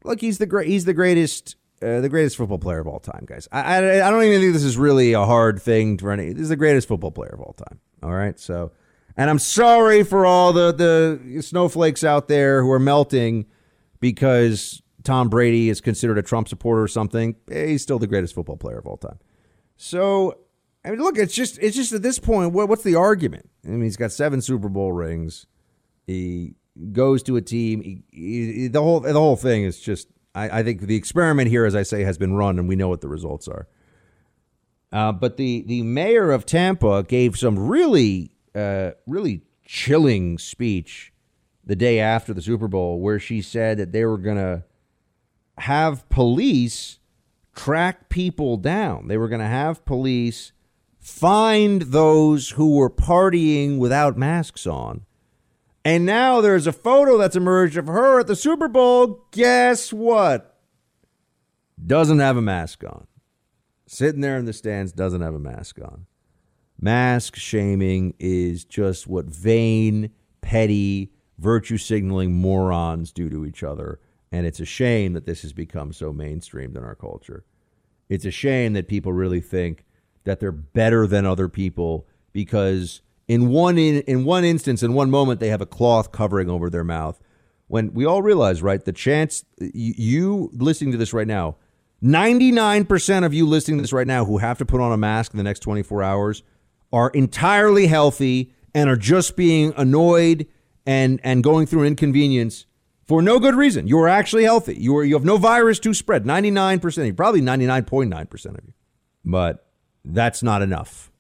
[0.03, 3.25] look, he's the great he's the greatest uh, the greatest football player of all time,
[3.27, 3.49] guys.
[3.53, 6.19] I, I, I don't even think this is really a hard thing to run.
[6.19, 7.79] This is the greatest football player of all time.
[8.03, 8.73] All right, so,
[9.17, 13.47] and I'm sorry for all the the snowflakes out there who are melting
[14.01, 17.37] because Tom Brady is considered a Trump supporter or something.
[17.51, 19.19] He's still the greatest football player of all time.
[19.77, 20.39] So,
[20.85, 23.51] I mean, look, it's just it's just at this point, what, what's the argument?
[23.65, 25.47] I mean, he's got seven Super Bowl rings.
[26.07, 26.55] He
[26.93, 27.83] goes to a team.
[27.83, 31.67] He, he, the whole the whole thing is just I, I, think the experiment here,
[31.67, 33.69] as I say, has been run, and we know what the results are.
[34.93, 41.13] Uh, but the the mayor of Tampa gave some really uh, really chilling speech
[41.65, 44.65] the day after the Super Bowl, where she said that they were going to
[45.59, 46.99] have police
[47.55, 49.09] track people down.
[49.09, 50.53] They were going to have police
[51.01, 55.05] find those who were partying without masks on
[55.85, 59.27] and now there's a photo that's emerged of her at the Super Bowl.
[59.31, 60.59] Guess what?
[61.85, 63.07] Doesn't have a mask on.
[63.87, 66.07] Sitting there in the stands, doesn't have a mask on.
[66.79, 70.11] Mask shaming is just what vain,
[70.43, 74.01] petty, virtue signaling morons do to each other.
[74.31, 77.45] And it's a shame that this has become so mainstreamed in our culture.
[78.09, 79.85] It's a shame that people really think
[80.31, 85.11] that they're better than other people because in one in, in one instance, in one
[85.11, 87.21] moment, they have a cloth covering over their mouth.
[87.67, 91.57] When we all realize, right, the chance you, you listening to this right now,
[92.01, 95.33] 99% of you listening to this right now who have to put on a mask
[95.33, 96.45] in the next 24 hours
[96.93, 100.47] are entirely healthy and are just being annoyed
[100.87, 102.67] and and going through an inconvenience
[103.09, 103.89] for no good reason.
[103.89, 104.77] You are actually healthy.
[104.77, 106.23] You are you have no virus to spread.
[106.23, 108.73] 99%, probably 99.9% of you.
[109.25, 109.67] But
[110.05, 111.11] that's not enough.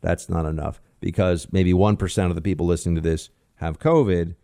[0.00, 4.34] That's not enough because maybe 1% of the people listening to this have COVID.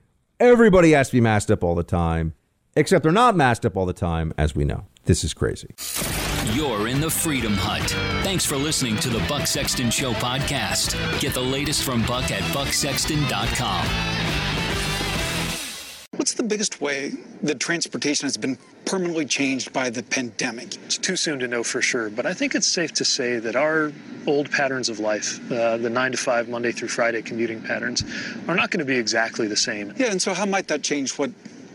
[0.41, 2.35] Everybody has to be masked up all the time,
[2.77, 4.87] except they're not masked up all the time, as we know.
[5.05, 5.75] This is crazy.
[6.53, 7.89] You're in the Freedom Hut.
[8.25, 11.21] Thanks for listening to the Buck Sexton Show podcast.
[11.21, 14.34] Get the latest from Buck at bucksexton.com.
[16.25, 18.57] What's the biggest way that transportation has been
[18.87, 20.75] permanently changed by the pandemic?
[20.87, 23.57] It's too soon to know for sure, but I think it's safe to say that
[23.57, 23.93] our
[24.27, 28.03] old patterns of life, uh, the nine to five, Monday through Friday commuting patterns,
[28.49, 29.93] are not going to be exactly the same.
[29.99, 31.31] Yeah, and so how might that change what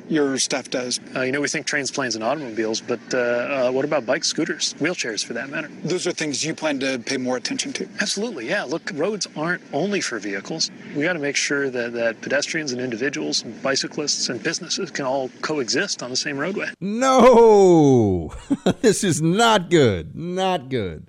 [0.09, 0.99] your stuff does?
[1.15, 4.27] Uh, you know, we think trains, planes, and automobiles, but uh, uh, what about bikes,
[4.27, 5.69] scooters, wheelchairs for that matter?
[5.83, 7.87] Those are things you plan to pay more attention to.
[8.01, 8.63] Absolutely, yeah.
[8.63, 10.71] Look, roads aren't only for vehicles.
[10.95, 15.05] We got to make sure that, that pedestrians and individuals, and bicyclists and businesses can
[15.05, 16.69] all coexist on the same roadway.
[16.81, 18.33] No,
[18.81, 20.15] this is not good.
[20.15, 21.07] Not good.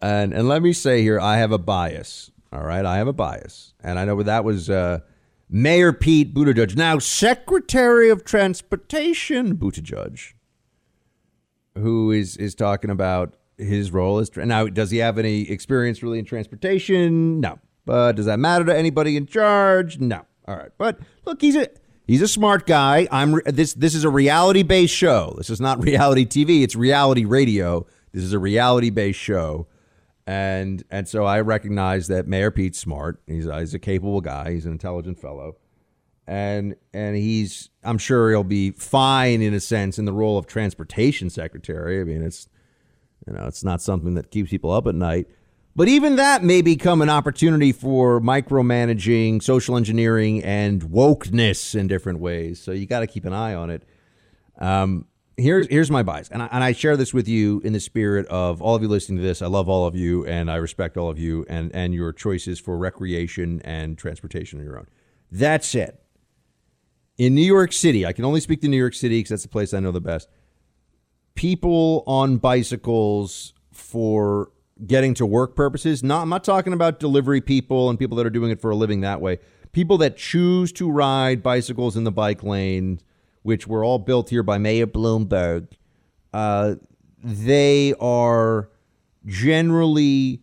[0.00, 2.30] And and let me say here, I have a bias.
[2.52, 4.70] All right, I have a bias, and I know that was.
[4.70, 5.00] Uh,
[5.50, 10.34] Mayor Pete Buttigieg, now Secretary of Transportation Buttigieg,
[11.74, 14.66] who is is talking about his role as now.
[14.66, 17.40] Does he have any experience really in transportation?
[17.40, 17.58] No.
[17.84, 19.98] But does that matter to anybody in charge?
[19.98, 20.26] No.
[20.46, 21.68] All right, but look, he's a
[22.06, 23.08] he's a smart guy.
[23.10, 25.34] I'm this this is a reality based show.
[25.38, 26.62] This is not reality TV.
[26.62, 27.86] It's reality radio.
[28.12, 29.66] This is a reality based show,
[30.28, 33.18] and and so I recognize that Mayor Pete's smart.
[33.26, 34.52] He's he's a capable guy.
[34.52, 35.56] He's an intelligent fellow,
[36.26, 40.46] and and he's I'm sure he'll be fine in a sense in the role of
[40.46, 41.98] transportation secretary.
[41.98, 42.46] I mean, it's
[43.26, 45.28] you know it's not something that keeps people up at night.
[45.74, 52.18] But even that may become an opportunity for micromanaging, social engineering, and wokeness in different
[52.18, 52.60] ways.
[52.60, 53.84] So you got to keep an eye on it.
[54.58, 55.06] Um,
[55.38, 58.26] here's here's my bias, and I, and I share this with you in the spirit
[58.26, 59.40] of all of you listening to this.
[59.40, 62.60] I love all of you, and I respect all of you, and and your choices
[62.60, 64.88] for recreation and transportation on your own.
[65.30, 65.98] That said,
[67.16, 69.48] in New York City, I can only speak to New York City because that's the
[69.48, 70.28] place I know the best.
[71.34, 74.50] People on bicycles for
[74.86, 76.02] getting to work purposes.
[76.02, 78.76] Not I'm not talking about delivery people and people that are doing it for a
[78.76, 79.38] living that way.
[79.72, 83.00] People that choose to ride bicycles in the bike lane,
[83.48, 85.68] which were all built here by Mayor Bloomberg.
[86.34, 86.74] Uh,
[87.24, 88.68] they are
[89.24, 90.42] generally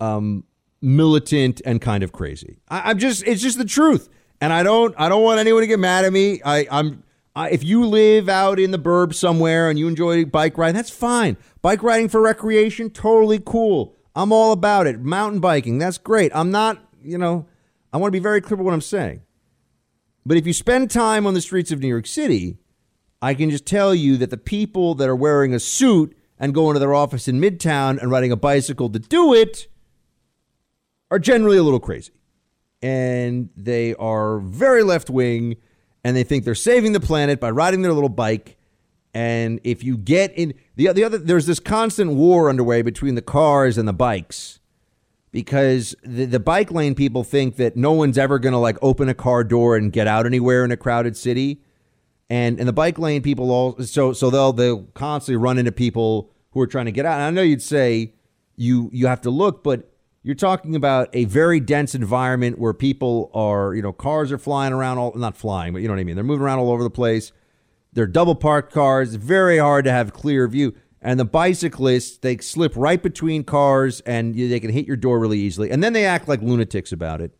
[0.00, 0.42] um,
[0.80, 2.56] militant and kind of crazy.
[2.70, 4.08] I, I'm just it's just the truth,
[4.40, 6.40] and I don't I don't want anyone to get mad at me.
[6.42, 7.02] I, I'm
[7.34, 10.88] uh, if you live out in the burbs somewhere and you enjoy bike riding, that's
[10.88, 11.36] fine.
[11.60, 13.94] Bike riding for recreation, totally cool.
[14.14, 14.98] I'm all about it.
[14.98, 16.32] Mountain biking, that's great.
[16.34, 17.44] I'm not, you know,
[17.92, 19.20] I want to be very clear about what I'm saying.
[20.26, 22.58] But if you spend time on the streets of New York City,
[23.22, 26.74] I can just tell you that the people that are wearing a suit and going
[26.74, 29.68] to their office in Midtown and riding a bicycle to do it
[31.12, 32.10] are generally a little crazy.
[32.82, 35.58] And they are very left wing
[36.02, 38.56] and they think they're saving the planet by riding their little bike.
[39.14, 43.22] And if you get in the the other, there's this constant war underway between the
[43.22, 44.58] cars and the bikes
[45.36, 49.06] because the, the bike lane people think that no one's ever going to like open
[49.10, 51.60] a car door and get out anywhere in a crowded city.
[52.30, 56.30] And and the bike lane people all so so they'll they'll constantly run into people
[56.52, 57.16] who are trying to get out.
[57.16, 58.14] And I know you'd say
[58.56, 59.92] you you have to look, but
[60.22, 64.72] you're talking about a very dense environment where people are, you know, cars are flying
[64.72, 66.14] around all not flying, but you know what I mean.
[66.14, 67.30] They're moving around all over the place.
[67.92, 69.16] They're double parked cars.
[69.16, 70.74] Very hard to have clear view.
[71.06, 75.38] And the bicyclists, they slip right between cars and they can hit your door really
[75.38, 75.70] easily.
[75.70, 77.30] And then they act like lunatics about it.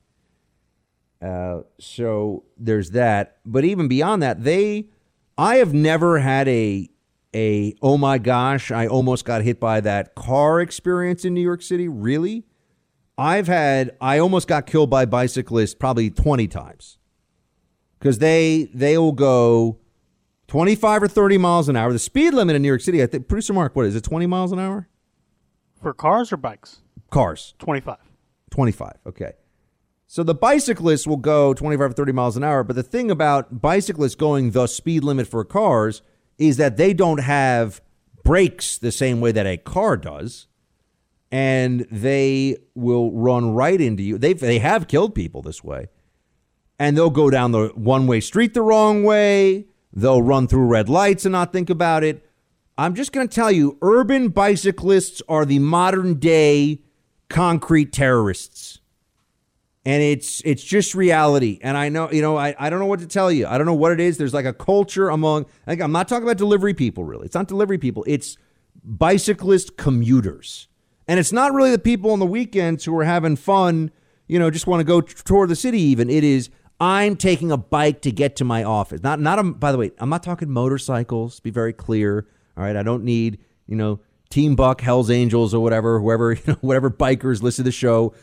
[1.21, 3.39] Uh, so there's that.
[3.45, 4.91] But even beyond that, they,
[5.37, 6.89] I have never had a,
[7.35, 11.61] a, oh my gosh, I almost got hit by that car experience in New York
[11.61, 11.89] City.
[11.89, 12.45] Really?
[13.19, 16.99] I've had I almost got killed by bicyclists probably 20 times.
[17.99, 19.79] Cuz they they will go
[20.49, 21.93] 25 or 30 miles an hour.
[21.93, 24.03] The speed limit in New York City, I think producer Mark, what is it?
[24.03, 24.89] 20 miles an hour?
[25.83, 26.81] For cars or bikes?
[27.11, 27.55] Cars.
[27.59, 27.97] 25.
[28.51, 28.93] 25.
[29.07, 29.33] Okay.
[30.07, 33.61] So the bicyclists will go 25 or 30 miles an hour, but the thing about
[33.61, 36.03] bicyclists going the speed limit for cars
[36.39, 37.81] is that they don't have
[38.23, 40.47] brakes the same way that a car does
[41.31, 44.19] and they will run right into you.
[44.19, 45.89] They they have killed people this way,
[46.79, 49.67] and they'll go down the one way street the wrong way.
[49.97, 52.23] They'll run through red lights and not think about it.
[52.77, 56.83] I'm just going to tell you, urban bicyclists are the modern day
[57.31, 58.81] concrete terrorists.
[59.87, 61.59] And it's it's just reality.
[61.63, 63.47] And I know, you know, I, I don't know what to tell you.
[63.47, 64.19] I don't know what it is.
[64.19, 67.25] There's like a culture among like I'm not talking about delivery people really.
[67.25, 68.05] It's not delivery people.
[68.07, 68.37] It's
[68.85, 70.69] bicyclist commuters.
[71.09, 73.93] And it's not really the people on the weekends who are having fun,
[74.27, 76.11] you know, just want to go tour the city even.
[76.11, 79.03] It is I'm taking a bike to get to my office.
[79.03, 82.27] Not not a, by the way, I'm not talking motorcycles, be very clear.
[82.57, 84.01] All right, I don't need, you know,
[84.31, 88.15] Team Buck, Hells Angels or whatever, whoever, you know, whatever bikers listen to the show.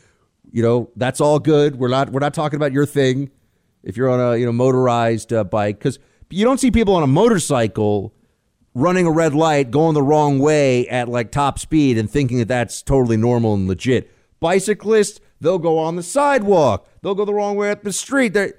[0.51, 1.77] You know, that's all good.
[1.77, 3.31] We're not we're not talking about your thing
[3.81, 5.97] if you're on a, you know, motorized uh, bike cuz
[6.29, 8.13] you don't see people on a motorcycle
[8.75, 12.47] running a red light, going the wrong way at like top speed and thinking that
[12.47, 14.09] that's totally normal and legit.
[14.39, 16.87] Bicyclists, they'll go on the sidewalk.
[17.01, 18.33] They'll go the wrong way at the street.
[18.33, 18.53] They're,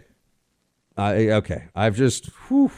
[0.97, 2.70] uh, okay, I've just, whew.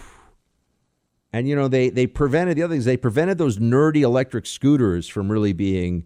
[1.33, 2.87] and you know they they prevented the other things.
[2.87, 6.05] They prevented those nerdy electric scooters from really being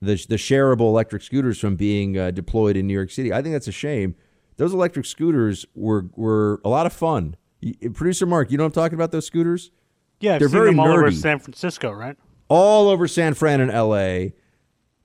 [0.00, 3.32] the the shareable electric scooters from being uh, deployed in New York City.
[3.32, 4.14] I think that's a shame.
[4.56, 7.34] Those electric scooters were were a lot of fun.
[7.94, 9.10] Producer Mark, you know what I'm talking about?
[9.10, 9.72] Those scooters
[10.20, 10.98] yeah, I've they're seen very them all nerdy.
[10.98, 12.16] over San Francisco, right?
[12.48, 14.30] all over San Fran and LA.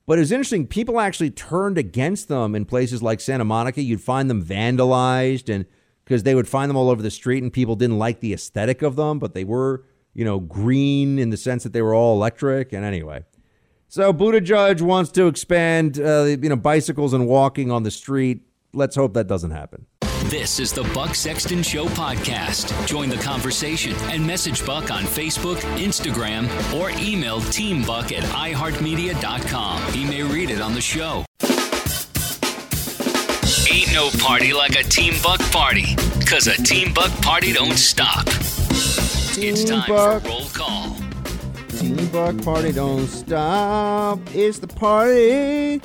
[0.05, 3.81] But it's interesting, people actually turned against them in places like Santa Monica.
[3.81, 5.65] You'd find them vandalized and
[6.03, 8.81] because they would find them all over the street and people didn't like the aesthetic
[8.81, 12.15] of them, but they were, you know, green in the sense that they were all
[12.15, 12.73] electric.
[12.73, 13.23] And anyway.
[13.87, 18.41] So Buttigieg wants to expand uh, you know, bicycles and walking on the street.
[18.73, 19.85] Let's hope that doesn't happen.
[20.29, 22.87] This is the Buck Sexton Show podcast.
[22.87, 29.91] Join the conversation and message Buck on Facebook, Instagram, or email teambuck at iheartmedia.com.
[29.93, 31.25] He may read it on the show.
[33.71, 38.25] Ain't no party like a Team Buck party, because a Team Buck party don't stop.
[38.27, 40.23] it's time Buck.
[40.23, 40.95] for roll call.
[41.77, 44.19] Team Buck party don't stop.
[44.33, 45.81] It's the party.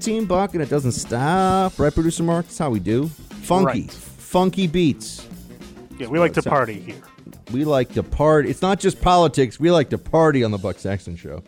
[0.00, 1.78] Team Buck and it doesn't stop.
[1.78, 2.46] Right, producer Mark?
[2.46, 3.10] That's how we do.
[3.42, 3.64] Funky.
[3.82, 3.90] Right.
[3.92, 5.26] Funky beats.
[5.98, 7.02] Yeah, we like to So- party here.
[7.52, 8.48] We like to party.
[8.48, 9.60] It's not just politics.
[9.60, 11.42] We like to party on the Buck Sexton Show.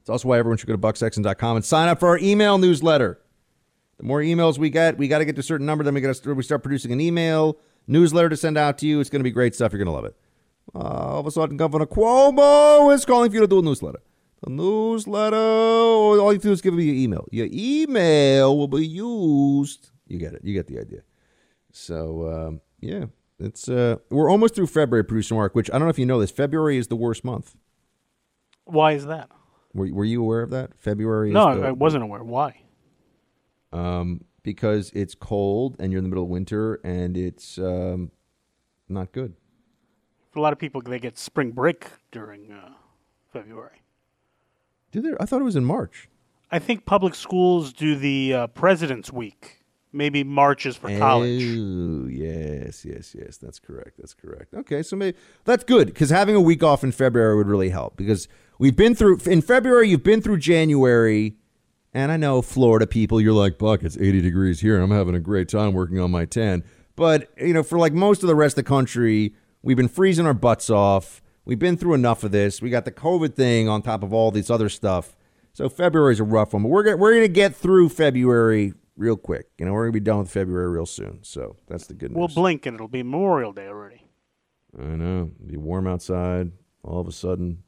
[0.00, 3.20] It's also why everyone should go to bucksexton.com and sign up for our email newsletter.
[3.98, 5.84] The more emails we get, we got to get to a certain number.
[5.84, 8.98] Then we got to we start producing an email newsletter to send out to you.
[8.98, 9.72] It's going to be great stuff.
[9.72, 10.16] You're going to love it.
[10.74, 14.00] Uh, all of a sudden, Governor Cuomo is calling for you to do a newsletter.
[14.42, 15.36] The newsletter.
[15.36, 17.28] All you have to do is give me your email.
[17.30, 19.90] Your email will be used.
[20.12, 20.42] You get it.
[20.44, 21.00] You get the idea.
[21.72, 23.06] So um, yeah,
[23.38, 25.54] it's uh, we're almost through February, producer Mark.
[25.54, 26.30] Which I don't know if you know this.
[26.30, 27.56] February is the worst month.
[28.64, 29.30] Why is that?
[29.72, 30.72] Were, were you aware of that?
[30.78, 31.30] February.
[31.30, 32.22] Is No, the- I wasn't aware.
[32.22, 32.60] Why?
[33.72, 38.10] Um, because it's cold and you're in the middle of winter and it's um,
[38.86, 39.32] not good.
[40.30, 42.72] For a lot of people, they get spring break during uh,
[43.32, 43.80] February.
[44.90, 45.20] Do there?
[45.22, 46.10] I thought it was in March.
[46.50, 49.61] I think public schools do the uh, President's Week.
[49.92, 51.42] Maybe March is for college.
[51.42, 53.36] Oh, yes, yes, yes.
[53.36, 53.98] That's correct.
[53.98, 54.54] That's correct.
[54.54, 57.96] Okay, so maybe that's good because having a week off in February would really help
[57.96, 58.26] because
[58.58, 59.90] we've been through in February.
[59.90, 61.36] You've been through January,
[61.92, 63.20] and I know Florida people.
[63.20, 66.24] You're like, Buck, it's 80 degrees here, I'm having a great time working on my
[66.24, 66.64] tan.
[66.96, 70.26] But you know, for like most of the rest of the country, we've been freezing
[70.26, 71.22] our butts off.
[71.44, 72.62] We've been through enough of this.
[72.62, 75.16] We got the COVID thing on top of all this other stuff.
[75.52, 79.16] So February's a rough one, but we're gonna, we're going to get through February real
[79.16, 79.48] quick.
[79.58, 81.20] You know, we're going to be done with February real soon.
[81.22, 82.18] So that's the good news.
[82.18, 84.06] We'll blink and it'll be Memorial Day already.
[84.78, 85.30] I know.
[85.36, 86.52] It'll be warm outside.
[86.82, 87.62] All of a sudden,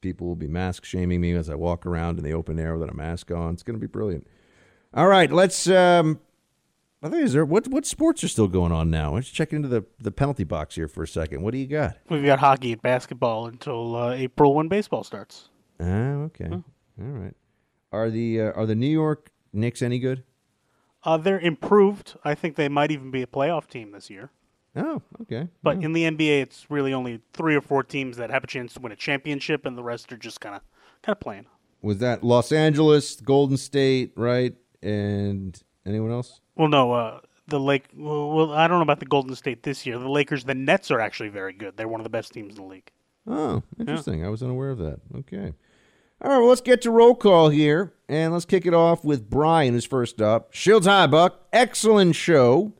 [0.00, 2.92] people will be mask shaming me as I walk around in the open air without
[2.92, 3.54] a mask on.
[3.54, 4.26] It's going to be brilliant.
[4.92, 5.68] All right, let's.
[5.68, 6.20] Um,
[7.02, 9.14] I think is there what what sports are still going on now?
[9.14, 11.42] Let's check into the the penalty box here for a second.
[11.42, 11.98] What do you got?
[12.08, 15.50] We've got hockey and basketball until uh, April when baseball starts.
[15.78, 15.84] Ah,
[16.24, 16.48] okay.
[16.50, 16.62] All
[16.98, 17.34] right.
[17.92, 20.24] Are the uh, are the New York Knicks any good?
[21.06, 22.16] Uh, they're improved.
[22.24, 24.30] I think they might even be a playoff team this year.
[24.74, 25.48] Oh, okay.
[25.62, 28.74] But in the NBA, it's really only three or four teams that have a chance
[28.74, 30.62] to win a championship, and the rest are just kind of
[31.02, 31.46] kind of playing.
[31.80, 34.54] Was that Los Angeles, Golden State, right?
[34.82, 36.40] And anyone else?
[36.56, 37.84] Well, no, uh, the Lake.
[37.94, 39.98] Well, well, I don't know about the Golden State this year.
[39.98, 41.76] The Lakers, the Nets are actually very good.
[41.76, 42.90] They're one of the best teams in the league.
[43.28, 44.24] Oh, interesting.
[44.24, 44.98] I was unaware of that.
[45.18, 45.52] Okay.
[46.22, 47.92] All right, well, let's get to roll call here.
[48.08, 50.54] And let's kick it off with Brian, who's first up.
[50.54, 51.46] Shields High, Buck.
[51.52, 52.72] Excellent show.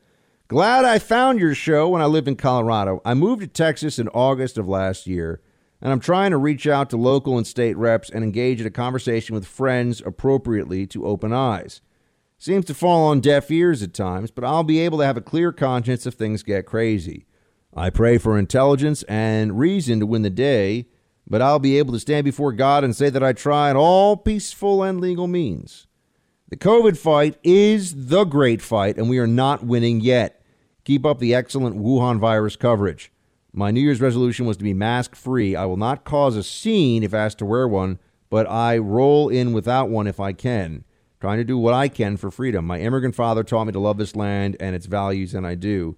[0.48, 3.02] Glad I found your show when I lived in Colorado.
[3.04, 5.42] I moved to Texas in August of last year,
[5.82, 8.70] and I'm trying to reach out to local and state reps and engage in a
[8.70, 11.80] conversation with friends appropriately to open eyes.
[12.38, 15.22] Seems to fall on deaf ears at times, but I'll be able to have a
[15.22, 17.26] clear conscience if things get crazy.
[17.74, 20.86] I pray for intelligence and reason to win the day,
[21.26, 24.82] but I'll be able to stand before God and say that I tried all peaceful
[24.82, 25.86] and legal means.
[26.48, 30.42] The COVID fight is the great fight, and we are not winning yet.
[30.84, 33.10] Keep up the excellent Wuhan virus coverage.
[33.52, 35.56] My New Year's resolution was to be mask free.
[35.56, 37.98] I will not cause a scene if asked to wear one,
[38.30, 40.84] but I roll in without one if I can.
[41.20, 42.66] Trying to do what I can for freedom.
[42.66, 45.96] My immigrant father taught me to love this land and its values, and I do.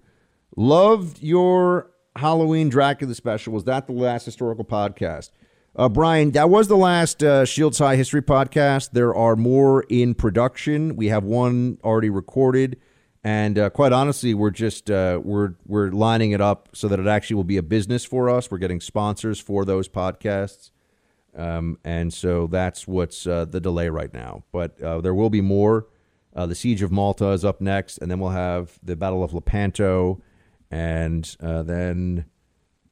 [0.55, 3.53] Loved your Halloween Dracula special.
[3.53, 5.31] Was that the last historical podcast?
[5.75, 8.91] Uh, Brian, that was the last uh, Shields High History podcast.
[8.91, 10.95] There are more in production.
[10.95, 12.79] We have one already recorded,
[13.23, 17.07] and uh, quite honestly, we're just uh, we're we're lining it up so that it
[17.07, 18.49] actually will be a business for us.
[18.49, 20.71] We're getting sponsors for those podcasts,
[21.37, 24.43] um, and so that's what's uh, the delay right now.
[24.51, 25.87] But uh, there will be more.
[26.33, 30.21] The Siege of Malta is up next, and then we'll have the Battle of Lepanto,
[30.71, 32.25] and uh, then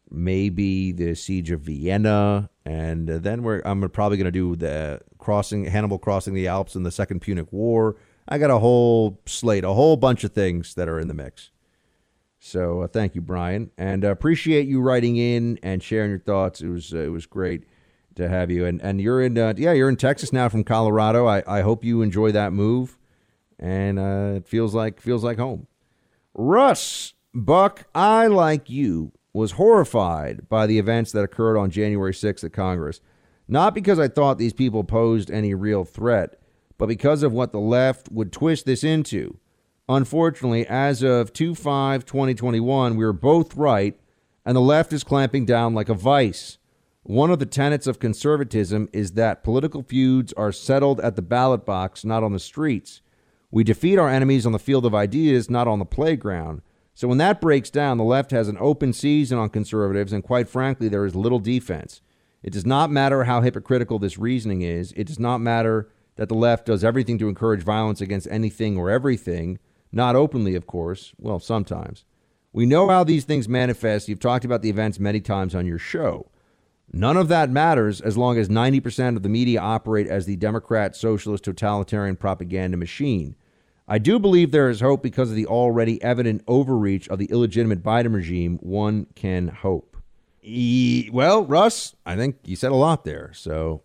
[0.10, 5.02] maybe the siege of Vienna, and uh, then we're I'm probably going to do the
[5.18, 7.98] crossing Hannibal crossing the Alps in the Second Punic War.
[8.28, 11.52] I got a whole slate, a whole bunch of things that are in the mix.
[12.40, 16.62] So uh, thank you, Brian, and uh, appreciate you writing in and sharing your thoughts.
[16.62, 17.64] It was uh, it was great
[18.16, 21.26] to have you, and and you're in uh, yeah you're in Texas now from Colorado.
[21.26, 22.98] I, I hope you enjoy that move,
[23.60, 25.68] and uh, it feels like feels like home.
[26.34, 32.44] Russ Buck, I like you was horrified by the events that occurred on January 6th
[32.44, 33.00] at Congress.
[33.48, 36.42] Not because I thought these people posed any real threat,
[36.80, 39.38] but because of what the left would twist this into.
[39.88, 44.00] unfortunately, as of 2 5 2021, we were both right,
[44.44, 46.58] and the left is clamping down like a vice.
[47.04, 51.68] One of the tenets of conservatism is that political feuds are settled at the ballot
[51.68, 53.02] box, not on the streets.
[53.52, 56.64] We defeat our enemies on the field of ideas, not on the playground.
[56.98, 60.50] So when that breaks down, the left has an open season on conservatives, and quite
[60.50, 62.02] frankly, there is little defense.
[62.42, 64.94] It does not matter how hypocritical this reasoning is.
[64.94, 68.90] It does not matter that the left does everything to encourage violence against anything or
[68.90, 69.60] everything,
[69.92, 71.14] not openly, of course.
[71.20, 72.04] Well, sometimes.
[72.52, 74.10] We know how these things manifest.
[74.10, 76.32] You've talked about the events many times on your show.
[76.92, 80.96] None of that matters as long as 90% of the media operate as the Democrat,
[80.96, 83.36] socialist, totalitarian propaganda machine.
[83.88, 87.82] I do believe there is hope because of the already evident overreach of the illegitimate
[87.84, 88.58] Biden regime.
[88.62, 89.96] One can hope.
[90.42, 93.32] E- well, Russ, I think you said a lot there.
[93.34, 93.84] So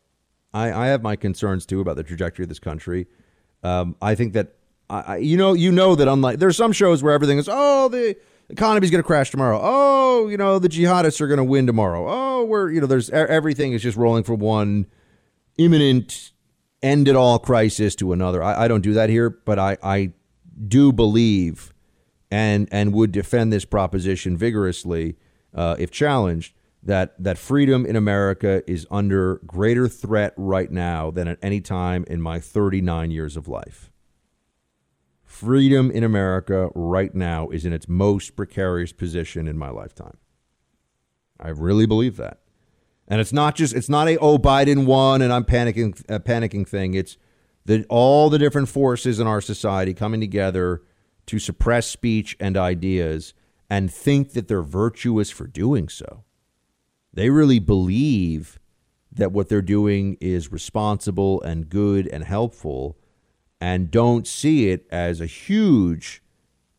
[0.52, 3.06] I, I have my concerns too about the trajectory of this country.
[3.62, 4.56] Um, I think that
[4.90, 8.16] I, you know, you know that unlike there's some shows where everything is, oh, the
[8.50, 9.58] economy's going to crash tomorrow.
[9.62, 12.06] Oh, you know, the jihadists are going to win tomorrow.
[12.08, 14.86] Oh, we're you know, there's everything is just rolling for one
[15.56, 16.32] imminent
[16.82, 18.42] end it all crisis to another.
[18.42, 20.12] I, I don't do that here, but I, I
[20.68, 21.72] do believe
[22.30, 25.16] and and would defend this proposition vigorously
[25.54, 31.28] uh, if challenged that that freedom in America is under greater threat right now than
[31.28, 33.90] at any time in my 39 years of life.
[35.22, 40.16] Freedom in America right now is in its most precarious position in my lifetime.
[41.38, 42.41] I really believe that.
[43.08, 46.66] And it's not just it's not a oh Biden won and I'm panicking uh, panicking
[46.66, 46.94] thing.
[46.94, 47.16] It's
[47.64, 50.82] that all the different forces in our society coming together
[51.26, 53.34] to suppress speech and ideas
[53.70, 56.24] and think that they're virtuous for doing so.
[57.12, 58.58] They really believe
[59.12, 62.98] that what they're doing is responsible and good and helpful
[63.60, 66.22] and don't see it as a huge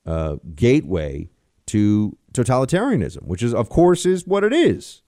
[0.05, 1.29] uh, gateway
[1.67, 5.02] to totalitarianism, which is, of course, is what it is.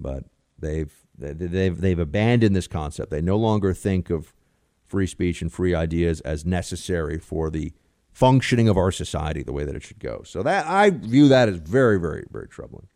[0.00, 0.24] But
[0.58, 3.10] they've they've they've abandoned this concept.
[3.10, 4.32] They no longer think of
[4.86, 7.72] free speech and free ideas as necessary for the
[8.10, 10.22] functioning of our society the way that it should go.
[10.24, 12.88] So that I view that as very, very, very troubling.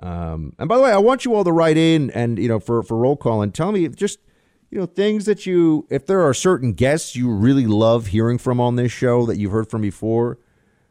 [0.00, 2.60] Um, and by the way, I want you all to write in and you know
[2.60, 4.20] for for roll call and tell me just
[4.70, 8.60] you know things that you if there are certain guests you really love hearing from
[8.60, 10.38] on this show that you've heard from before.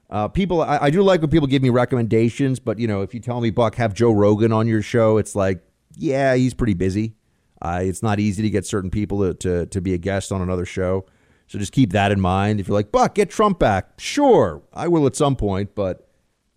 [0.10, 3.14] Uh, people, I, I do like when people give me recommendations, but you know if
[3.14, 5.62] you tell me Buck have Joe Rogan on your show, it's like
[5.96, 7.16] yeah he's pretty busy.
[7.62, 10.42] Uh, it's not easy to get certain people to, to to be a guest on
[10.42, 11.06] another show.
[11.48, 12.60] So just keep that in mind.
[12.60, 16.08] If you're like Buck, get Trump back, sure I will at some point, but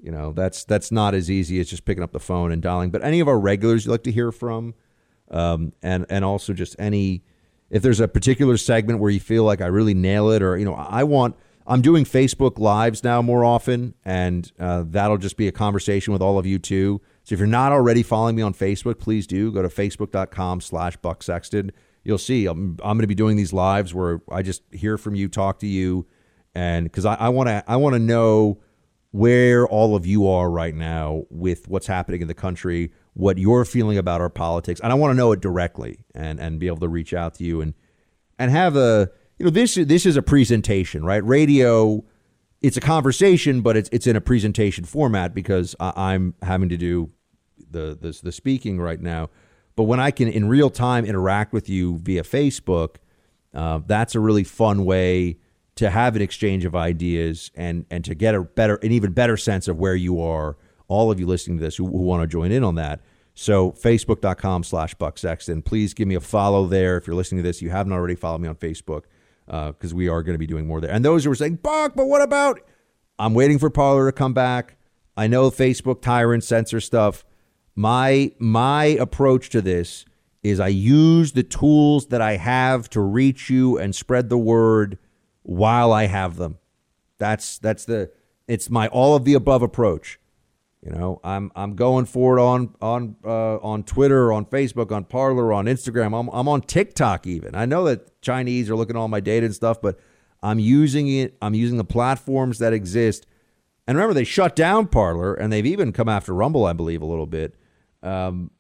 [0.02, 2.90] you know, that's that's not as easy as just picking up the phone and dialing.
[2.90, 4.74] But any of our regulars you like to hear from,
[5.30, 7.24] um, and and also just any
[7.68, 10.64] if there's a particular segment where you feel like I really nail it, or you
[10.64, 11.36] know, I want.
[11.70, 16.20] I'm doing Facebook lives now more often, and uh, that'll just be a conversation with
[16.20, 17.00] all of you too.
[17.22, 20.96] So if you're not already following me on Facebook, please do go to facebook.com slash
[20.96, 21.70] Buck Sexton.
[22.02, 25.14] You'll see I'm, I'm going to be doing these lives where I just hear from
[25.14, 26.08] you, talk to you,
[26.56, 28.58] and because I want to I want to know
[29.12, 33.64] where all of you are right now with what's happening in the country, what you're
[33.64, 36.78] feeling about our politics, and I want to know it directly and and be able
[36.78, 37.74] to reach out to you and
[38.40, 41.24] and have a you know this this is a presentation, right?
[41.24, 42.04] Radio,
[42.60, 46.76] it's a conversation, but it's it's in a presentation format because I, am having to
[46.76, 47.10] do
[47.70, 49.30] the, the the speaking right now.
[49.76, 52.96] But when I can in real time interact with you via Facebook,
[53.54, 55.38] uh, that's a really fun way
[55.76, 59.38] to have an exchange of ideas and and to get a better an even better
[59.38, 62.26] sense of where you are all of you listening to this who, who want to
[62.26, 63.00] join in on that
[63.32, 67.48] so facebook.com slash buck sexton please give me a follow there if you're listening to
[67.48, 69.04] this you haven't already followed me on facebook
[69.50, 71.56] because uh, we are going to be doing more there and those who are saying
[71.56, 72.60] buck but what about
[73.18, 74.76] i'm waiting for Parler to come back
[75.16, 77.24] i know facebook tyrant censor stuff
[77.74, 80.04] my my approach to this
[80.42, 84.98] is i use the tools that i have to reach you and spread the word
[85.50, 86.58] while I have them.
[87.18, 88.12] That's that's the
[88.46, 90.19] it's my all of the above approach.
[90.82, 95.04] You know, I'm I'm going for it on on uh, on Twitter, on Facebook, on
[95.04, 96.18] Parler, on Instagram.
[96.18, 97.54] I'm I'm on TikTok even.
[97.54, 100.00] I know that Chinese are looking at all my data and stuff, but
[100.42, 101.36] I'm using it.
[101.42, 103.26] I'm using the platforms that exist.
[103.86, 107.06] And remember, they shut down Parler, and they've even come after Rumble, I believe, a
[107.06, 107.56] little bit.
[108.02, 108.50] Um,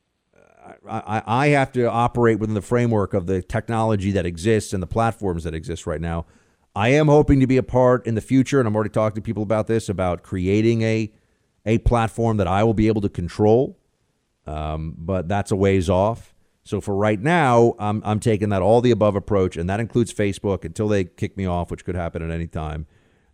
[0.88, 4.86] I, I have to operate within the framework of the technology that exists and the
[4.86, 6.26] platforms that exist right now.
[6.74, 9.22] I am hoping to be a part in the future, and I'm already talking to
[9.22, 11.12] people about this about creating a
[11.66, 13.78] a platform that I will be able to control.
[14.46, 16.34] Um, but that's a ways off.
[16.64, 20.12] So for right now, I'm I'm taking that all the above approach, and that includes
[20.12, 22.86] Facebook until they kick me off, which could happen at any time.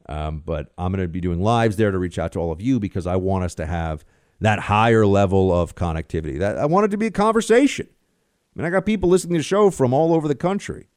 [0.09, 2.61] Um, but I'm going to be doing lives there to reach out to all of
[2.61, 4.05] you because I want us to have
[4.41, 6.39] that higher level of connectivity.
[6.39, 7.89] That I want it to be a conversation.
[7.91, 10.89] I mean, I got people listening to the show from all over the country.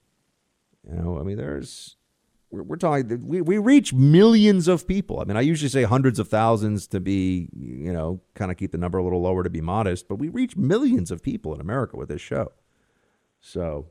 [0.88, 1.97] You know, I mean, there's
[2.52, 5.20] we're, we're talking we, we reach millions of people.
[5.20, 8.72] I mean, I usually say hundreds of thousands to be, you know, kind of keep
[8.72, 11.62] the number a little lower to be modest, but we reach millions of people in
[11.62, 12.52] America with this show.
[13.42, 13.88] So,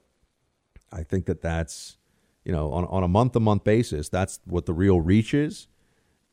[0.92, 1.98] I think that that's,
[2.44, 5.68] you know, on on a month to month basis, that's what the real reach is,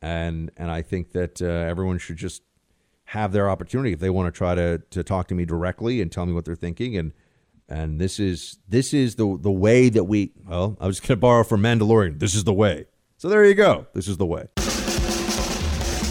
[0.01, 2.43] and and I think that uh, everyone should just
[3.09, 6.11] have their opportunity if they want to try to to talk to me directly and
[6.11, 7.13] tell me what they're thinking and
[7.69, 11.15] and this is this is the the way that we well I was going to
[11.17, 12.85] borrow from Mandalorian this is the way
[13.17, 14.47] so there you go this is the way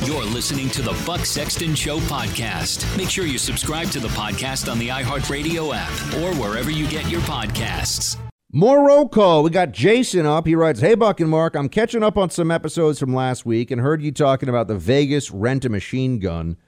[0.04, 2.94] You're listening to the Buck Sexton Show podcast.
[2.98, 7.08] Make sure you subscribe to the podcast on the iHeartRadio app or wherever you get
[7.08, 8.18] your podcasts.
[8.52, 9.42] More roll call.
[9.42, 10.46] We got Jason up.
[10.46, 13.70] He writes, Hey, Buck and Mark, I'm catching up on some episodes from last week
[13.70, 16.58] and heard you talking about the Vegas rent a machine gun.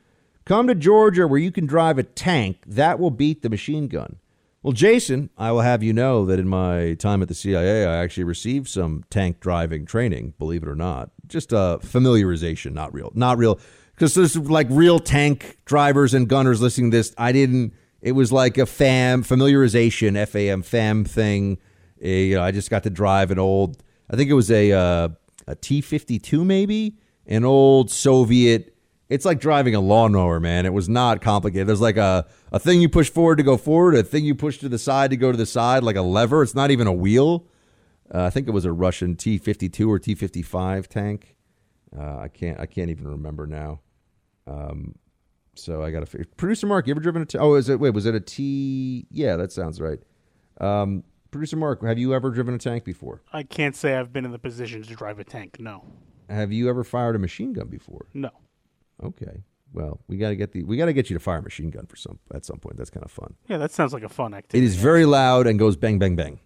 [0.47, 2.63] Come to Georgia where you can drive a tank.
[2.67, 4.17] That will beat the machine gun.
[4.67, 7.99] Well, Jason, I will have you know that in my time at the CIA, I
[7.99, 11.11] actually received some tank driving training, believe it or not.
[11.29, 13.13] Just a familiarization, not real.
[13.15, 13.61] Not real.
[13.95, 17.15] Because there's like real tank drivers and gunners listening to this.
[17.17, 21.59] I didn't, it was like a FAM, familiarization, FAM, FAM thing.
[22.01, 23.81] A, you know, I just got to drive an old,
[24.11, 25.09] I think it was a, uh,
[25.47, 28.76] a T 52 maybe, an old Soviet
[29.09, 30.67] it's like driving a lawnmower, man.
[30.67, 31.69] It was not complicated.
[31.69, 34.59] There's like a, a thing you push forward to go forward, a thing you push
[34.59, 36.43] to the side to go to the side, like a lever.
[36.43, 37.47] It's not even a wheel.
[38.13, 41.37] Uh, I think it was a Russian T fifty two or T fifty five tank.
[41.97, 43.81] Uh, I can't I can't even remember now.
[44.47, 44.95] Um,
[45.55, 46.27] so I got to figure.
[46.37, 46.87] producer Mark.
[46.87, 47.27] You ever driven a?
[47.27, 47.81] T- oh, is it?
[47.81, 49.07] Wait, was it a T?
[49.11, 49.99] Yeah, that sounds right.
[50.61, 53.23] Um, producer Mark, have you ever driven a tank before?
[53.33, 55.57] I can't say I've been in the position to drive a tank.
[55.59, 55.85] No.
[56.29, 58.07] Have you ever fired a machine gun before?
[58.15, 58.31] No.
[59.03, 59.43] Okay.
[59.73, 61.71] Well, we got to get the we got to get you to fire a machine
[61.71, 62.77] gun for some at some point.
[62.77, 63.35] That's kind of fun.
[63.49, 64.65] Yeah, that sounds like a fun activity.
[64.65, 66.41] It is very loud and goes bang bang bang.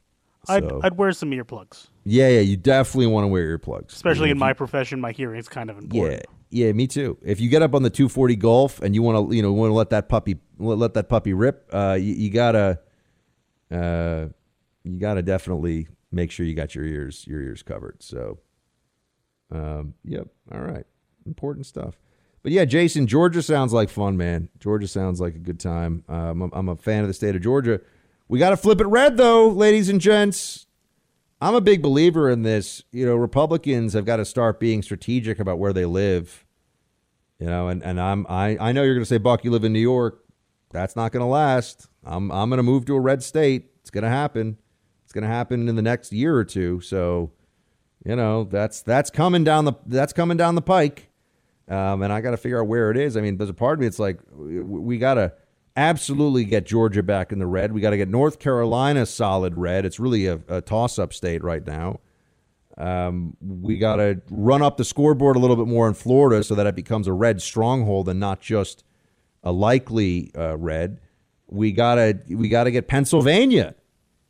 [0.49, 1.89] I'd, I'd wear some earplugs.
[2.05, 5.01] Yeah, yeah, you definitely want to wear earplugs, especially in my profession.
[5.01, 6.25] My hearing is kind of important.
[6.51, 7.19] Yeah, yeah, me too.
[7.23, 9.71] If you get up on the 240 Golf and you want to, you know, want
[9.71, 12.81] to let that puppy let that puppy rip, uh, you, you gotta,
[13.71, 14.27] uh,
[14.83, 18.03] you gotta definitely make sure you got your ears your ears covered.
[18.03, 18.39] So,
[19.53, 20.87] um, yep, all right,
[21.27, 21.97] important stuff.
[22.43, 24.49] But yeah, Jason, Georgia sounds like fun, man.
[24.59, 26.05] Georgia sounds like a good time.
[26.09, 27.81] Um, I'm, I'm a fan of the state of Georgia.
[28.29, 30.67] We got to flip it red, though, ladies and gents.
[31.43, 32.83] I'm a big believer in this.
[32.93, 36.45] You know, Republicans have got to start being strategic about where they live.
[37.39, 39.65] You know, and, and I'm I, I know you're going to say, Buck, you live
[39.65, 40.23] in New York.
[40.71, 41.89] That's not going to last.
[42.05, 43.71] I'm I'm going to move to a red state.
[43.81, 44.59] It's going to happen.
[45.05, 46.81] It's going to happen in the next year or two.
[46.81, 47.33] So,
[48.05, 51.10] you know, that's that's coming down the that's coming down the pike.
[51.71, 53.17] Um, and I got to figure out where it is.
[53.17, 53.87] I mean, there's a part of me.
[53.87, 55.33] It's like we got to
[55.77, 57.73] absolutely get Georgia back in the red.
[57.73, 59.87] We got to get North Carolina solid red.
[59.87, 62.01] It's really a, a toss-up state right now.
[62.77, 66.57] Um, we got to run up the scoreboard a little bit more in Florida so
[66.57, 68.83] that it becomes a red stronghold and not just
[69.45, 70.99] a likely uh, red.
[71.47, 73.75] We gotta we gotta get Pennsylvania.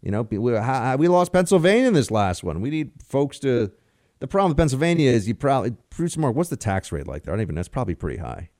[0.02, 2.60] You know, we, we lost Pennsylvania in this last one.
[2.60, 3.72] We need folks to
[4.20, 6.34] the problem with Pennsylvania is you probably pretty smart.
[6.34, 7.34] What's the tax rate like there?
[7.34, 7.54] I don't even.
[7.54, 8.50] Know that's probably pretty high.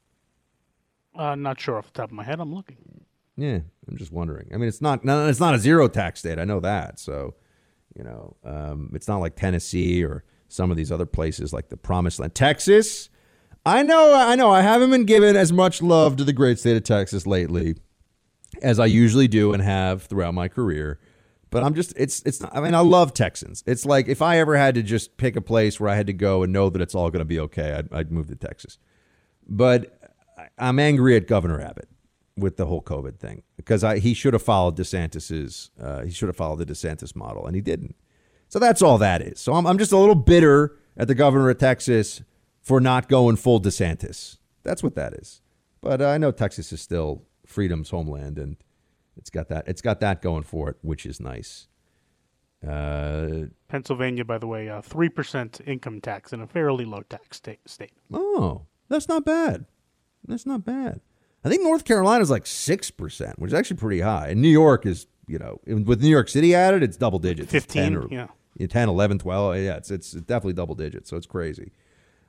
[1.15, 2.41] Uh, not sure off the top of my head.
[2.41, 3.05] I'm looking.
[3.37, 4.49] Yeah, I'm just wondering.
[4.53, 5.05] I mean, it's not.
[5.05, 6.39] No, it's not a zero tax state.
[6.39, 6.99] I know that.
[6.99, 7.35] So,
[7.97, 11.77] you know, um, it's not like Tennessee or some of these other places like the
[11.77, 13.11] Promised Land, Texas.
[13.65, 14.15] I know.
[14.15, 14.51] I know.
[14.51, 17.77] I haven't been given as much love to the great state of Texas lately
[18.63, 20.99] as I usually do and have throughout my career.
[21.51, 23.65] But I'm just it's it's I mean I love Texans.
[23.67, 26.13] It's like if I ever had to just pick a place where I had to
[26.13, 28.79] go and know that it's all going to be okay, I'd, I'd move to Texas.
[29.49, 29.99] But
[30.57, 31.89] I'm angry at Governor Abbott
[32.37, 36.29] with the whole COVID thing because I, he should have followed DeSantis's uh, he should
[36.29, 37.97] have followed the DeSantis model and he didn't.
[38.49, 39.41] So that's all that is.
[39.41, 42.23] So I'm I'm just a little bitter at the governor of Texas
[42.63, 44.39] for not going full DeSantis.
[44.63, 45.41] That's what that is.
[45.81, 48.57] But uh, I know Texas is still freedom's homeland and
[49.17, 49.67] it's got that.
[49.67, 51.69] It's got that going for it, which is nice.
[52.67, 57.39] Uh, Pennsylvania, by the way, three uh, percent income tax in a fairly low tax
[57.39, 57.61] state.
[57.67, 57.93] State.
[58.13, 59.67] Oh, that's not bad.
[60.27, 61.01] That's not bad.
[61.43, 64.29] I think North Carolina is like six percent, which is actually pretty high.
[64.29, 67.51] And New York is, you know, with New York City added, it's double digits.
[67.51, 68.29] Fifteen, or, yeah.
[68.69, 69.57] 10, 11, 12.
[69.57, 71.09] Yeah, it's it's definitely double digits.
[71.09, 71.73] So it's crazy.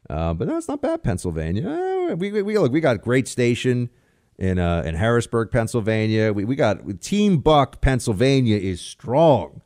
[0.10, 1.04] Uh, but no, not bad.
[1.04, 1.70] Pennsylvania.
[1.70, 2.72] Uh, we, we, we look.
[2.72, 3.90] We got great station
[4.42, 6.34] in uh, in Harrisburg, Pennsylvania.
[6.34, 9.62] We we got Team Buck, Pennsylvania is strong.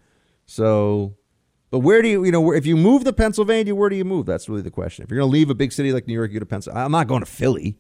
[0.45, 1.15] So,
[1.71, 4.25] But where do you, you know, if you move to Pennsylvania, where do you move?
[4.25, 5.03] That's really the question.
[5.03, 6.85] If you're going to leave a big city like New York, you go to Pennsylvania.
[6.85, 7.79] I'm not going to Philly,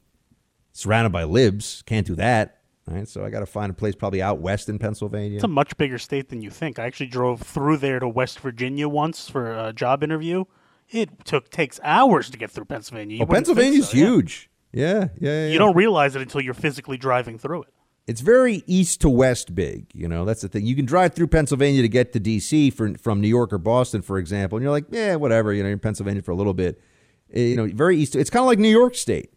[0.71, 1.83] surrounded by libs.
[1.85, 2.61] Can't do that.
[2.87, 3.07] Right.
[3.07, 5.35] So I got to find a place probably out west in Pennsylvania.
[5.35, 6.79] It's a much bigger state than you think.
[6.79, 10.45] I actually drove through there to West Virginia once for a job interview.
[10.89, 13.17] It took takes hours to get through Pennsylvania.
[13.17, 14.49] You oh, Pennsylvania's so, huge.
[14.49, 14.54] Yeah.
[14.75, 15.07] Yeah.
[15.19, 15.57] yeah, You yeah.
[15.57, 17.69] don't realize it until you're physically driving through it.
[18.07, 19.87] It's very east to west big.
[19.95, 20.65] You know, that's the thing.
[20.65, 22.69] You can drive through Pennsylvania to get to D.C.
[22.69, 25.51] For, from New York or Boston, for example, and you're like, yeah, whatever.
[25.53, 26.79] You know, you're in Pennsylvania for a little bit.
[27.33, 28.15] Eh, You know, very east.
[28.15, 29.31] It's kind of like New York State.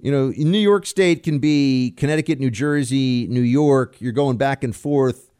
[0.00, 3.98] You know, New York State can be Connecticut, New Jersey, New York.
[4.02, 5.30] You're going back and forth,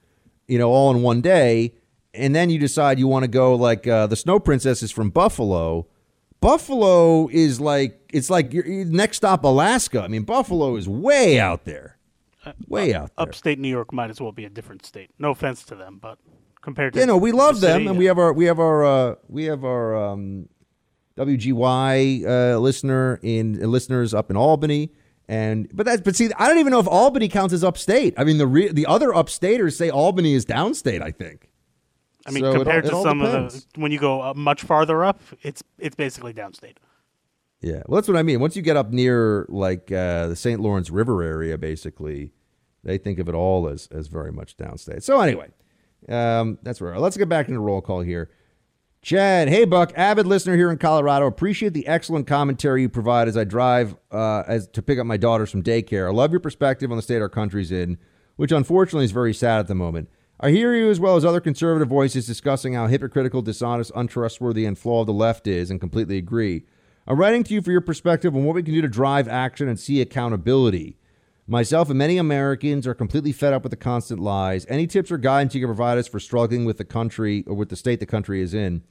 [0.49, 1.75] you know, all in one day,
[2.15, 5.11] and then you decide you want to go like uh, the Snow Princess is from
[5.11, 5.87] Buffalo.
[6.45, 10.03] Buffalo is like it's like your next stop Alaska.
[10.03, 11.97] I mean, Buffalo is way out there,
[12.69, 13.23] way out there.
[13.29, 15.09] Upstate New York might as well be a different state.
[15.19, 16.19] No offense to them, but
[16.61, 18.85] compared to You know, we love the them, and we have our we have our
[18.85, 20.51] uh, we have our um,
[21.17, 24.93] WGY uh, listener in uh, listeners up in Albany,
[25.27, 28.13] and but that's but see, I don't even know if Albany counts as upstate.
[28.19, 31.01] I mean, the re- the other upstaters say Albany is downstate.
[31.01, 31.49] I think.
[32.27, 33.55] I mean, So it all- compared it to some depends.
[33.57, 36.77] of the when you go uh, much farther up, it's it's basically downstate.
[37.61, 38.41] Yeah, well, that's what I mean.
[38.41, 40.61] Once you get up near like uh, the St.
[40.61, 42.33] Lawrence River area, basically,
[42.83, 45.03] they think of it all as as very much downstate.
[45.03, 45.49] So anyway,
[46.09, 46.99] um, that's where.
[46.99, 48.31] Let's get back into roll call here.
[49.03, 51.27] Chad, hey Buck, avid listener here in Colorado.
[51.27, 55.19] Appreciate the excellent commentary you provide as I drive uh, as to pick up my
[55.19, 56.09] daughters from daycare.
[56.09, 57.99] I love your perspective on the state our country's in,
[58.37, 60.09] which unfortunately is very sad at the moment.
[60.41, 64.77] I hear you as well as other conservative voices discussing how hypocritical, dishonest, untrustworthy, and
[64.77, 66.65] flawed the left is, and completely agree.
[67.07, 69.69] I'm writing to you for your perspective on what we can do to drive action
[69.69, 70.97] and see accountability.
[71.47, 74.67] Myself and many Americans are completely fed up with the constant lies.
[74.69, 77.69] Any tips or guidance you can provide us for struggling with the country or with
[77.69, 78.83] the state the country is in?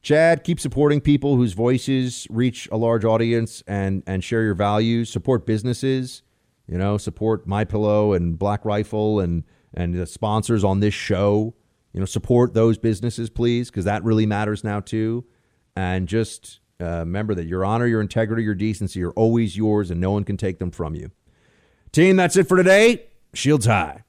[0.00, 5.10] Chad, keep supporting people whose voices reach a large audience and and share your values.
[5.10, 6.22] Support businesses,
[6.66, 11.54] you know, support My Pillow and Black Rifle and and the sponsors on this show.
[11.92, 15.26] You know, support those businesses, please, because that really matters now too.
[15.76, 20.00] And just uh, remember that your honor, your integrity, your decency are always yours, and
[20.00, 21.10] no one can take them from you.
[21.92, 23.04] Team, that's it for today.
[23.34, 24.04] Shields high.